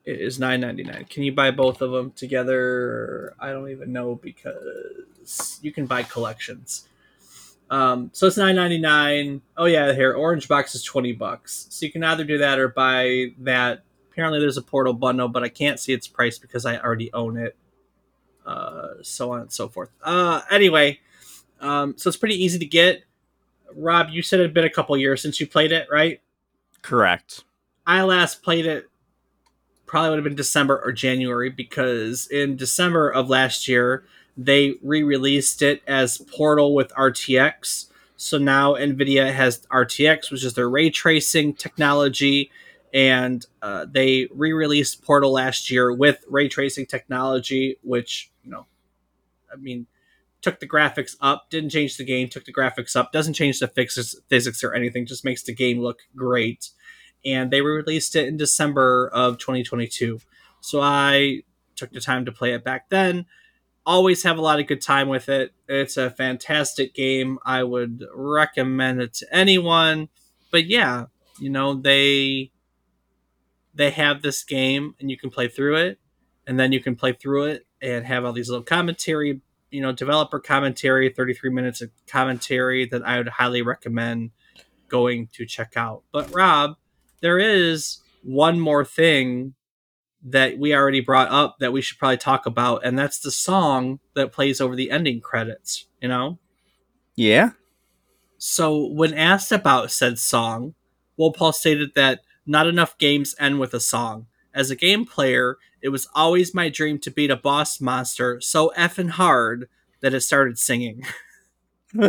It 0.05 0.21
is 0.21 0.39
nine 0.39 0.61
ninety 0.61 0.83
nine. 0.83 1.05
Can 1.09 1.23
you 1.23 1.33
buy 1.33 1.51
both 1.51 1.81
of 1.81 1.91
them 1.91 2.11
together? 2.11 3.35
I 3.39 3.51
don't 3.51 3.69
even 3.69 3.91
know 3.91 4.15
because 4.15 5.59
you 5.61 5.71
can 5.71 5.85
buy 5.85 6.03
collections. 6.03 6.87
Um, 7.69 8.09
so 8.13 8.27
it's 8.27 8.37
nine 8.37 8.55
ninety 8.55 8.79
nine. 8.79 9.41
Oh 9.57 9.65
yeah, 9.65 9.91
here 9.93 10.13
orange 10.13 10.47
box 10.47 10.75
is 10.75 10.83
twenty 10.83 11.11
bucks. 11.11 11.67
So 11.69 11.85
you 11.85 11.91
can 11.91 12.03
either 12.03 12.23
do 12.23 12.37
that 12.37 12.59
or 12.59 12.69
buy 12.69 13.33
that. 13.39 13.83
Apparently 14.11 14.39
there's 14.39 14.57
a 14.57 14.61
portal 14.61 14.93
bundle, 14.93 15.27
but 15.27 15.43
I 15.43 15.49
can't 15.49 15.79
see 15.79 15.93
its 15.93 16.07
price 16.07 16.39
because 16.39 16.65
I 16.65 16.77
already 16.77 17.11
own 17.13 17.37
it. 17.37 17.55
Uh, 18.45 18.93
so 19.01 19.33
on 19.33 19.41
and 19.41 19.51
so 19.51 19.67
forth. 19.67 19.89
Uh, 20.01 20.41
anyway, 20.49 21.01
um, 21.59 21.95
so 21.97 22.07
it's 22.07 22.15
pretty 22.17 22.41
easy 22.41 22.57
to 22.57 22.65
get. 22.65 23.03
Rob, 23.75 24.07
you 24.09 24.21
said 24.21 24.39
it 24.39 24.43
had 24.43 24.53
been 24.53 24.63
a 24.63 24.69
couple 24.69 24.95
years 24.97 25.21
since 25.21 25.41
you 25.41 25.45
played 25.45 25.73
it, 25.73 25.87
right? 25.91 26.21
Correct. 26.81 27.43
I 27.85 28.03
last 28.03 28.43
played 28.43 28.65
it 28.65 28.89
probably 29.85 30.09
would 30.09 30.17
have 30.17 30.23
been 30.25 30.35
December 30.35 30.81
or 30.83 30.91
January 30.91 31.49
because 31.49 32.27
in 32.27 32.55
December 32.55 33.09
of 33.09 33.29
last 33.29 33.67
year 33.67 34.03
they 34.35 34.75
re-released 34.83 35.61
it 35.61 35.81
as 35.87 36.19
Portal 36.19 36.75
with 36.75 36.93
RTX. 36.93 37.87
So 38.17 38.37
now 38.37 38.75
Nvidia 38.75 39.33
has 39.33 39.65
RTX, 39.71 40.29
which 40.29 40.43
is 40.43 40.53
their 40.53 40.69
ray 40.69 40.89
tracing 40.89 41.53
technology, 41.53 42.51
and 42.93 43.45
uh, 43.61 43.85
they 43.89 44.27
re-released 44.31 45.03
Portal 45.03 45.31
last 45.31 45.71
year 45.71 45.91
with 45.91 46.23
ray 46.29 46.47
tracing 46.47 46.85
technology, 46.85 47.77
which 47.81 48.29
you 48.43 48.51
know, 48.51 48.65
I 49.51 49.55
mean, 49.55 49.87
took 50.47 50.61
the 50.61 50.67
graphics 50.67 51.17
up, 51.19 51.49
didn't 51.49 51.71
change 51.71 51.97
the 51.97 52.05
game, 52.05 52.29
took 52.29 52.45
the 52.45 52.53
graphics 52.53 52.95
up, 52.95 53.11
doesn't 53.11 53.33
change 53.33 53.59
the 53.59 53.67
physics, 53.67 54.15
physics 54.29 54.63
or 54.63 54.73
anything, 54.73 55.05
just 55.05 55.25
makes 55.25 55.43
the 55.43 55.53
game 55.53 55.81
look 55.81 55.99
great 56.15 56.69
and 57.25 57.51
they 57.51 57.59
released 57.59 58.15
it 58.15 58.29
in 58.29 58.37
December 58.37 59.09
of 59.13 59.39
2022. 59.39 60.19
So 60.61 60.79
I 60.79 61.41
took 61.75 61.91
the 61.91 61.99
time 61.99 62.23
to 62.23 62.31
play 62.31 62.53
it 62.53 62.63
back 62.63 62.89
then. 62.89 63.25
Always 63.85 64.23
have 64.23 64.37
a 64.37 64.41
lot 64.41 64.61
of 64.61 64.67
good 64.67 64.81
time 64.81 65.09
with 65.09 65.27
it. 65.27 65.51
It's 65.67 65.97
a 65.97 66.09
fantastic 66.09 66.95
game. 66.95 67.39
I 67.45 67.63
would 67.63 68.05
recommend 68.15 69.01
it 69.01 69.15
to 69.15 69.35
anyone. 69.35 70.07
But 70.49 70.67
yeah, 70.67 71.07
you 71.41 71.49
know, 71.49 71.73
they 71.73 72.51
they 73.73 73.91
have 73.91 74.21
this 74.21 74.45
game 74.45 74.95
and 75.01 75.11
you 75.11 75.17
can 75.17 75.29
play 75.29 75.49
through 75.49 75.75
it 75.75 75.99
and 76.47 76.57
then 76.57 76.71
you 76.71 76.79
can 76.79 76.95
play 76.95 77.11
through 77.11 77.47
it 77.47 77.67
and 77.81 78.05
have 78.05 78.23
all 78.23 78.31
these 78.31 78.49
little 78.49 78.63
commentary, 78.63 79.41
you 79.71 79.81
know, 79.81 79.91
developer 79.91 80.39
commentary, 80.39 81.09
33 81.09 81.49
minutes 81.49 81.81
of 81.81 81.89
commentary 82.07 82.85
that 82.85 83.05
I 83.05 83.17
would 83.17 83.27
highly 83.27 83.61
recommend 83.61 84.31
going 84.87 85.27
to 85.33 85.45
check 85.45 85.73
out. 85.75 86.03
But 86.11 86.33
Rob, 86.33 86.77
there 87.21 87.39
is 87.39 87.99
one 88.23 88.59
more 88.59 88.85
thing 88.85 89.53
that 90.23 90.57
we 90.57 90.73
already 90.73 90.99
brought 90.99 91.29
up 91.29 91.57
that 91.59 91.71
we 91.71 91.81
should 91.81 91.97
probably 91.97 92.17
talk 92.17 92.45
about, 92.45 92.85
and 92.85 92.97
that's 92.97 93.19
the 93.19 93.31
song 93.31 93.99
that 94.15 94.31
plays 94.31 94.59
over 94.59 94.75
the 94.75 94.91
ending 94.91 95.21
credits, 95.21 95.87
you 96.01 96.07
know? 96.07 96.39
Yeah. 97.15 97.51
So, 98.37 98.87
when 98.87 99.13
asked 99.13 99.51
about 99.51 99.91
said 99.91 100.19
song, 100.19 100.75
Paul 101.17 101.53
stated 101.53 101.95
that 101.95 102.21
not 102.45 102.67
enough 102.67 102.97
games 102.97 103.35
end 103.39 103.59
with 103.59 103.73
a 103.73 103.79
song. 103.79 104.27
As 104.53 104.69
a 104.69 104.75
game 104.75 105.05
player, 105.05 105.57
it 105.87 105.91
was 105.91 106.09
always 106.13 106.53
my 106.53 106.67
dream 106.67 106.99
to 106.99 107.09
beat 107.09 107.31
a 107.31 107.37
boss 107.37 107.79
monster 107.79 108.41
so 108.41 108.73
effing 108.77 109.11
hard 109.11 109.69
that 110.01 110.13
it 110.13 110.19
started 110.19 110.59
singing. 110.59 111.01
he 111.93 112.03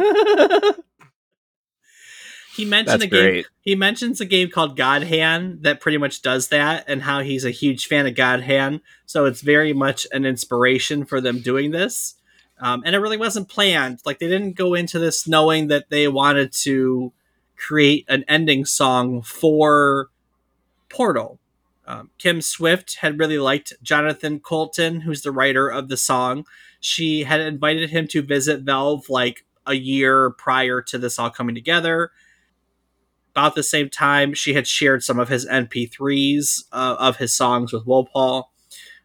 mentioned 2.64 3.02
That's 3.02 3.04
a 3.04 3.06
game. 3.06 3.22
Great. 3.22 3.46
He 3.60 3.76
mentions 3.76 4.20
a 4.20 4.24
game 4.24 4.50
called 4.50 4.76
God 4.76 5.04
Hand 5.04 5.62
that 5.62 5.80
pretty 5.80 5.96
much 5.96 6.22
does 6.22 6.48
that, 6.48 6.86
and 6.88 7.02
how 7.02 7.20
he's 7.20 7.44
a 7.44 7.52
huge 7.52 7.86
fan 7.86 8.08
of 8.08 8.16
God 8.16 8.40
Hand. 8.40 8.80
So 9.06 9.26
it's 9.26 9.42
very 9.42 9.72
much 9.72 10.08
an 10.10 10.26
inspiration 10.26 11.04
for 11.04 11.20
them 11.20 11.38
doing 11.38 11.70
this. 11.70 12.16
Um, 12.60 12.82
and 12.84 12.96
it 12.96 12.98
really 12.98 13.16
wasn't 13.16 13.48
planned. 13.48 14.00
Like 14.04 14.18
they 14.18 14.26
didn't 14.26 14.56
go 14.56 14.74
into 14.74 14.98
this 14.98 15.28
knowing 15.28 15.68
that 15.68 15.88
they 15.88 16.08
wanted 16.08 16.52
to 16.64 17.12
create 17.56 18.06
an 18.08 18.24
ending 18.26 18.64
song 18.64 19.22
for 19.22 20.08
Portal. 20.88 21.38
Um, 21.88 22.10
Kim 22.18 22.40
Swift 22.40 22.98
had 23.00 23.18
really 23.18 23.38
liked 23.38 23.72
Jonathan 23.82 24.38
Coulton, 24.40 25.00
who's 25.00 25.22
the 25.22 25.32
writer 25.32 25.68
of 25.68 25.88
the 25.88 25.96
song. 25.96 26.44
She 26.78 27.24
had 27.24 27.40
invited 27.40 27.90
him 27.90 28.06
to 28.08 28.22
visit 28.22 28.60
Valve 28.60 29.08
like 29.08 29.44
a 29.66 29.74
year 29.74 30.30
prior 30.30 30.82
to 30.82 30.98
this 30.98 31.18
all 31.18 31.30
coming 31.30 31.54
together 31.54 32.12
about 33.38 33.54
the 33.54 33.62
same 33.62 33.88
time, 33.88 34.34
she 34.34 34.54
had 34.54 34.66
shared 34.66 35.04
some 35.04 35.20
of 35.20 35.28
his 35.28 35.46
MP3s 35.46 36.64
uh, 36.72 36.96
of 36.98 37.18
his 37.18 37.32
songs 37.32 37.72
with 37.72 37.86
Wolpaw. 37.86 38.44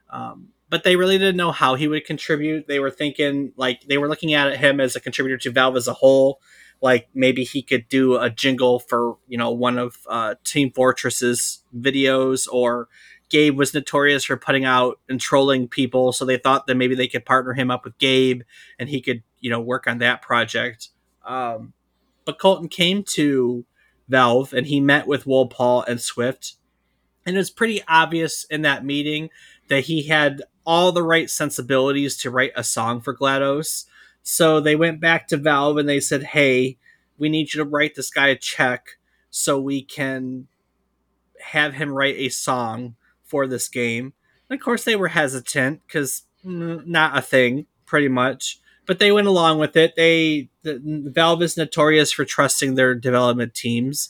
Um, 0.10 0.50
but 0.70 0.84
they 0.84 0.96
really 0.96 1.20
didn't 1.20 1.38
know 1.38 1.52
how 1.52 1.76
he 1.76 1.88
would 1.88 2.04
contribute. 2.06 2.68
They 2.68 2.80
were 2.80 2.90
thinking, 2.90 3.54
like, 3.58 3.82
they 3.82 4.00
were 4.00 4.10
looking 4.10 4.34
at 4.34 4.58
him 4.58 4.80
as 4.80 4.96
a 4.96 5.00
contributor 5.00 5.38
to 5.38 5.52
Valve 5.52 5.76
as 5.76 5.88
a 5.88 5.94
whole. 5.94 6.42
Like, 6.84 7.08
maybe 7.16 7.46
he 7.46 7.64
could 7.64 7.88
do 7.88 8.18
a 8.18 8.30
jingle 8.30 8.78
for, 8.78 9.18
you 9.28 9.38
know, 9.38 9.50
one 9.52 9.80
of 9.80 9.98
uh, 10.08 10.36
Team 10.44 10.70
Fortress's 10.70 11.64
videos, 11.74 12.46
or 12.52 12.90
Gabe 13.30 13.58
was 13.58 13.74
notorious 13.74 14.26
for 14.26 14.38
putting 14.38 14.66
out 14.66 15.00
and 15.10 15.20
trolling 15.20 15.68
people. 15.68 16.12
So 16.12 16.26
they 16.26 16.38
thought 16.38 16.68
that 16.68 16.76
maybe 16.76 16.94
they 16.94 17.08
could 17.08 17.26
partner 17.26 17.54
him 17.54 17.72
up 17.72 17.86
with 17.86 17.98
Gabe 17.98 18.42
and 18.78 18.90
he 18.90 19.02
could, 19.02 19.24
you 19.40 19.50
know, 19.50 19.60
work 19.62 19.88
on 19.88 19.98
that 20.00 20.22
project. 20.22 20.90
Um, 21.26 21.74
but 22.26 22.38
Coulton 22.38 22.68
came 22.68 23.02
to 23.16 23.66
Valve 24.08 24.54
and 24.54 24.68
he 24.68 24.80
met 24.80 25.08
with 25.08 25.26
Wolpaw 25.26 25.88
and 25.88 26.00
Swift. 26.00 26.58
And 27.26 27.36
it 27.36 27.40
was 27.40 27.50
pretty 27.50 27.82
obvious 27.88 28.46
in 28.52 28.62
that 28.64 28.86
meeting 28.86 29.30
that 29.70 29.86
he 29.86 30.08
had 30.08 30.44
all 30.66 30.92
the 30.92 31.02
right 31.02 31.30
sensibilities 31.30 32.18
to 32.18 32.30
write 32.30 32.52
a 32.56 32.64
song 32.64 33.02
for 33.02 33.16
GLaDOS. 33.16 33.86
So 34.24 34.60
they 34.60 34.76
went 34.76 35.00
back 35.00 35.28
to 35.28 35.38
Valve 35.38 35.78
and 35.78 35.88
they 35.88 36.00
said, 36.00 36.24
Hey, 36.24 36.78
we 37.18 37.30
need 37.30 37.54
you 37.54 37.64
to 37.64 37.70
write 37.70 37.96
this 37.96 38.10
guy 38.10 38.28
a 38.28 38.36
check 38.36 38.98
so 39.30 39.60
we 39.60 39.82
can 39.82 40.48
have 41.52 41.76
him 41.76 41.92
write 41.92 42.16
a 42.18 42.30
song 42.30 42.96
for 43.24 43.46
this 43.46 43.68
game. 43.68 44.14
And 44.50 44.60
of 44.60 44.64
course, 44.64 44.84
they 44.84 44.96
were 44.96 45.10
hesitant 45.10 45.82
because 45.86 46.24
not 46.44 47.18
a 47.18 47.22
thing, 47.22 47.66
pretty 47.86 48.08
much 48.08 48.60
but 48.86 49.00
they 49.00 49.12
went 49.12 49.28
along 49.28 49.60
with 49.60 49.76
it. 49.76 49.96
They 49.96 50.50
the, 50.64 50.80
Valve 51.14 51.42
is 51.42 51.58
notorious 51.58 52.12
for 52.12 52.26
trusting 52.26 52.76
their 52.76 52.96
development 52.96 53.54
teams, 53.54 54.10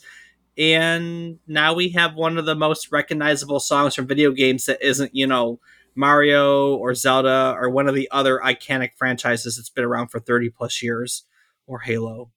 and 0.57 1.39
now 1.47 1.73
we 1.73 1.89
have 1.89 2.15
one 2.15 2.37
of 2.37 2.45
the 2.45 2.55
most 2.55 2.91
recognizable 2.91 3.59
songs 3.59 3.95
from 3.95 4.07
video 4.07 4.31
games 4.31 4.65
that 4.65 4.81
isn't 4.85 5.15
you 5.15 5.27
know 5.27 5.59
Mario 5.95 6.75
or 6.75 6.95
Zelda 6.95 7.55
or 7.57 7.69
one 7.69 7.87
of 7.87 7.95
the 7.95 8.09
other 8.11 8.39
iconic 8.43 8.91
franchises 8.95 9.57
that's 9.57 9.69
been 9.69 9.83
around 9.83 10.07
for 10.07 10.19
thirty 10.19 10.49
plus 10.49 10.81
years, 10.81 11.23
or 11.67 11.79
Halo, 11.79 12.31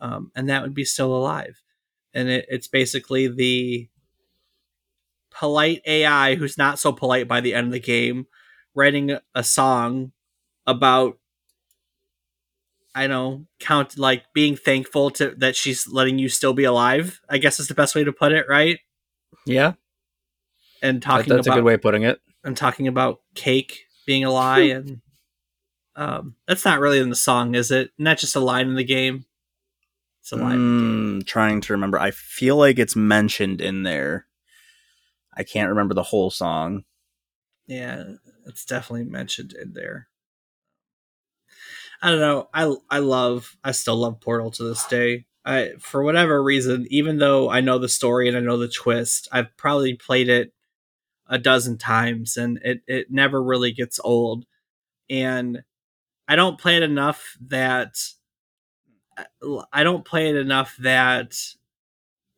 um, 0.00 0.30
and 0.34 0.48
that 0.48 0.62
would 0.62 0.74
be 0.74 0.84
still 0.84 1.14
alive. 1.14 1.62
And 2.14 2.28
it, 2.28 2.46
it's 2.48 2.68
basically 2.68 3.28
the 3.28 3.88
polite 5.30 5.82
AI 5.86 6.34
who's 6.36 6.56
not 6.56 6.78
so 6.78 6.92
polite 6.92 7.28
by 7.28 7.40
the 7.40 7.54
end 7.54 7.66
of 7.66 7.72
the 7.72 7.80
game, 7.80 8.26
writing 8.74 9.18
a 9.34 9.44
song 9.44 10.12
about 10.66 11.18
I 12.94 13.02
don't 13.02 13.10
know, 13.10 13.46
count 13.60 13.98
like 13.98 14.24
being 14.32 14.56
thankful 14.56 15.10
to 15.10 15.34
that 15.36 15.54
she's 15.54 15.86
letting 15.86 16.18
you 16.18 16.30
still 16.30 16.54
be 16.54 16.64
alive. 16.64 17.20
I 17.28 17.36
guess 17.36 17.60
is 17.60 17.68
the 17.68 17.74
best 17.74 17.94
way 17.94 18.04
to 18.04 18.12
put 18.12 18.32
it, 18.32 18.46
right? 18.48 18.78
Yeah. 19.44 19.74
And 20.80 21.02
talking 21.02 21.28
that, 21.28 21.36
that's 21.36 21.46
about, 21.46 21.58
a 21.58 21.60
good 21.60 21.66
way 21.66 21.74
of 21.74 21.82
putting 21.82 22.04
it. 22.04 22.20
And 22.46 22.56
talking 22.56 22.86
about 22.86 23.20
cake 23.34 23.86
being 24.06 24.24
a 24.24 24.30
lie, 24.30 24.60
and 24.60 25.00
um, 25.96 26.36
that's 26.46 26.64
not 26.64 26.78
really 26.78 27.00
in 27.00 27.10
the 27.10 27.16
song, 27.16 27.56
is 27.56 27.72
it? 27.72 27.90
Not 27.98 28.18
just 28.18 28.36
a 28.36 28.40
line 28.40 28.68
in 28.68 28.76
the 28.76 28.84
game. 28.84 29.24
It's 30.20 30.30
a 30.30 30.36
line. 30.36 30.58
Mm, 30.58 31.26
trying 31.26 31.60
to 31.62 31.72
remember. 31.72 31.98
I 31.98 32.12
feel 32.12 32.56
like 32.56 32.78
it's 32.78 32.94
mentioned 32.94 33.60
in 33.60 33.82
there. 33.82 34.26
I 35.36 35.42
can't 35.42 35.70
remember 35.70 35.92
the 35.92 36.04
whole 36.04 36.30
song. 36.30 36.84
Yeah, 37.66 38.04
it's 38.46 38.64
definitely 38.64 39.06
mentioned 39.06 39.52
in 39.52 39.72
there. 39.72 40.06
I 42.00 42.10
don't 42.10 42.20
know. 42.20 42.48
I 42.54 42.72
I 42.88 43.00
love. 43.00 43.56
I 43.64 43.72
still 43.72 43.96
love 43.96 44.20
Portal 44.20 44.52
to 44.52 44.62
this 44.62 44.86
day. 44.86 45.26
I 45.44 45.72
for 45.80 46.04
whatever 46.04 46.40
reason, 46.40 46.86
even 46.90 47.18
though 47.18 47.50
I 47.50 47.60
know 47.60 47.78
the 47.78 47.88
story 47.88 48.28
and 48.28 48.36
I 48.36 48.40
know 48.40 48.56
the 48.56 48.68
twist, 48.68 49.26
I've 49.32 49.56
probably 49.56 49.94
played 49.94 50.28
it 50.28 50.52
a 51.28 51.38
dozen 51.38 51.78
times, 51.78 52.36
and 52.36 52.58
it 52.64 52.82
it 52.86 53.10
never 53.10 53.42
really 53.42 53.72
gets 53.72 54.00
old. 54.02 54.46
And 55.10 55.62
I 56.28 56.36
don't 56.36 56.58
play 56.60 56.76
it 56.76 56.84
enough 56.84 57.36
that 57.48 57.96
uh, 59.18 59.62
I 59.72 59.82
don't 59.82 60.04
play 60.04 60.28
it 60.28 60.36
enough 60.36 60.76
that 60.78 61.34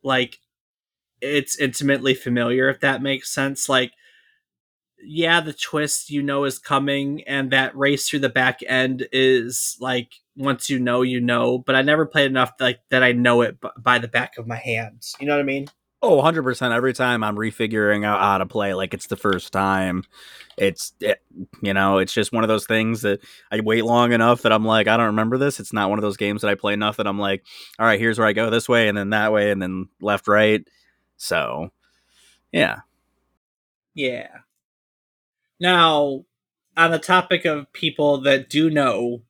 like 0.03 0.39
it's 1.21 1.59
intimately 1.59 2.13
familiar 2.15 2.69
if 2.69 2.81
that 2.81 3.01
makes 3.03 3.31
sense. 3.33 3.69
Like 3.69 3.93
yeah 5.01 5.39
the 5.39 5.53
twist 5.53 6.09
you 6.09 6.21
know 6.21 6.43
is 6.43 6.59
coming 6.59 7.23
and 7.23 7.51
that 7.51 7.75
race 7.75 8.09
through 8.09 8.19
the 8.19 8.27
back 8.29 8.59
end 8.67 9.07
is 9.13 9.77
like 9.79 10.13
once 10.35 10.69
you 10.69 10.77
know 10.77 11.01
you 11.01 11.21
know 11.21 11.57
but 11.57 11.75
i 11.75 11.81
never 11.81 12.05
played 12.05 12.25
enough 12.29 12.51
like 12.59 12.79
that 12.89 13.01
i 13.01 13.11
know 13.13 13.41
it 13.41 13.59
b- 13.61 13.69
by 13.77 13.97
the 13.97 14.07
back 14.07 14.37
of 14.37 14.45
my 14.47 14.57
hands. 14.57 15.15
You 15.19 15.27
know 15.27 15.35
what 15.35 15.41
i 15.41 15.43
mean 15.45 15.67
Oh, 16.01 16.15
100% 16.15 16.73
every 16.73 16.93
time 16.93 17.23
I'm 17.25 17.35
refiguring 17.35 18.05
out 18.05 18.21
how 18.21 18.37
to 18.37 18.45
play 18.45 18.73
like 18.73 18.93
it's 18.93 19.07
the 19.07 19.17
first 19.17 19.51
time. 19.51 20.03
It's 20.57 20.93
it, 21.01 21.21
you 21.61 21.73
know, 21.73 21.97
it's 21.97 22.13
just 22.13 22.31
one 22.31 22.43
of 22.43 22.47
those 22.47 22.65
things 22.65 23.01
that 23.01 23.19
I 23.51 23.59
wait 23.59 23.83
long 23.83 24.13
enough 24.13 24.43
that 24.43 24.53
I'm 24.53 24.63
like 24.65 24.87
I 24.87 24.95
don't 24.95 25.07
remember 25.07 25.37
this. 25.37 25.59
It's 25.59 25.73
not 25.73 25.89
one 25.89 25.99
of 25.99 26.03
those 26.03 26.15
games 26.17 26.41
that 26.41 26.49
I 26.49 26.55
play 26.55 26.73
enough 26.73 26.97
that 26.97 27.07
I'm 27.07 27.19
like, 27.19 27.43
all 27.79 27.85
right, 27.85 27.99
here's 27.99 28.17
where 28.17 28.27
I 28.27 28.33
go 28.33 28.49
this 28.49 28.69
way 28.69 28.87
and 28.87 28.97
then 28.97 29.09
that 29.09 29.33
way 29.33 29.51
and 29.51 29.61
then 29.61 29.89
left 29.99 30.27
right. 30.29 30.65
So, 31.17 31.71
yeah. 32.51 32.81
Yeah. 33.93 34.39
Now, 35.59 36.25
on 36.77 36.91
the 36.91 36.99
topic 36.99 37.45
of 37.45 37.71
people 37.73 38.19
that 38.21 38.49
do 38.49 38.69
know 38.69 39.23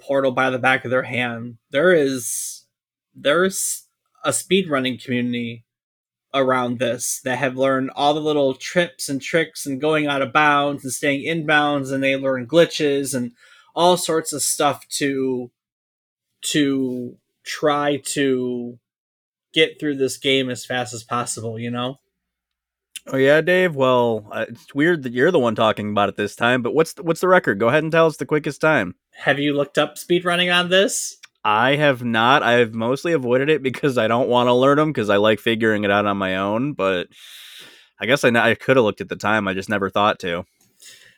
Portal 0.00 0.32
by 0.32 0.50
the 0.50 0.58
back 0.58 0.84
of 0.84 0.90
their 0.90 1.02
hand, 1.02 1.58
there 1.70 1.92
is 1.92 2.64
there's 3.14 3.84
a 4.24 4.30
speedrunning 4.30 5.02
community 5.02 5.64
around 6.32 6.78
this 6.78 7.20
that 7.24 7.38
have 7.38 7.56
learned 7.56 7.90
all 7.96 8.14
the 8.14 8.20
little 8.20 8.54
trips 8.54 9.08
and 9.08 9.20
tricks 9.20 9.66
and 9.66 9.80
going 9.80 10.06
out 10.06 10.22
of 10.22 10.32
bounds 10.32 10.84
and 10.84 10.92
staying 10.92 11.26
inbounds 11.26 11.92
and 11.92 12.02
they 12.02 12.16
learn 12.16 12.46
glitches 12.46 13.14
and 13.14 13.32
all 13.74 13.96
sorts 13.96 14.32
of 14.32 14.42
stuff 14.42 14.86
to 14.88 15.50
to 16.42 17.16
try 17.44 17.96
to 17.96 18.78
get 19.52 19.80
through 19.80 19.96
this 19.96 20.16
game 20.16 20.48
as 20.48 20.64
fast 20.64 20.94
as 20.94 21.02
possible, 21.02 21.58
you 21.58 21.70
know? 21.70 21.98
Oh 23.06 23.16
yeah, 23.16 23.40
Dave. 23.40 23.74
Well, 23.74 24.28
uh, 24.30 24.46
it's 24.48 24.74
weird 24.74 25.02
that 25.02 25.12
you're 25.12 25.30
the 25.30 25.38
one 25.38 25.54
talking 25.54 25.90
about 25.90 26.10
it 26.10 26.16
this 26.16 26.36
time. 26.36 26.62
But 26.62 26.74
what's 26.74 26.92
the, 26.92 27.02
what's 27.02 27.20
the 27.20 27.28
record? 27.28 27.58
Go 27.58 27.68
ahead 27.68 27.82
and 27.82 27.90
tell 27.90 28.06
us 28.06 28.18
the 28.18 28.26
quickest 28.26 28.60
time. 28.60 28.94
Have 29.12 29.38
you 29.38 29.54
looked 29.54 29.78
up 29.78 29.96
speedrunning 29.96 30.54
on 30.54 30.68
this? 30.68 31.16
I 31.44 31.76
have 31.76 32.04
not. 32.04 32.42
I've 32.42 32.74
mostly 32.74 33.12
avoided 33.12 33.48
it 33.48 33.62
because 33.62 33.96
I 33.96 34.08
don't 34.08 34.28
want 34.28 34.48
to 34.48 34.52
learn 34.54 34.76
them 34.76 34.90
because 34.92 35.08
I 35.10 35.16
like 35.16 35.40
figuring 35.40 35.84
it 35.84 35.90
out 35.90 36.06
on 36.06 36.16
my 36.18 36.36
own. 36.36 36.74
But 36.74 37.08
I 37.98 38.06
guess 38.06 38.24
I, 38.24 38.28
I 38.28 38.54
could 38.54 38.76
have 38.76 38.84
looked 38.84 39.00
at 39.00 39.08
the 39.08 39.16
time. 39.16 39.48
I 39.48 39.54
just 39.54 39.68
never 39.68 39.88
thought 39.90 40.18
to. 40.20 40.44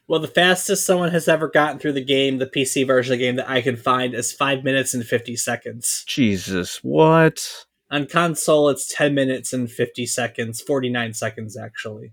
Well, 0.08 0.20
the 0.20 0.28
fastest 0.28 0.84
someone 0.84 1.10
has 1.10 1.28
ever 1.28 1.48
gotten 1.48 1.78
through 1.78 1.92
the 1.94 2.04
game, 2.04 2.38
the 2.38 2.46
PC 2.46 2.86
version 2.86 3.12
of 3.14 3.18
the 3.18 3.24
game 3.24 3.36
that 3.36 3.48
I 3.48 3.62
can 3.62 3.76
find, 3.76 4.14
is 4.14 4.32
five 4.32 4.62
minutes 4.64 4.94
and 4.94 5.04
fifty 5.04 5.36
seconds. 5.36 6.04
Jesus, 6.06 6.78
what? 6.82 7.64
On 7.90 8.06
console, 8.06 8.68
it's 8.68 8.92
ten 8.92 9.14
minutes 9.14 9.52
and 9.52 9.70
fifty 9.70 10.06
seconds, 10.06 10.60
forty 10.60 10.88
nine 10.90 11.14
seconds 11.14 11.56
actually. 11.56 12.12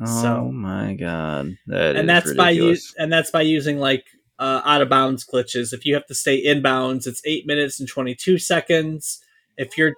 Oh 0.00 0.22
So- 0.22 0.50
my 0.52 0.94
god, 0.94 1.56
that 1.66 1.96
and 1.96 2.08
that's 2.08 2.32
by 2.34 2.50
u- 2.50 2.76
and 2.98 3.12
that's 3.12 3.30
by 3.30 3.42
using 3.42 3.78
like 3.78 4.04
uh, 4.40 4.62
out 4.64 4.82
of 4.82 4.88
bounds 4.88 5.24
glitches. 5.24 5.72
If 5.72 5.86
you 5.86 5.94
have 5.94 6.06
to 6.06 6.14
stay 6.14 6.44
inbounds, 6.44 7.06
it's 7.06 7.22
eight 7.24 7.46
minutes 7.46 7.78
and 7.78 7.88
twenty 7.88 8.16
two 8.16 8.38
seconds. 8.38 9.22
If 9.56 9.78
you're 9.78 9.94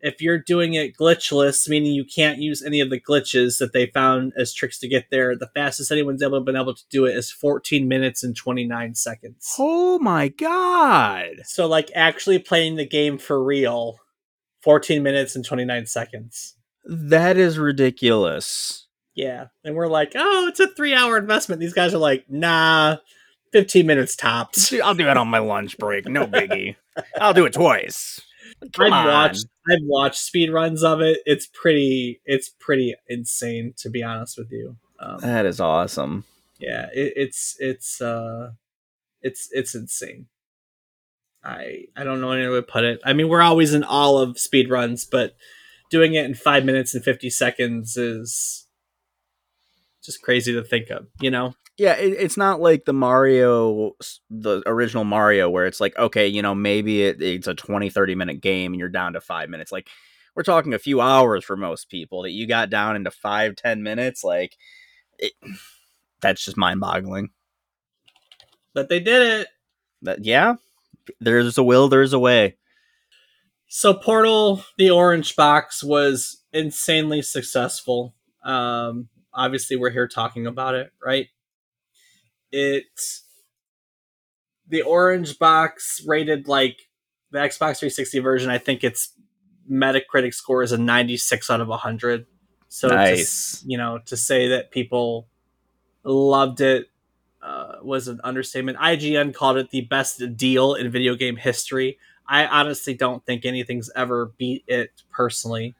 if 0.00 0.20
you're 0.20 0.38
doing 0.38 0.74
it 0.74 0.96
glitchless, 0.96 1.68
meaning 1.68 1.92
you 1.92 2.04
can't 2.04 2.38
use 2.38 2.62
any 2.62 2.80
of 2.80 2.90
the 2.90 3.00
glitches 3.00 3.58
that 3.58 3.72
they 3.72 3.86
found 3.86 4.32
as 4.36 4.52
tricks 4.52 4.78
to 4.80 4.88
get 4.88 5.06
there, 5.10 5.34
the 5.34 5.50
fastest 5.54 5.90
anyone's 5.90 6.22
ever 6.22 6.40
been 6.40 6.56
able 6.56 6.74
to 6.74 6.84
do 6.90 7.06
it 7.06 7.16
is 7.16 7.30
fourteen 7.30 7.88
minutes 7.88 8.22
and 8.22 8.36
twenty 8.36 8.66
nine 8.66 8.94
seconds. 8.94 9.54
Oh 9.58 9.98
my 10.00 10.28
god! 10.28 11.36
So 11.44 11.66
like 11.66 11.90
actually 11.94 12.40
playing 12.40 12.76
the 12.76 12.86
game 12.86 13.16
for 13.16 13.42
real, 13.42 14.00
fourteen 14.60 15.02
minutes 15.02 15.36
and 15.36 15.44
twenty 15.44 15.64
nine 15.64 15.86
seconds. 15.86 16.56
That 16.84 17.36
is 17.36 17.58
ridiculous. 17.58 18.86
Yeah. 19.14 19.46
And 19.64 19.74
we're 19.74 19.88
like, 19.88 20.12
oh, 20.14 20.46
it's 20.46 20.60
a 20.60 20.68
three 20.68 20.94
hour 20.94 21.16
investment. 21.16 21.60
These 21.60 21.72
guys 21.72 21.94
are 21.94 21.98
like, 21.98 22.26
nah, 22.28 22.98
15 23.60 23.86
minutes 23.86 24.16
tops. 24.16 24.72
I'll 24.84 24.94
do 24.94 25.08
it 25.08 25.16
on 25.16 25.28
my 25.28 25.38
lunch 25.38 25.78
break. 25.78 26.06
No 26.06 26.26
biggie. 26.26 26.76
I'll 27.20 27.32
do 27.34 27.46
it 27.46 27.52
twice. 27.54 28.20
Come 28.74 28.92
I've 28.92 29.06
on. 29.06 29.12
watched 29.12 29.46
I've 29.68 29.78
watched 29.82 30.18
speed 30.18 30.52
runs 30.52 30.82
of 30.84 31.00
it. 31.00 31.20
It's 31.26 31.46
pretty 31.46 32.20
it's 32.24 32.50
pretty 32.60 32.94
insane 33.08 33.72
to 33.78 33.90
be 33.90 34.02
honest 34.02 34.36
with 34.38 34.50
you. 34.52 34.76
Um, 35.00 35.18
That 35.20 35.46
is 35.46 35.60
awesome. 35.60 36.24
yeah, 36.58 36.86
it, 36.94 37.12
it's 37.16 37.56
it's 37.58 38.00
uh 38.00 38.50
it's 39.22 39.48
it's 39.52 39.74
insane. 39.74 40.26
I 41.44 41.84
I 41.96 42.04
don't 42.04 42.20
know 42.20 42.32
any 42.32 42.46
way 42.48 42.56
to 42.56 42.62
put 42.62 42.84
it. 42.84 43.00
I 43.04 43.12
mean, 43.12 43.28
we're 43.28 43.42
always 43.42 43.72
in 43.74 43.84
all 43.84 44.18
of 44.18 44.38
speed 44.38 44.68
runs, 44.70 45.04
but 45.04 45.34
doing 45.90 46.14
it 46.14 46.24
in 46.24 46.34
five 46.34 46.64
minutes 46.64 46.94
and 46.94 47.02
fifty 47.04 47.30
seconds 47.30 47.96
is 47.96 48.66
just 50.04 50.22
crazy 50.22 50.52
to 50.52 50.62
think 50.62 50.90
of. 50.90 51.06
You 51.20 51.30
know? 51.30 51.54
Yeah, 51.78 51.92
it, 51.94 52.14
it's 52.18 52.36
not 52.36 52.60
like 52.60 52.84
the 52.86 52.92
Mario, 52.92 53.92
the 54.30 54.62
original 54.66 55.04
Mario, 55.04 55.50
where 55.50 55.66
it's 55.66 55.80
like, 55.80 55.96
okay, 55.98 56.26
you 56.26 56.40
know, 56.40 56.54
maybe 56.54 57.02
it, 57.02 57.20
it's 57.20 57.46
a 57.46 57.54
20, 57.54 57.90
30 57.90 58.14
minute 58.14 58.40
game 58.40 58.72
and 58.72 58.80
you're 58.80 58.88
down 58.88 59.12
to 59.12 59.20
five 59.20 59.50
minutes. 59.50 59.72
Like, 59.72 59.88
we're 60.34 60.42
talking 60.42 60.74
a 60.74 60.78
few 60.78 61.00
hours 61.00 61.44
for 61.44 61.56
most 61.56 61.88
people 61.88 62.22
that 62.22 62.30
you 62.30 62.46
got 62.46 62.70
down 62.70 62.96
into 62.96 63.10
five, 63.10 63.56
ten 63.56 63.82
minutes. 63.82 64.22
Like, 64.22 64.56
it, 65.18 65.32
that's 66.20 66.44
just 66.44 66.56
mind 66.56 66.80
boggling. 66.80 67.30
But 68.74 68.88
they 68.88 69.00
did 69.00 69.40
it. 69.40 69.48
That, 70.02 70.24
yeah, 70.24 70.56
there's 71.20 71.58
a 71.58 71.62
will, 71.62 71.88
there's 71.88 72.12
a 72.12 72.18
way. 72.18 72.56
So 73.68 73.94
Portal, 73.94 74.62
the 74.78 74.90
orange 74.90 75.34
box, 75.36 75.82
was 75.82 76.42
insanely 76.52 77.22
successful. 77.22 78.14
Um, 78.44 79.08
obviously, 79.34 79.76
we're 79.76 79.90
here 79.90 80.06
talking 80.06 80.46
about 80.46 80.74
it, 80.74 80.92
right? 81.04 81.28
It, 82.52 82.84
the 84.68 84.82
orange 84.82 85.38
box 85.38 86.02
rated 86.06 86.48
like 86.48 86.78
the 87.30 87.38
Xbox 87.38 87.78
360 87.78 88.18
version. 88.20 88.50
I 88.50 88.58
think 88.58 88.84
its 88.84 89.12
Metacritic 89.70 90.32
score 90.32 90.62
is 90.62 90.72
a 90.72 90.78
96 90.78 91.50
out 91.50 91.60
of 91.60 91.68
100. 91.68 92.26
So, 92.68 92.88
to 92.88 93.66
you 93.66 93.78
know, 93.78 93.98
to 94.06 94.16
say 94.16 94.48
that 94.48 94.70
people 94.70 95.28
loved 96.04 96.60
it 96.60 96.90
uh, 97.42 97.76
was 97.82 98.08
an 98.08 98.20
understatement. 98.24 98.78
IGN 98.78 99.34
called 99.34 99.56
it 99.56 99.70
the 99.70 99.82
best 99.82 100.36
deal 100.36 100.74
in 100.74 100.90
video 100.90 101.14
game 101.14 101.36
history. 101.36 101.98
I 102.28 102.46
honestly 102.46 102.94
don't 102.94 103.24
think 103.24 103.44
anything's 103.44 103.90
ever 103.94 104.32
beat 104.36 104.64
it 104.66 104.90
personally. 105.10 105.74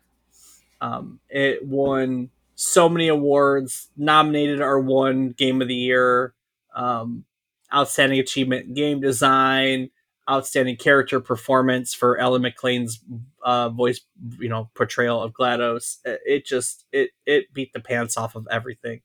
Um, 0.81 1.19
it 1.29 1.67
won 1.67 2.31
so 2.55 2.89
many 2.89 3.09
awards, 3.09 3.89
nominated 3.97 4.61
or 4.61 4.79
won 4.79 5.31
Game 5.31 5.61
of 5.61 5.69
the 5.69 5.75
Year, 5.75 6.35
um, 6.77 7.24
Outstanding 7.74 8.20
Achievement 8.20 8.74
Game 8.74 9.01
Design, 9.01 9.91
Outstanding 10.31 10.77
Character 10.77 11.20
Performance 11.20 11.95
for 11.95 12.18
Ellen 12.18 12.43
McLain's 12.43 13.01
uh, 13.43 13.70
voice, 13.70 14.01
you 14.39 14.49
know, 14.49 14.70
portrayal 14.74 15.22
of 15.22 15.33
GLaDOS. 15.33 15.99
It, 16.05 16.20
it 16.27 16.47
just 16.47 16.85
it 16.93 17.11
it 17.24 17.53
beat 17.53 17.72
the 17.72 17.81
pants 17.81 18.16
off 18.16 18.37
of 18.37 18.47
everything, 18.51 19.01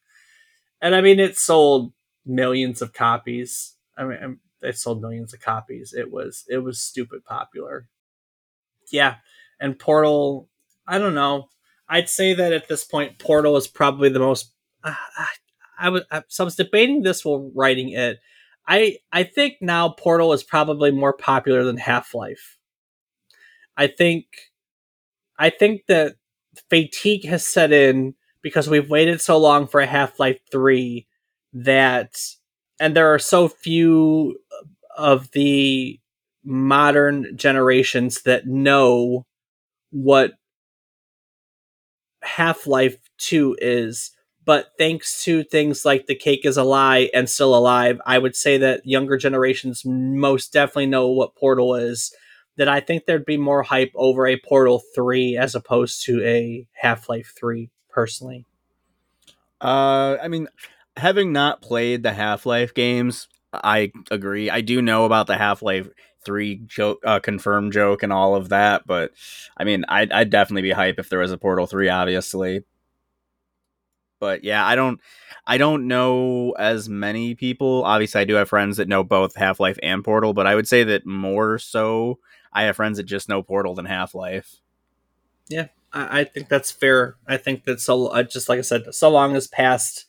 and 0.81 0.93
I 0.93 1.01
mean 1.01 1.19
it 1.19 1.37
sold 1.37 1.93
millions 2.25 2.81
of 2.81 2.93
copies. 2.93 3.75
I 3.97 4.03
mean, 4.03 4.23
um, 4.23 4.39
it 4.61 4.77
sold 4.77 5.01
millions 5.01 5.33
of 5.33 5.41
copies. 5.41 5.93
It 5.93 6.11
was 6.11 6.45
it 6.47 6.59
was 6.59 6.81
stupid 6.81 7.25
popular. 7.25 7.87
Yeah, 8.91 9.15
and 9.59 9.79
Portal. 9.79 10.49
I 10.87 10.97
don't 10.97 11.15
know. 11.15 11.47
I'd 11.87 12.09
say 12.09 12.33
that 12.33 12.53
at 12.53 12.67
this 12.67 12.83
point, 12.83 13.19
Portal 13.19 13.57
is 13.57 13.67
probably 13.67 14.09
the 14.09 14.19
most. 14.19 14.53
Uh, 14.83 14.95
I 15.81 15.89
was 15.89 16.03
so 16.29 16.43
I 16.43 16.45
was 16.45 16.55
debating 16.55 17.01
this 17.01 17.25
while 17.25 17.51
writing 17.55 17.89
it. 17.89 18.19
I 18.67 18.97
I 19.11 19.23
think 19.23 19.55
now 19.61 19.89
Portal 19.89 20.33
is 20.33 20.43
probably 20.43 20.91
more 20.91 21.13
popular 21.13 21.63
than 21.63 21.77
Half 21.77 22.13
Life. 22.15 22.57
I 23.77 23.87
think 23.87 24.25
I 25.39 25.49
think 25.49 25.83
that 25.87 26.15
fatigue 26.69 27.25
has 27.25 27.45
set 27.45 27.71
in 27.71 28.13
because 28.41 28.69
we've 28.69 28.89
waited 28.89 29.21
so 29.21 29.37
long 29.37 29.67
for 29.67 29.81
a 29.81 29.87
Half 29.87 30.19
Life 30.19 30.39
three 30.51 31.07
that 31.53 32.15
and 32.79 32.95
there 32.95 33.13
are 33.13 33.19
so 33.19 33.47
few 33.47 34.37
of 34.97 35.31
the 35.31 35.99
modern 36.43 37.35
generations 37.37 38.23
that 38.23 38.47
know 38.47 39.25
what 39.91 40.33
Half 42.23 42.67
Life 42.67 42.97
2 43.17 43.57
is. 43.61 44.11
But 44.43 44.71
thanks 44.77 45.23
to 45.25 45.43
things 45.43 45.85
like 45.85 46.07
The 46.07 46.15
Cake 46.15 46.45
is 46.45 46.57
a 46.57 46.63
Lie 46.63 47.09
and 47.13 47.29
Still 47.29 47.55
Alive, 47.55 48.01
I 48.05 48.17
would 48.17 48.35
say 48.35 48.57
that 48.57 48.85
younger 48.85 49.17
generations 49.17 49.83
most 49.85 50.51
definitely 50.51 50.87
know 50.87 51.09
what 51.09 51.35
Portal 51.35 51.75
is. 51.75 52.13
That 52.57 52.67
I 52.67 52.79
think 52.79 53.05
there'd 53.05 53.25
be 53.25 53.37
more 53.37 53.63
hype 53.63 53.91
over 53.95 54.27
a 54.27 54.37
Portal 54.37 54.81
3 54.93 55.37
as 55.37 55.55
opposed 55.55 56.03
to 56.05 56.21
a 56.23 56.67
Half 56.73 57.07
Life 57.07 57.33
3, 57.37 57.69
personally. 57.89 58.45
Uh, 59.61 60.17
I 60.21 60.27
mean, 60.27 60.47
having 60.97 61.31
not 61.31 61.61
played 61.61 62.03
the 62.03 62.13
Half 62.13 62.45
Life 62.45 62.73
games, 62.73 63.27
I 63.53 63.91
agree. 64.09 64.49
I 64.49 64.61
do 64.61 64.81
know 64.81 65.05
about 65.05 65.27
the 65.27 65.37
Half 65.37 65.61
Life 65.61 65.87
three 66.23 66.61
joke, 66.67 66.99
uh, 67.05 67.19
confirmed 67.19 67.73
joke, 67.73 68.03
and 68.03 68.13
all 68.13 68.35
of 68.35 68.49
that. 68.49 68.85
But 68.85 69.11
I 69.57 69.63
mean, 69.63 69.85
I'd, 69.87 70.11
I'd 70.11 70.29
definitely 70.29 70.63
be 70.63 70.71
hype 70.71 70.99
if 70.99 71.09
there 71.09 71.19
was 71.19 71.31
a 71.31 71.37
Portal 71.37 71.67
three, 71.67 71.89
obviously. 71.89 72.63
But 74.21 74.45
yeah, 74.45 74.65
I 74.65 74.75
don't, 74.75 75.01
I 75.47 75.57
don't 75.57 75.87
know 75.87 76.51
as 76.51 76.87
many 76.87 77.33
people. 77.33 77.83
Obviously, 77.83 78.21
I 78.21 78.25
do 78.25 78.35
have 78.35 78.47
friends 78.47 78.77
that 78.77 78.87
know 78.87 79.03
both 79.03 79.35
Half 79.35 79.59
Life 79.59 79.79
and 79.81 80.03
Portal, 80.03 80.33
but 80.33 80.45
I 80.47 80.55
would 80.55 80.67
say 80.67 80.83
that 80.85 81.05
more 81.07 81.57
so, 81.57 82.19
I 82.53 82.63
have 82.63 82.75
friends 82.75 82.97
that 82.97 83.03
just 83.03 83.27
know 83.27 83.41
Portal 83.41 83.73
than 83.73 83.85
Half 83.85 84.13
Life. 84.13 84.57
Yeah, 85.49 85.67
I, 85.91 86.21
I, 86.21 86.23
think 86.23 86.49
that's 86.49 86.69
fair. 86.69 87.15
I 87.27 87.37
think 87.37 87.65
that 87.65 87.81
so, 87.81 88.21
just 88.23 88.47
like 88.47 88.59
I 88.59 88.61
said, 88.61 88.93
so 88.93 89.09
long 89.09 89.33
has 89.33 89.47
passed 89.47 90.05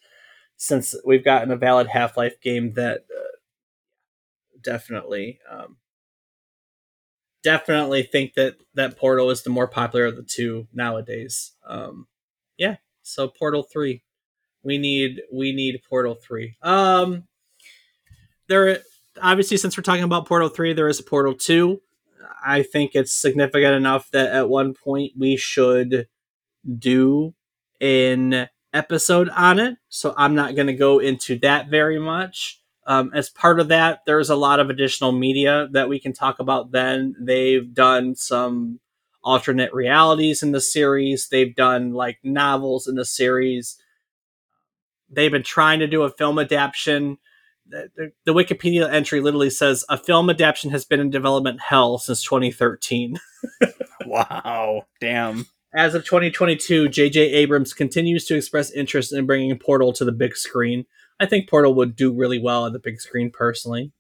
since 0.58 0.94
we've 1.04 1.24
gotten 1.24 1.50
a 1.50 1.56
valid 1.56 1.88
Half 1.88 2.18
Life 2.18 2.38
game 2.40 2.74
that 2.74 3.06
uh, 3.10 3.36
definitely, 4.62 5.40
um, 5.50 5.78
definitely 7.42 8.02
think 8.02 8.34
that 8.34 8.56
that 8.74 8.98
Portal 8.98 9.30
is 9.30 9.42
the 9.42 9.50
more 9.50 9.66
popular 9.66 10.04
of 10.04 10.16
the 10.16 10.22
two 10.22 10.68
nowadays. 10.72 11.52
Um, 11.66 12.06
so 13.02 13.28
Portal 13.28 13.62
three, 13.62 14.02
we 14.62 14.78
need 14.78 15.22
we 15.32 15.52
need 15.52 15.82
Portal 15.88 16.14
three. 16.14 16.56
Um, 16.62 17.24
there 18.48 18.78
obviously 19.20 19.56
since 19.56 19.76
we're 19.76 19.82
talking 19.82 20.04
about 20.04 20.26
Portal 20.26 20.48
three, 20.48 20.72
there 20.72 20.88
is 20.88 21.00
a 21.00 21.04
Portal 21.04 21.34
two. 21.34 21.80
I 22.44 22.62
think 22.62 22.92
it's 22.94 23.12
significant 23.12 23.74
enough 23.74 24.10
that 24.10 24.32
at 24.32 24.48
one 24.48 24.74
point 24.74 25.12
we 25.18 25.36
should 25.36 26.08
do 26.78 27.34
an 27.80 28.48
episode 28.72 29.28
on 29.30 29.58
it. 29.58 29.76
So 29.88 30.14
I'm 30.16 30.34
not 30.34 30.54
going 30.54 30.66
to 30.68 30.72
go 30.72 30.98
into 30.98 31.38
that 31.40 31.68
very 31.68 31.98
much. 31.98 32.60
Um, 32.86 33.12
as 33.14 33.30
part 33.30 33.60
of 33.60 33.68
that, 33.68 34.00
there's 34.06 34.30
a 34.30 34.36
lot 34.36 34.58
of 34.58 34.70
additional 34.70 35.12
media 35.12 35.68
that 35.72 35.88
we 35.88 36.00
can 36.00 36.12
talk 36.12 36.40
about 36.40 36.72
then. 36.72 37.14
They've 37.20 37.72
done 37.72 38.16
some 38.16 38.80
alternate 39.24 39.72
realities 39.72 40.42
in 40.42 40.52
the 40.52 40.60
series, 40.60 41.28
they've 41.28 41.54
done 41.54 41.92
like 41.92 42.18
novels 42.22 42.86
in 42.86 42.94
the 42.94 43.04
series. 43.04 43.76
They've 45.10 45.30
been 45.30 45.42
trying 45.42 45.80
to 45.80 45.86
do 45.86 46.02
a 46.02 46.10
film 46.10 46.38
adaptation. 46.38 47.18
The, 47.66 48.12
the, 48.24 48.34
Wikipedia 48.34 48.90
entry 48.90 49.20
literally 49.20 49.50
says 49.50 49.84
a 49.88 49.96
film 49.96 50.28
adaptation 50.28 50.70
has 50.70 50.84
been 50.84 51.00
in 51.00 51.10
development 51.10 51.60
hell 51.60 51.98
since 51.98 52.22
2013. 52.22 53.18
wow, 54.06 54.82
damn. 55.00 55.46
As 55.74 55.94
of 55.94 56.04
2022, 56.04 56.88
J.J. 56.88 57.20
Abrams 57.20 57.72
continues 57.72 58.26
to 58.26 58.36
express 58.36 58.70
interest 58.70 59.12
in 59.12 59.26
bringing 59.26 59.56
Portal 59.58 59.92
to 59.94 60.04
the 60.04 60.12
big 60.12 60.36
screen. 60.36 60.84
I 61.18 61.26
think 61.26 61.48
Portal 61.48 61.74
would 61.74 61.96
do 61.96 62.12
really 62.12 62.38
well 62.38 62.64
on 62.64 62.72
the 62.72 62.78
big 62.78 63.00
screen, 63.00 63.30
personally. 63.30 63.92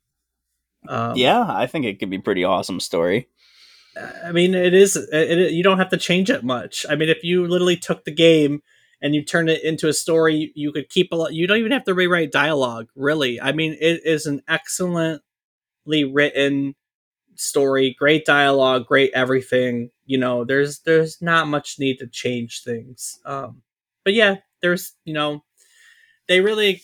Um, 0.88 1.16
yeah, 1.16 1.44
I 1.48 1.66
think 1.66 1.86
it 1.86 1.98
could 1.98 2.10
be 2.10 2.18
pretty 2.18 2.44
awesome 2.44 2.80
story. 2.80 3.28
I 3.96 4.32
mean, 4.32 4.54
it 4.54 4.74
is. 4.74 4.96
It, 4.96 5.38
it, 5.38 5.52
you 5.52 5.62
don't 5.62 5.78
have 5.78 5.90
to 5.90 5.96
change 5.96 6.30
it 6.30 6.44
much. 6.44 6.86
I 6.88 6.96
mean, 6.96 7.08
if 7.08 7.22
you 7.22 7.46
literally 7.46 7.76
took 7.76 8.04
the 8.04 8.14
game 8.14 8.62
and 9.00 9.14
you 9.14 9.24
turn 9.24 9.48
it 9.48 9.62
into 9.62 9.88
a 9.88 9.92
story, 9.92 10.52
you 10.54 10.72
could 10.72 10.88
keep 10.88 11.12
a 11.12 11.16
lot. 11.16 11.34
You 11.34 11.46
don't 11.46 11.58
even 11.58 11.72
have 11.72 11.84
to 11.84 11.94
rewrite 11.94 12.32
dialogue, 12.32 12.88
really. 12.94 13.40
I 13.40 13.52
mean, 13.52 13.76
it 13.80 14.00
is 14.04 14.26
an 14.26 14.42
excellently 14.48 15.20
written 16.10 16.74
story, 17.34 17.94
great 17.98 18.24
dialogue, 18.24 18.86
great 18.86 19.10
everything. 19.14 19.90
You 20.06 20.18
know, 20.18 20.44
there's 20.44 20.80
there's 20.80 21.20
not 21.20 21.48
much 21.48 21.78
need 21.78 21.98
to 21.98 22.06
change 22.06 22.62
things. 22.62 23.20
Um, 23.24 23.62
but 24.04 24.14
yeah, 24.14 24.36
there's 24.62 24.94
you 25.04 25.14
know, 25.14 25.44
they 26.28 26.40
really 26.40 26.82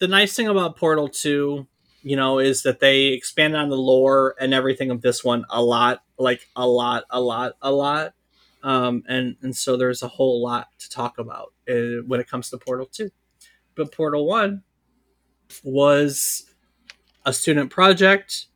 the 0.00 0.08
nice 0.08 0.34
thing 0.34 0.48
about 0.48 0.76
Portal 0.76 1.08
2, 1.08 1.66
you 2.02 2.16
know, 2.16 2.38
is 2.38 2.62
that 2.62 2.80
they 2.80 3.08
expanded 3.08 3.60
on 3.60 3.68
the 3.68 3.76
lore 3.76 4.34
and 4.40 4.54
everything 4.54 4.90
of 4.90 5.02
this 5.02 5.22
one 5.22 5.44
a 5.50 5.62
lot, 5.62 6.02
like 6.20 6.48
a 6.54 6.66
lot, 6.66 7.04
a 7.10 7.20
lot, 7.20 7.54
a 7.62 7.72
lot. 7.72 8.14
Um, 8.62 9.02
and 9.08 9.36
and 9.42 9.56
so 9.56 9.76
there's 9.76 10.02
a 10.02 10.08
whole 10.08 10.42
lot 10.42 10.68
to 10.78 10.90
talk 10.90 11.18
about 11.18 11.52
uh, 11.68 12.02
when 12.06 12.20
it 12.20 12.28
comes 12.28 12.50
to 12.50 12.58
Portal 12.58 12.86
2. 12.86 13.10
But 13.74 13.92
Portal 13.92 14.26
1 14.26 14.62
was 15.64 16.44
a 17.24 17.32
student 17.32 17.70
project 17.70 18.46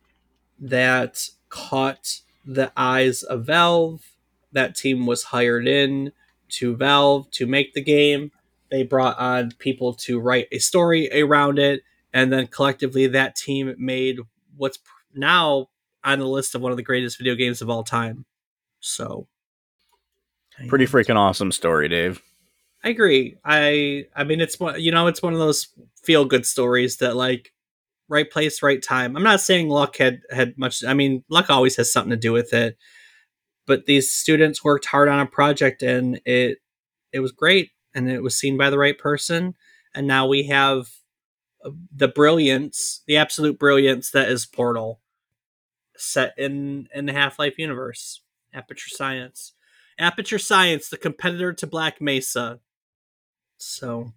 that 0.59 1.29
caught 1.49 2.21
the 2.45 2.71
eyes 2.77 3.23
of 3.23 3.45
Valve. 3.45 4.01
That 4.51 4.75
team 4.75 5.05
was 5.05 5.23
hired 5.23 5.67
in 5.67 6.11
to 6.49 6.75
Valve 6.75 7.29
to 7.31 7.47
make 7.47 7.73
the 7.73 7.83
game 7.83 8.31
they 8.71 8.83
brought 8.83 9.17
on 9.19 9.51
people 9.59 9.93
to 9.93 10.19
write 10.19 10.47
a 10.51 10.59
story 10.59 11.09
around 11.11 11.59
it, 11.59 11.81
and 12.13 12.31
then 12.31 12.47
collectively 12.47 13.07
that 13.07 13.35
team 13.35 13.73
made 13.77 14.19
what's 14.57 14.79
now 15.13 15.67
on 16.05 16.19
the 16.19 16.27
list 16.27 16.55
of 16.55 16.61
one 16.61 16.71
of 16.71 16.77
the 16.77 16.83
greatest 16.83 17.17
video 17.17 17.35
games 17.35 17.61
of 17.61 17.69
all 17.69 17.83
time. 17.83 18.25
So, 18.79 19.27
pretty 20.67 20.85
freaking 20.85 21.17
awesome 21.17 21.51
story, 21.51 21.89
Dave. 21.89 22.21
I 22.83 22.89
agree. 22.89 23.35
I 23.43 24.05
I 24.15 24.23
mean, 24.23 24.41
it's 24.41 24.59
one 24.59 24.79
you 24.79 24.91
know, 24.91 25.07
it's 25.07 25.21
one 25.21 25.33
of 25.33 25.39
those 25.39 25.67
feel 26.03 26.25
good 26.25 26.45
stories 26.45 26.97
that 26.97 27.15
like 27.15 27.51
right 28.07 28.29
place, 28.29 28.61
right 28.61 28.81
time. 28.81 29.17
I'm 29.17 29.23
not 29.23 29.41
saying 29.41 29.69
luck 29.69 29.97
had 29.97 30.21
had 30.29 30.57
much. 30.57 30.83
I 30.83 30.93
mean, 30.93 31.23
luck 31.29 31.49
always 31.49 31.75
has 31.77 31.91
something 31.91 32.11
to 32.11 32.17
do 32.17 32.31
with 32.31 32.53
it. 32.53 32.77
But 33.67 33.87
these 33.87 34.11
students 34.11 34.63
worked 34.63 34.85
hard 34.85 35.09
on 35.09 35.19
a 35.19 35.25
project, 35.25 35.81
and 35.81 36.21
it 36.25 36.59
it 37.11 37.21
was 37.21 37.31
great 37.31 37.71
and 37.95 38.11
it 38.11 38.21
was 38.21 38.35
seen 38.35 38.57
by 38.57 38.69
the 38.69 38.77
right 38.77 38.97
person 38.97 39.55
and 39.95 40.05
now 40.05 40.27
we 40.27 40.43
have 40.43 40.89
uh, 41.63 41.71
the 41.95 42.09
brilliance 42.09 43.01
the 43.07 43.17
absolute 43.17 43.57
brilliance 43.57 44.11
that 44.11 44.29
is 44.29 44.45
portal 44.45 44.99
set 45.97 46.33
in 46.37 46.87
in 46.93 47.05
the 47.05 47.13
half-life 47.13 47.57
universe. 47.57 48.21
Aperture 48.53 48.89
science. 48.89 49.53
Aperture 49.97 50.39
science 50.39 50.89
the 50.89 50.97
competitor 50.97 51.53
to 51.53 51.67
black 51.67 52.01
mesa. 52.01 52.59
So 53.57 54.13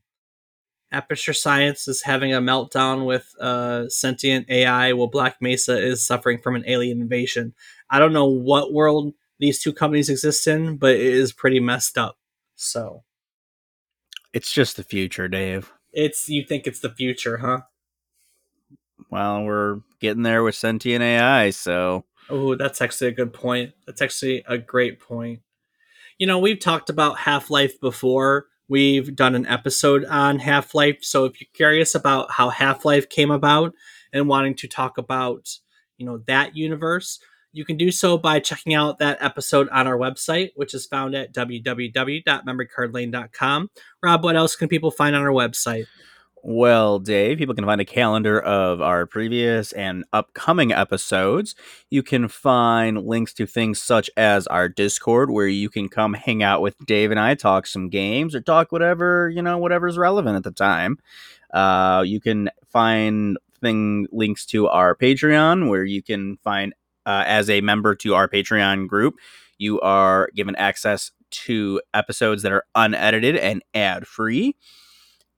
aperture 0.91 1.35
science 1.35 1.87
is 1.87 2.03
having 2.03 2.33
a 2.33 2.41
meltdown 2.41 3.05
with 3.07 3.35
uh, 3.41 3.89
sentient 3.89 4.49
ai 4.49 4.93
while 4.93 5.07
black 5.07 5.37
mesa 5.41 5.79
is 5.79 6.05
suffering 6.05 6.39
from 6.39 6.57
an 6.57 6.65
alien 6.67 7.01
invasion. 7.01 7.55
I 7.91 7.99
don't 7.99 8.13
know 8.13 8.27
what 8.27 8.73
world 8.73 9.13
these 9.39 9.63
two 9.63 9.73
companies 9.73 10.09
exist 10.09 10.47
in 10.47 10.77
but 10.77 10.95
it 10.95 11.01
is 11.01 11.33
pretty 11.33 11.61
messed 11.61 11.99
up. 11.99 12.19
So 12.57 13.05
it's 14.33 14.53
just 14.53 14.77
the 14.77 14.83
future, 14.83 15.29
Dave. 15.29 15.73
It's 15.93 16.29
you 16.29 16.45
think 16.45 16.67
it's 16.67 16.81
the 16.81 16.91
future, 16.91 17.39
huh? 17.39 17.61
Well, 19.11 19.45
we're 19.45 19.81
getting 20.01 20.23
there 20.23 20.43
with 20.43 20.55
sentient 20.55 21.03
AI, 21.03 21.51
so. 21.51 22.05
Oh, 22.31 22.55
that's 22.55 22.81
actually 22.83 23.09
a 23.09 23.13
good 23.13 23.33
point. 23.33 23.73
That's 23.87 24.03
actually 24.03 24.45
a 24.47 24.59
great 24.59 25.01
point. 25.01 25.41
You 26.19 26.27
know, 26.27 26.39
we've 26.39 26.61
talked 26.61 26.91
about 26.91 27.21
Half 27.21 27.51
Life 27.51 27.81
before. 27.81 28.49
We've 28.69 29.17
done 29.17 29.35
an 29.35 29.47
episode 29.47 30.05
on 30.05 30.41
Half 30.41 30.75
Life. 30.75 30.99
So 31.03 31.25
if 31.25 31.41
you're 31.41 31.49
curious 31.55 31.95
about 31.95 32.33
how 32.33 32.51
Half 32.51 32.85
Life 32.85 33.09
came 33.09 33.31
about 33.31 33.73
and 34.13 34.29
wanting 34.29 34.57
to 34.57 34.69
talk 34.69 34.99
about, 34.99 35.49
you 35.97 36.05
know, 36.05 36.19
that 36.27 36.55
universe, 36.55 37.19
you 37.53 37.65
can 37.65 37.79
do 37.79 37.91
so 37.91 38.19
by 38.19 38.41
checking 38.41 38.75
out 38.75 38.99
that 38.99 39.17
episode 39.23 39.71
on 39.71 39.87
our 39.87 39.97
website, 39.97 40.51
which 40.55 40.75
is 40.75 40.85
found 40.87 41.15
at 41.15 41.33
www.memorycardlane.com. 41.33 43.71
Rob, 44.03 44.25
what 44.25 44.37
else 44.37 44.55
can 44.55 44.69
people 44.69 44.91
find 44.91 45.17
on 45.17 45.23
our 45.23 45.31
website? 45.31 45.87
Well, 46.43 46.99
Dave, 47.01 47.39
people 47.39 47.55
can 47.55 47.65
find 47.65 47.81
a 47.81 47.85
calendar 47.85 48.41
of 48.41 48.81
our 48.81 49.07
previous 49.07 49.73
and 49.73 50.05
upcoming 50.13 50.73
episodes. 50.73 51.55
You 51.91 52.03
can 52.03 52.29
find 52.29 53.05
links 53.05 53.33
to 53.35 53.47
things 53.47 53.81
such 53.81 54.09
as 54.17 54.47
our 54.47 54.69
Discord, 54.69 55.31
where 55.31 55.49
you 55.49 55.69
can 55.69 55.89
come 55.89 56.15
hang 56.15 56.43
out 56.43 56.63
with 56.63 56.77
Dave 56.87 57.11
and 57.11 57.19
I, 57.19 57.35
talk 57.35 57.67
some 57.67 57.89
games, 57.89 58.35
or 58.35 58.41
talk 58.41 58.71
whatever, 58.71 59.29
you 59.29 59.43
know, 59.43 59.59
whatever's 59.59 59.99
relevant 59.99 60.37
at 60.37 60.45
the 60.45 60.53
time. 60.53 60.99
Uh, 61.53 62.03
you 62.07 62.21
can 62.21 62.51
find 62.69 63.37
thing 63.61 64.07
links 64.13 64.47
to 64.47 64.69
our 64.69 64.95
Patreon, 64.95 65.69
where 65.69 65.85
you 65.85 66.03
can 66.03 66.37
find 66.45 66.73
uh, 67.05 67.25
as 67.27 67.51
a 67.51 67.61
member 67.61 67.95
to 67.97 68.15
our 68.15 68.29
Patreon 68.29 68.87
group, 68.87 69.15
you 69.57 69.81
are 69.81 70.29
given 70.35 70.55
access 70.57 71.11
to 71.31 71.81
episodes 71.95 72.43
that 72.43 72.53
are 72.53 72.65
unedited 72.75 73.37
and 73.37 73.63
ad 73.75 74.07
free. 74.07 74.55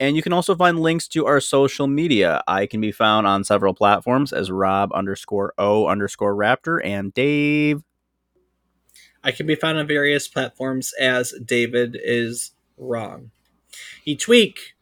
And 0.01 0.17
you 0.17 0.23
can 0.23 0.33
also 0.33 0.57
find 0.57 0.81
links 0.81 1.07
to 1.09 1.27
our 1.27 1.41
social 1.41 1.87
media. 1.87 2.43
I 2.49 2.65
can 2.65 2.81
be 2.81 2.91
found 2.91 3.27
on 3.27 3.45
several 3.45 3.75
platforms 3.75 4.33
as 4.33 4.51
Rob 4.51 4.91
underscore 4.95 5.53
O 5.59 5.87
underscore 5.87 6.35
Raptor 6.35 6.81
and 6.83 7.13
Dave. 7.13 7.83
I 9.23 9.31
can 9.31 9.47
be 9.47 9.55
found 9.55 9.77
on 9.77 9.87
various 9.87 10.27
platforms 10.27 10.95
as 10.99 11.35
David 11.45 11.99
is 12.03 12.53
wrong. 12.79 13.31
Each 14.07 14.27
week, 14.27 14.75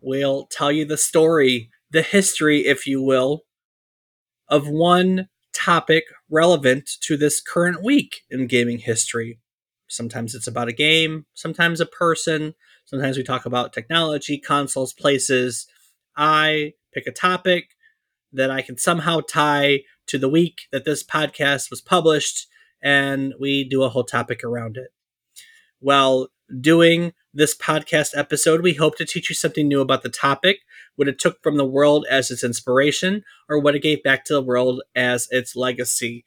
we'll 0.00 0.46
tell 0.46 0.70
you 0.70 0.84
the 0.84 0.96
story, 0.96 1.68
the 1.90 2.02
history, 2.02 2.60
if 2.60 2.86
you 2.86 3.02
will, 3.02 3.42
of 4.48 4.68
one 4.68 5.28
topic 5.52 6.04
relevant 6.30 6.88
to 7.00 7.16
this 7.16 7.40
current 7.40 7.82
week 7.82 8.22
in 8.30 8.46
gaming 8.46 8.78
history. 8.78 9.40
Sometimes 9.88 10.36
it's 10.36 10.46
about 10.46 10.68
a 10.68 10.72
game, 10.72 11.26
sometimes 11.34 11.80
a 11.80 11.86
person, 11.86 12.54
sometimes 12.90 13.16
we 13.16 13.22
talk 13.22 13.46
about 13.46 13.72
technology, 13.72 14.36
consoles, 14.36 14.92
places. 14.92 15.66
I 16.16 16.72
pick 16.92 17.06
a 17.06 17.12
topic 17.12 17.76
that 18.32 18.50
I 18.50 18.62
can 18.62 18.76
somehow 18.76 19.20
tie 19.20 19.82
to 20.08 20.18
the 20.18 20.28
week 20.28 20.62
that 20.72 20.84
this 20.84 21.04
podcast 21.04 21.70
was 21.70 21.80
published, 21.80 22.48
and 22.82 23.32
we 23.38 23.62
do 23.62 23.84
a 23.84 23.88
whole 23.88 24.04
topic 24.04 24.42
around 24.42 24.76
it. 24.76 24.88
While 25.78 26.28
doing 26.60 27.12
this 27.32 27.56
podcast 27.56 28.10
episode, 28.16 28.60
we 28.60 28.74
hope 28.74 28.96
to 28.96 29.06
teach 29.06 29.28
you 29.30 29.36
something 29.36 29.68
new 29.68 29.80
about 29.80 30.02
the 30.02 30.08
topic, 30.08 30.58
what 30.96 31.06
it 31.06 31.20
took 31.20 31.40
from 31.44 31.56
the 31.56 31.64
world 31.64 32.06
as 32.10 32.30
its 32.32 32.42
inspiration, 32.42 33.22
or 33.48 33.60
what 33.60 33.76
it 33.76 33.82
gave 33.82 34.02
back 34.02 34.24
to 34.24 34.32
the 34.32 34.42
world 34.42 34.82
as 34.96 35.28
its 35.30 35.54
legacy. 35.54 36.24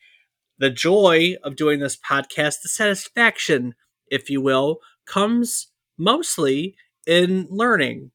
The 0.60 0.70
joy 0.70 1.36
of 1.44 1.58
doing 1.58 1.82
this 1.82 1.98
podcast, 1.98 2.62
the 2.62 2.70
satisfaction, 2.70 3.76
if 4.08 4.30
you 4.30 4.40
will, 4.40 4.80
comes 5.06 5.68
mostly 5.98 6.76
in 7.06 7.48
learning. 7.50 8.12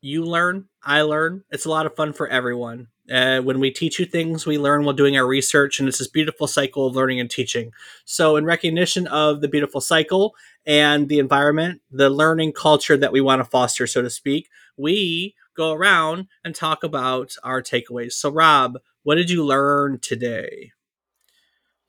You 0.00 0.24
learn, 0.24 0.68
I 0.82 1.02
learn. 1.02 1.44
It's 1.50 1.64
a 1.64 1.70
lot 1.70 1.86
of 1.86 1.96
fun 1.96 2.12
for 2.12 2.28
everyone. 2.28 2.88
Uh, 3.10 3.40
when 3.40 3.60
we 3.60 3.70
teach 3.70 3.98
you 4.00 4.06
things, 4.06 4.46
we 4.46 4.58
learn 4.58 4.84
while 4.84 4.94
doing 4.94 5.16
our 5.16 5.26
research, 5.26 5.78
and 5.78 5.88
it's 5.88 5.98
this 5.98 6.08
beautiful 6.08 6.46
cycle 6.46 6.86
of 6.86 6.96
learning 6.96 7.20
and 7.20 7.30
teaching. 7.30 7.72
So, 8.04 8.36
in 8.36 8.44
recognition 8.44 9.06
of 9.06 9.40
the 9.40 9.48
beautiful 9.48 9.80
cycle 9.80 10.34
and 10.64 11.08
the 11.08 11.20
environment, 11.20 11.82
the 11.90 12.10
learning 12.10 12.52
culture 12.52 12.96
that 12.96 13.12
we 13.12 13.20
want 13.20 13.40
to 13.40 13.44
foster, 13.44 13.86
so 13.86 14.02
to 14.02 14.10
speak, 14.10 14.48
we 14.76 15.34
go 15.56 15.72
around 15.72 16.26
and 16.44 16.54
talk 16.54 16.82
about 16.82 17.34
our 17.44 17.62
takeaways. 17.62 18.12
So, 18.12 18.30
Rob, 18.30 18.78
what 19.04 19.14
did 19.14 19.30
you 19.30 19.44
learn 19.44 20.00
today? 20.00 20.72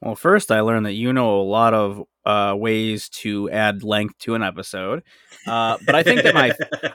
Well, 0.01 0.15
first, 0.15 0.51
I 0.51 0.61
learned 0.61 0.85
that 0.85 0.93
you 0.93 1.11
know 1.11 1.41
a 1.41 1.41
lot 1.41 1.73
of 1.73 2.03
uh, 2.27 2.53
ways 2.53 3.07
to 3.07 3.49
add 3.51 3.83
length 3.83 4.19
to 4.19 4.35
an 4.35 4.43
episode. 4.43 5.01
Uh, 5.47 5.77
but 5.85 5.95
I 5.95 6.03
think 6.03 6.23
that 6.23 6.33
my 6.35 6.51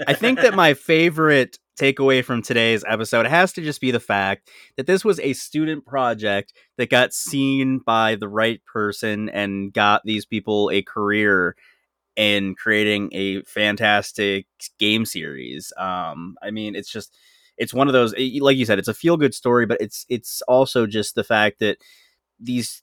I 0.06 0.12
think 0.12 0.40
that 0.40 0.54
my 0.54 0.74
favorite 0.74 1.58
takeaway 1.80 2.22
from 2.22 2.42
today's 2.42 2.84
episode 2.86 3.26
has 3.26 3.54
to 3.54 3.62
just 3.62 3.80
be 3.80 3.90
the 3.90 3.98
fact 3.98 4.50
that 4.76 4.86
this 4.86 5.06
was 5.06 5.18
a 5.20 5.32
student 5.32 5.86
project 5.86 6.52
that 6.76 6.90
got 6.90 7.14
seen 7.14 7.78
by 7.78 8.14
the 8.14 8.28
right 8.28 8.60
person 8.70 9.30
and 9.30 9.72
got 9.72 10.02
these 10.04 10.26
people 10.26 10.70
a 10.70 10.82
career 10.82 11.56
in 12.14 12.54
creating 12.54 13.08
a 13.12 13.40
fantastic 13.44 14.46
game 14.78 15.06
series. 15.06 15.72
Um, 15.78 16.36
I 16.42 16.50
mean, 16.50 16.76
it's 16.76 16.90
just 16.90 17.16
it's 17.56 17.72
one 17.72 17.86
of 17.86 17.94
those 17.94 18.12
like 18.40 18.58
you 18.58 18.66
said, 18.66 18.78
it's 18.78 18.88
a 18.88 18.92
feel 18.92 19.16
good 19.16 19.32
story, 19.32 19.64
but 19.64 19.80
it's 19.80 20.04
it's 20.10 20.42
also 20.42 20.86
just 20.86 21.14
the 21.14 21.24
fact 21.24 21.58
that 21.60 21.78
these 22.38 22.82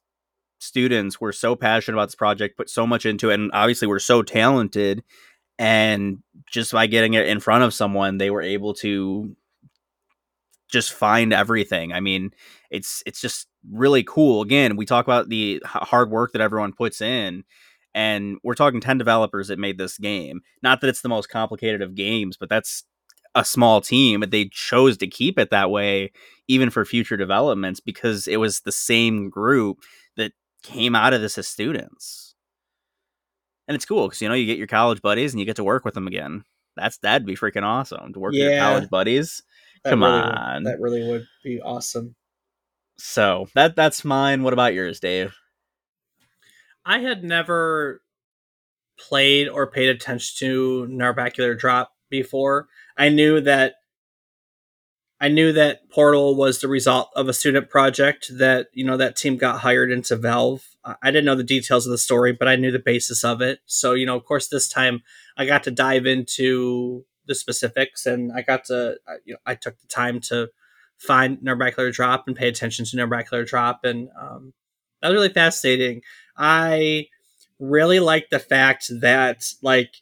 students 0.60 1.20
were 1.20 1.32
so 1.32 1.55
passionate 1.55 1.97
about 1.97 2.07
this 2.07 2.16
project, 2.16 2.57
put 2.57 2.70
so 2.70 2.86
much 2.86 3.05
into 3.05 3.30
it, 3.30 3.36
and 3.36 3.51
obviously 3.53 3.88
were 3.88 3.99
so 3.99 4.22
talented. 4.22 5.03
And 5.57 6.20
just 6.49 6.72
by 6.72 6.88
getting 6.88 7.16
it 7.16 7.28
in 7.28 7.39
front 7.39 7.64
of 7.64 7.74
someone, 7.74 8.18
they 8.18 8.30
were 8.30 8.41
able 8.41 8.74
to 8.76 9.36
just 10.70 10.93
find 10.93 11.34
everything. 11.34 11.91
I 11.93 11.99
mean, 11.99 12.32
it's 12.70 13.03
it's 13.05 13.20
just 13.20 13.47
really 13.72 14.03
cool. 14.03 14.41
Again, 14.41 14.78
we 14.78 14.86
talk 14.86 15.05
about 15.05 15.30
the 15.30 15.62
hard 15.66 16.12
work 16.12 16.32
that 16.34 16.41
everyone 16.41 16.74
puts 16.74 17.01
in, 17.01 17.43
and 17.93 18.38
we're 18.43 18.53
talking 18.53 18.80
10 18.80 18.97
developers 18.97 19.47
that 19.47 19.60
made 19.60 19.78
this 19.78 19.97
game. 19.97 20.41
Not 20.62 20.82
that 20.82 20.88
it's 20.88 21.01
the 21.01 21.10
most 21.10 21.30
complicated 21.30 21.82
of 21.82 21.95
games, 21.95 22.38
but 22.38 22.49
that's 22.49 22.84
a 23.36 23.45
small 23.45 23.82
team. 23.82 24.24
They 24.28 24.45
chose 24.45 24.97
to 24.97 25.07
keep 25.07 25.38
it 25.38 25.49
that 25.51 25.72
way 25.72 26.12
even 26.47 26.70
for 26.70 26.86
future 26.86 27.18
developments 27.18 27.80
because 27.80 28.28
it 28.28 28.38
was 28.38 28.62
the 28.62 28.72
same 28.72 29.30
group 29.30 29.80
came 30.64 30.95
out 30.95 31.14
of 31.14 31.22
this 31.22 31.38
as 31.38 31.47
students. 31.47 32.36
And 33.68 33.76
it's 33.76 33.86
cool 33.86 34.07
because 34.07 34.22
you 34.22 34.28
know 34.28 34.36
you 34.36 34.45
get 34.45 34.57
your 34.57 34.68
college 34.68 35.01
buddies 35.01 35.34
and 35.34 35.39
you 35.39 35.45
get 35.45 35.57
to 35.57 35.64
work 35.64 35.86
with 35.86 35.93
them 35.93 36.07
again. 36.07 36.43
That's 36.76 36.97
that'd 36.99 37.26
be 37.26 37.36
freaking 37.36 37.64
awesome 37.64 38.14
to 38.14 38.20
work 38.20 38.34
yeah, 38.34 38.45
with 38.45 38.53
your 38.53 38.62
college 38.62 38.89
buddies. 38.89 39.43
Come 39.86 40.03
really 40.03 40.20
on, 40.20 40.64
would, 40.64 40.72
that 40.72 40.80
really 40.80 41.07
would 41.07 41.28
be 41.43 41.62
awesome. 41.62 42.16
So 42.97 43.47
that 43.55 43.76
that's 43.76 44.03
mine. 44.03 44.43
What 44.43 44.53
about 44.53 44.74
yours, 44.74 44.99
Dave? 44.99 45.36
I 46.86 46.99
had 46.99 47.24
never 47.24 48.01
played 48.99 49.47
or 49.47 49.68
paid 49.68 49.89
attention 49.89 50.47
to 50.47 50.88
Narbacular 50.91 51.57
Drop 51.57 51.91
before. 52.10 52.68
I 52.97 53.10
knew 53.10 53.39
that 53.41 53.76
I 55.22 55.28
knew 55.28 55.52
that 55.52 55.90
Portal 55.90 56.36
was 56.36 56.60
the 56.60 56.70
result 56.70 57.10
of 57.16 57.28
a 57.28 57.34
student 57.34 57.70
project 57.70 58.32
that, 58.38 58.68
you 58.74 58.86
know, 58.86 58.96
that 58.98 59.18
team 59.18 59.36
got 59.36 59.60
hired 59.60 59.92
into 59.92 60.16
Valve. 60.16 60.66
I 60.86 61.12
didn't 61.12 61.26
know 61.26 61.36
the 61.36 61.44
details 61.44 61.86
of 61.86 61.92
the 61.92 61.98
story, 61.98 62.32
but 62.32 62.48
I 62.48 62.56
knew 62.56 62.72
the 62.72 62.80
basis 62.80 63.26
of 63.26 63.42
it. 63.42 63.60
So, 63.66 63.94
you 63.94 64.06
know, 64.06 64.16
of 64.16 64.24
course, 64.24 64.48
this 64.48 64.70
time 64.70 65.04
I 65.38 65.46
got 65.46 65.64
to 65.64 65.72
dive 65.72 66.06
into 66.06 67.06
the 67.26 67.36
specifics 67.36 68.06
and 68.06 68.32
I 68.32 68.42
got 68.44 68.64
to, 68.66 68.96
you 69.26 69.34
know, 69.34 69.40
I 69.46 69.56
took 69.56 69.80
the 69.82 69.88
time 69.88 70.22
to 70.22 70.50
find 70.98 71.38
Narbacular 71.40 71.94
Drop 71.94 72.24
and 72.26 72.36
pay 72.36 72.48
attention 72.48 72.86
to 72.86 72.98
Narbacular 72.98 73.46
Drop. 73.46 73.84
And 73.84 74.08
um, 74.20 74.54
that 75.02 75.10
was 75.10 75.16
really 75.16 75.34
fascinating. 75.34 76.02
I 76.38 77.08
really 77.60 78.00
like 78.00 78.30
the 78.30 78.40
fact 78.40 78.90
that, 79.02 79.44
like, 79.62 79.96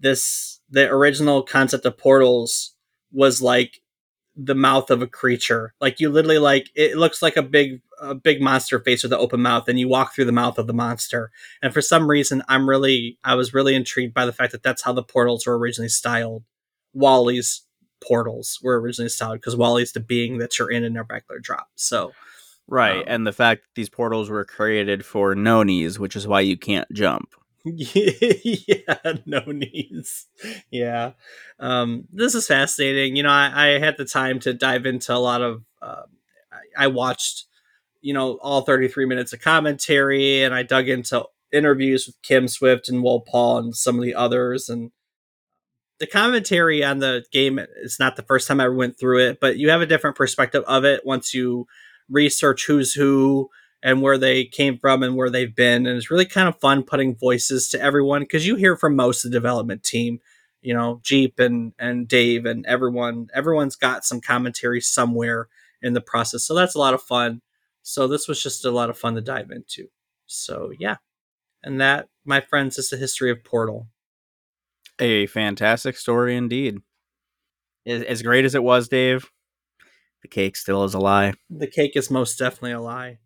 this, 0.00 0.60
the 0.68 0.90
original 0.90 1.44
concept 1.44 1.86
of 1.86 1.96
portals 1.96 2.74
was 3.12 3.40
like 3.40 3.80
the 4.36 4.54
mouth 4.54 4.90
of 4.90 5.02
a 5.02 5.06
creature. 5.06 5.74
Like 5.80 6.00
you 6.00 6.08
literally 6.08 6.38
like 6.38 6.70
it 6.74 6.96
looks 6.96 7.22
like 7.22 7.36
a 7.36 7.42
big 7.42 7.80
a 8.00 8.14
big 8.14 8.40
monster 8.40 8.78
face 8.80 9.02
with 9.02 9.12
an 9.12 9.18
open 9.18 9.40
mouth, 9.40 9.68
and 9.68 9.78
you 9.78 9.88
walk 9.88 10.14
through 10.14 10.24
the 10.24 10.32
mouth 10.32 10.58
of 10.58 10.66
the 10.66 10.74
monster. 10.74 11.30
And 11.62 11.72
for 11.72 11.80
some 11.80 12.08
reason, 12.08 12.42
I'm 12.48 12.68
really 12.68 13.18
I 13.24 13.34
was 13.34 13.54
really 13.54 13.74
intrigued 13.74 14.14
by 14.14 14.26
the 14.26 14.32
fact 14.32 14.52
that 14.52 14.62
that's 14.62 14.82
how 14.82 14.92
the 14.92 15.02
portals 15.02 15.46
were 15.46 15.58
originally 15.58 15.88
styled. 15.88 16.44
Wally's 16.92 17.62
portals 18.02 18.58
were 18.62 18.80
originally 18.80 19.08
styled 19.08 19.40
because 19.40 19.56
Wally's 19.56 19.92
the 19.92 20.00
being 20.00 20.38
that 20.38 20.58
you're 20.58 20.70
in 20.70 20.84
in 20.84 20.94
Narbacular 20.94 21.40
Drop. 21.40 21.68
So. 21.76 22.12
Right, 22.66 23.00
um, 23.00 23.04
and 23.06 23.26
the 23.26 23.32
fact 23.32 23.60
that 23.60 23.74
these 23.74 23.90
portals 23.90 24.30
were 24.30 24.46
created 24.46 25.04
for 25.04 25.34
Nonies, 25.34 25.98
which 25.98 26.16
is 26.16 26.26
why 26.26 26.40
you 26.40 26.56
can't 26.56 26.90
jump. 26.94 27.34
yeah, 27.66 29.14
no 29.24 29.40
knees. 29.46 30.26
Yeah. 30.70 31.12
Um, 31.58 32.04
this 32.12 32.34
is 32.34 32.46
fascinating. 32.46 33.16
You 33.16 33.22
know, 33.22 33.30
I, 33.30 33.52
I, 33.54 33.78
had 33.78 33.96
the 33.96 34.04
time 34.04 34.38
to 34.40 34.52
dive 34.52 34.84
into 34.84 35.14
a 35.14 35.16
lot 35.16 35.40
of, 35.40 35.64
uh, 35.80 36.02
I, 36.52 36.84
I, 36.84 36.86
watched, 36.88 37.46
you 38.02 38.12
know, 38.12 38.38
all 38.42 38.62
33 38.62 39.06
minutes 39.06 39.32
of 39.32 39.40
commentary 39.40 40.42
and 40.42 40.54
I 40.54 40.62
dug 40.62 40.90
into 40.90 41.24
interviews 41.52 42.06
with 42.06 42.20
Kim 42.20 42.48
Swift 42.48 42.90
and 42.90 43.02
Wolpaw 43.02 43.60
and 43.60 43.74
some 43.74 43.96
of 43.96 44.04
the 44.04 44.14
others. 44.14 44.68
And 44.68 44.90
the 46.00 46.06
commentary 46.06 46.84
on 46.84 46.98
the 46.98 47.24
game, 47.32 47.58
it's 47.58 47.98
not 47.98 48.16
the 48.16 48.22
first 48.22 48.46
time 48.46 48.60
I 48.60 48.68
went 48.68 48.98
through 48.98 49.26
it, 49.26 49.38
but 49.40 49.56
you 49.56 49.70
have 49.70 49.80
a 49.80 49.86
different 49.86 50.16
perspective 50.16 50.64
of 50.66 50.84
it 50.84 51.06
once 51.06 51.32
you 51.32 51.66
research 52.10 52.66
who's 52.66 52.92
who 52.92 53.48
and 53.84 54.00
where 54.00 54.16
they 54.16 54.46
came 54.46 54.78
from 54.78 55.02
and 55.02 55.14
where 55.14 55.28
they've 55.28 55.54
been. 55.54 55.86
And 55.86 55.98
it's 55.98 56.10
really 56.10 56.24
kind 56.24 56.48
of 56.48 56.58
fun 56.58 56.82
putting 56.82 57.14
voices 57.14 57.68
to 57.68 57.80
everyone 57.80 58.22
because 58.22 58.46
you 58.46 58.56
hear 58.56 58.76
from 58.76 58.96
most 58.96 59.24
of 59.24 59.30
the 59.30 59.36
development 59.36 59.84
team, 59.84 60.20
you 60.62 60.72
know, 60.72 61.00
Jeep 61.04 61.38
and 61.38 61.74
and 61.78 62.08
Dave 62.08 62.46
and 62.46 62.64
everyone. 62.64 63.28
Everyone's 63.34 63.76
got 63.76 64.04
some 64.04 64.22
commentary 64.22 64.80
somewhere 64.80 65.48
in 65.82 65.92
the 65.92 66.00
process, 66.00 66.44
so 66.44 66.54
that's 66.54 66.74
a 66.74 66.78
lot 66.78 66.94
of 66.94 67.02
fun. 67.02 67.42
So 67.82 68.08
this 68.08 68.26
was 68.26 68.42
just 68.42 68.64
a 68.64 68.70
lot 68.70 68.88
of 68.88 68.96
fun 68.96 69.14
to 69.16 69.20
dive 69.20 69.50
into. 69.50 69.88
So 70.26 70.72
yeah, 70.78 70.96
and 71.62 71.78
that, 71.82 72.08
my 72.24 72.40
friends, 72.40 72.78
is 72.78 72.88
the 72.88 72.96
history 72.96 73.30
of 73.30 73.44
Portal. 73.44 73.88
A 74.98 75.26
fantastic 75.26 75.98
story 75.98 76.36
indeed. 76.36 76.78
As 77.86 78.22
great 78.22 78.46
as 78.46 78.54
it 78.54 78.62
was, 78.62 78.88
Dave, 78.88 79.30
the 80.22 80.28
cake 80.28 80.56
still 80.56 80.84
is 80.84 80.94
a 80.94 80.98
lie. 80.98 81.34
The 81.50 81.66
cake 81.66 81.96
is 81.96 82.10
most 82.10 82.38
definitely 82.38 82.72
a 82.72 82.80
lie. 82.80 83.18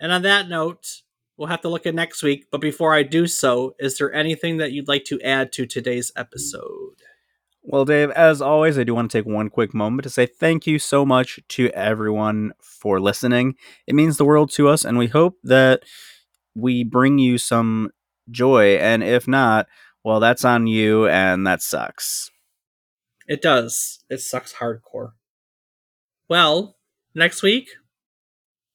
And 0.00 0.12
on 0.12 0.22
that 0.22 0.48
note, 0.48 1.02
we'll 1.36 1.48
have 1.48 1.62
to 1.62 1.68
look 1.68 1.86
at 1.86 1.94
next 1.94 2.22
week. 2.22 2.46
But 2.50 2.60
before 2.60 2.94
I 2.94 3.02
do 3.02 3.26
so, 3.26 3.74
is 3.78 3.98
there 3.98 4.12
anything 4.12 4.58
that 4.58 4.72
you'd 4.72 4.88
like 4.88 5.04
to 5.06 5.20
add 5.22 5.52
to 5.52 5.66
today's 5.66 6.12
episode? 6.16 7.02
Well, 7.66 7.86
Dave, 7.86 8.10
as 8.10 8.42
always, 8.42 8.78
I 8.78 8.84
do 8.84 8.94
want 8.94 9.10
to 9.10 9.18
take 9.18 9.26
one 9.26 9.48
quick 9.48 9.72
moment 9.72 10.04
to 10.04 10.10
say 10.10 10.26
thank 10.26 10.66
you 10.66 10.78
so 10.78 11.06
much 11.06 11.40
to 11.50 11.70
everyone 11.70 12.52
for 12.60 13.00
listening. 13.00 13.54
It 13.86 13.94
means 13.94 14.18
the 14.18 14.26
world 14.26 14.50
to 14.52 14.68
us, 14.68 14.84
and 14.84 14.98
we 14.98 15.06
hope 15.06 15.38
that 15.44 15.82
we 16.54 16.84
bring 16.84 17.18
you 17.18 17.38
some 17.38 17.90
joy. 18.30 18.76
And 18.76 19.02
if 19.02 19.26
not, 19.26 19.66
well, 20.04 20.20
that's 20.20 20.44
on 20.44 20.66
you, 20.66 21.08
and 21.08 21.46
that 21.46 21.62
sucks. 21.62 22.30
It 23.26 23.40
does. 23.40 24.04
It 24.10 24.20
sucks 24.20 24.54
hardcore. 24.54 25.12
Well, 26.28 26.76
next 27.14 27.42
week, 27.42 27.70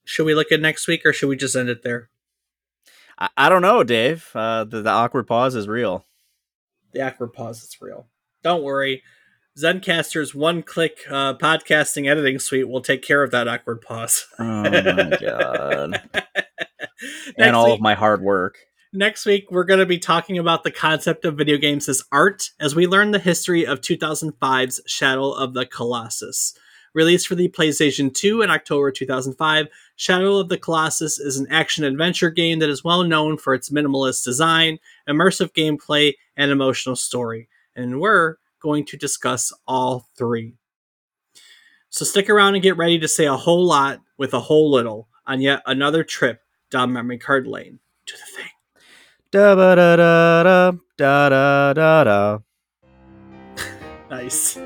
should 0.10 0.26
we 0.26 0.34
look 0.34 0.52
at 0.52 0.60
next 0.60 0.88
week 0.88 1.06
or 1.06 1.14
should 1.14 1.30
we 1.30 1.36
just 1.36 1.56
end 1.56 1.70
it 1.70 1.84
there? 1.84 2.10
I, 3.20 3.30
I 3.38 3.50
don't 3.50 3.62
know, 3.62 3.84
Dave. 3.84 4.28
Uh, 4.34 4.64
the, 4.64 4.82
the 4.82 4.90
awkward 4.90 5.28
pause 5.28 5.54
is 5.54 5.68
real. 5.68 6.04
The 6.94 7.02
awkward 7.02 7.34
pause 7.34 7.64
is 7.64 7.78
real. 7.80 8.08
Don't 8.44 8.64
worry. 8.64 9.04
Zencastr's 9.56 10.34
one 10.34 10.64
click 10.64 10.98
uh, 11.12 11.36
podcasting 11.36 12.10
editing 12.10 12.40
suite 12.40 12.68
will 12.68 12.82
take 12.82 13.04
care 13.04 13.22
of 13.22 13.30
that 13.32 13.48
awkward 13.48 13.82
pause. 13.82 14.26
oh 14.40 14.64
my 14.64 15.18
god. 15.22 16.02
and 17.38 17.56
all 17.56 17.66
week, 17.66 17.76
of 17.76 17.82
my 17.82 17.94
hard 17.94 18.22
work. 18.22 18.58
Next 18.92 19.28
week, 19.28 19.52
we're 19.52 19.64
going 19.64 19.80
to 19.80 19.86
be 19.86 20.00
talking 20.00 20.40
about 20.40 20.64
the 20.64 20.72
concept 20.72 21.24
of 21.24 21.38
video 21.38 21.58
games 21.58 21.88
as 21.88 22.04
art 22.12 22.50
as 22.60 22.74
we 22.74 22.88
learn 22.88 23.12
the 23.12 23.20
history 23.20 23.64
of 23.64 23.82
2005's 23.82 24.82
Shadow 24.88 25.32
of 25.34 25.54
the 25.54 25.68
Colossus 25.68 26.56
Released 27.00 27.28
for 27.30 27.36
the 27.36 27.48
PlayStation 27.48 28.14
2 28.14 28.42
in 28.42 28.50
October 28.50 28.92
2005, 28.92 29.68
Shadow 29.96 30.36
of 30.36 30.50
the 30.50 30.58
Colossus 30.58 31.18
is 31.18 31.38
an 31.38 31.48
action 31.50 31.86
adventure 31.86 32.30
game 32.30 32.60
that 32.60 32.68
is 32.68 32.84
well 32.84 33.06
known 33.06 33.38
for 33.38 33.54
its 33.54 33.70
minimalist 33.70 34.26
design, 34.26 34.80
immersive 35.08 35.54
gameplay, 35.54 36.16
and 36.36 36.52
emotional 36.52 36.98
story. 36.98 37.48
And 37.74 38.02
we're 38.02 38.36
going 38.62 38.86
to 38.88 38.98
discuss 38.98 39.54
all 39.66 40.10
three. 40.18 40.58
So 41.90 42.04
stick 42.04 42.30
around 42.30 42.56
and 42.56 42.64
get 42.64 42.76
ready 42.76 43.00
to 43.00 43.08
say 43.08 43.28
a 43.28 43.38
whole 43.38 43.66
lot 43.66 44.02
with 44.18 44.34
a 44.34 44.42
whole 44.42 44.70
little 44.70 45.08
on 45.26 45.40
yet 45.40 45.62
another 45.66 46.04
trip 46.04 46.42
down 46.70 46.92
memory 46.92 47.18
card 47.18 47.48
lane 47.48 47.80
to 48.08 48.14
the 48.18 48.36
thing. 48.36 48.52
Da 49.32 49.56
ba 49.56 49.74
da 49.78 49.96
da 49.96 50.44
da 50.44 50.72
da 50.98 51.30
da 51.30 51.74
da 51.74 52.04
da. 52.04 52.40
Nice. 54.10 54.58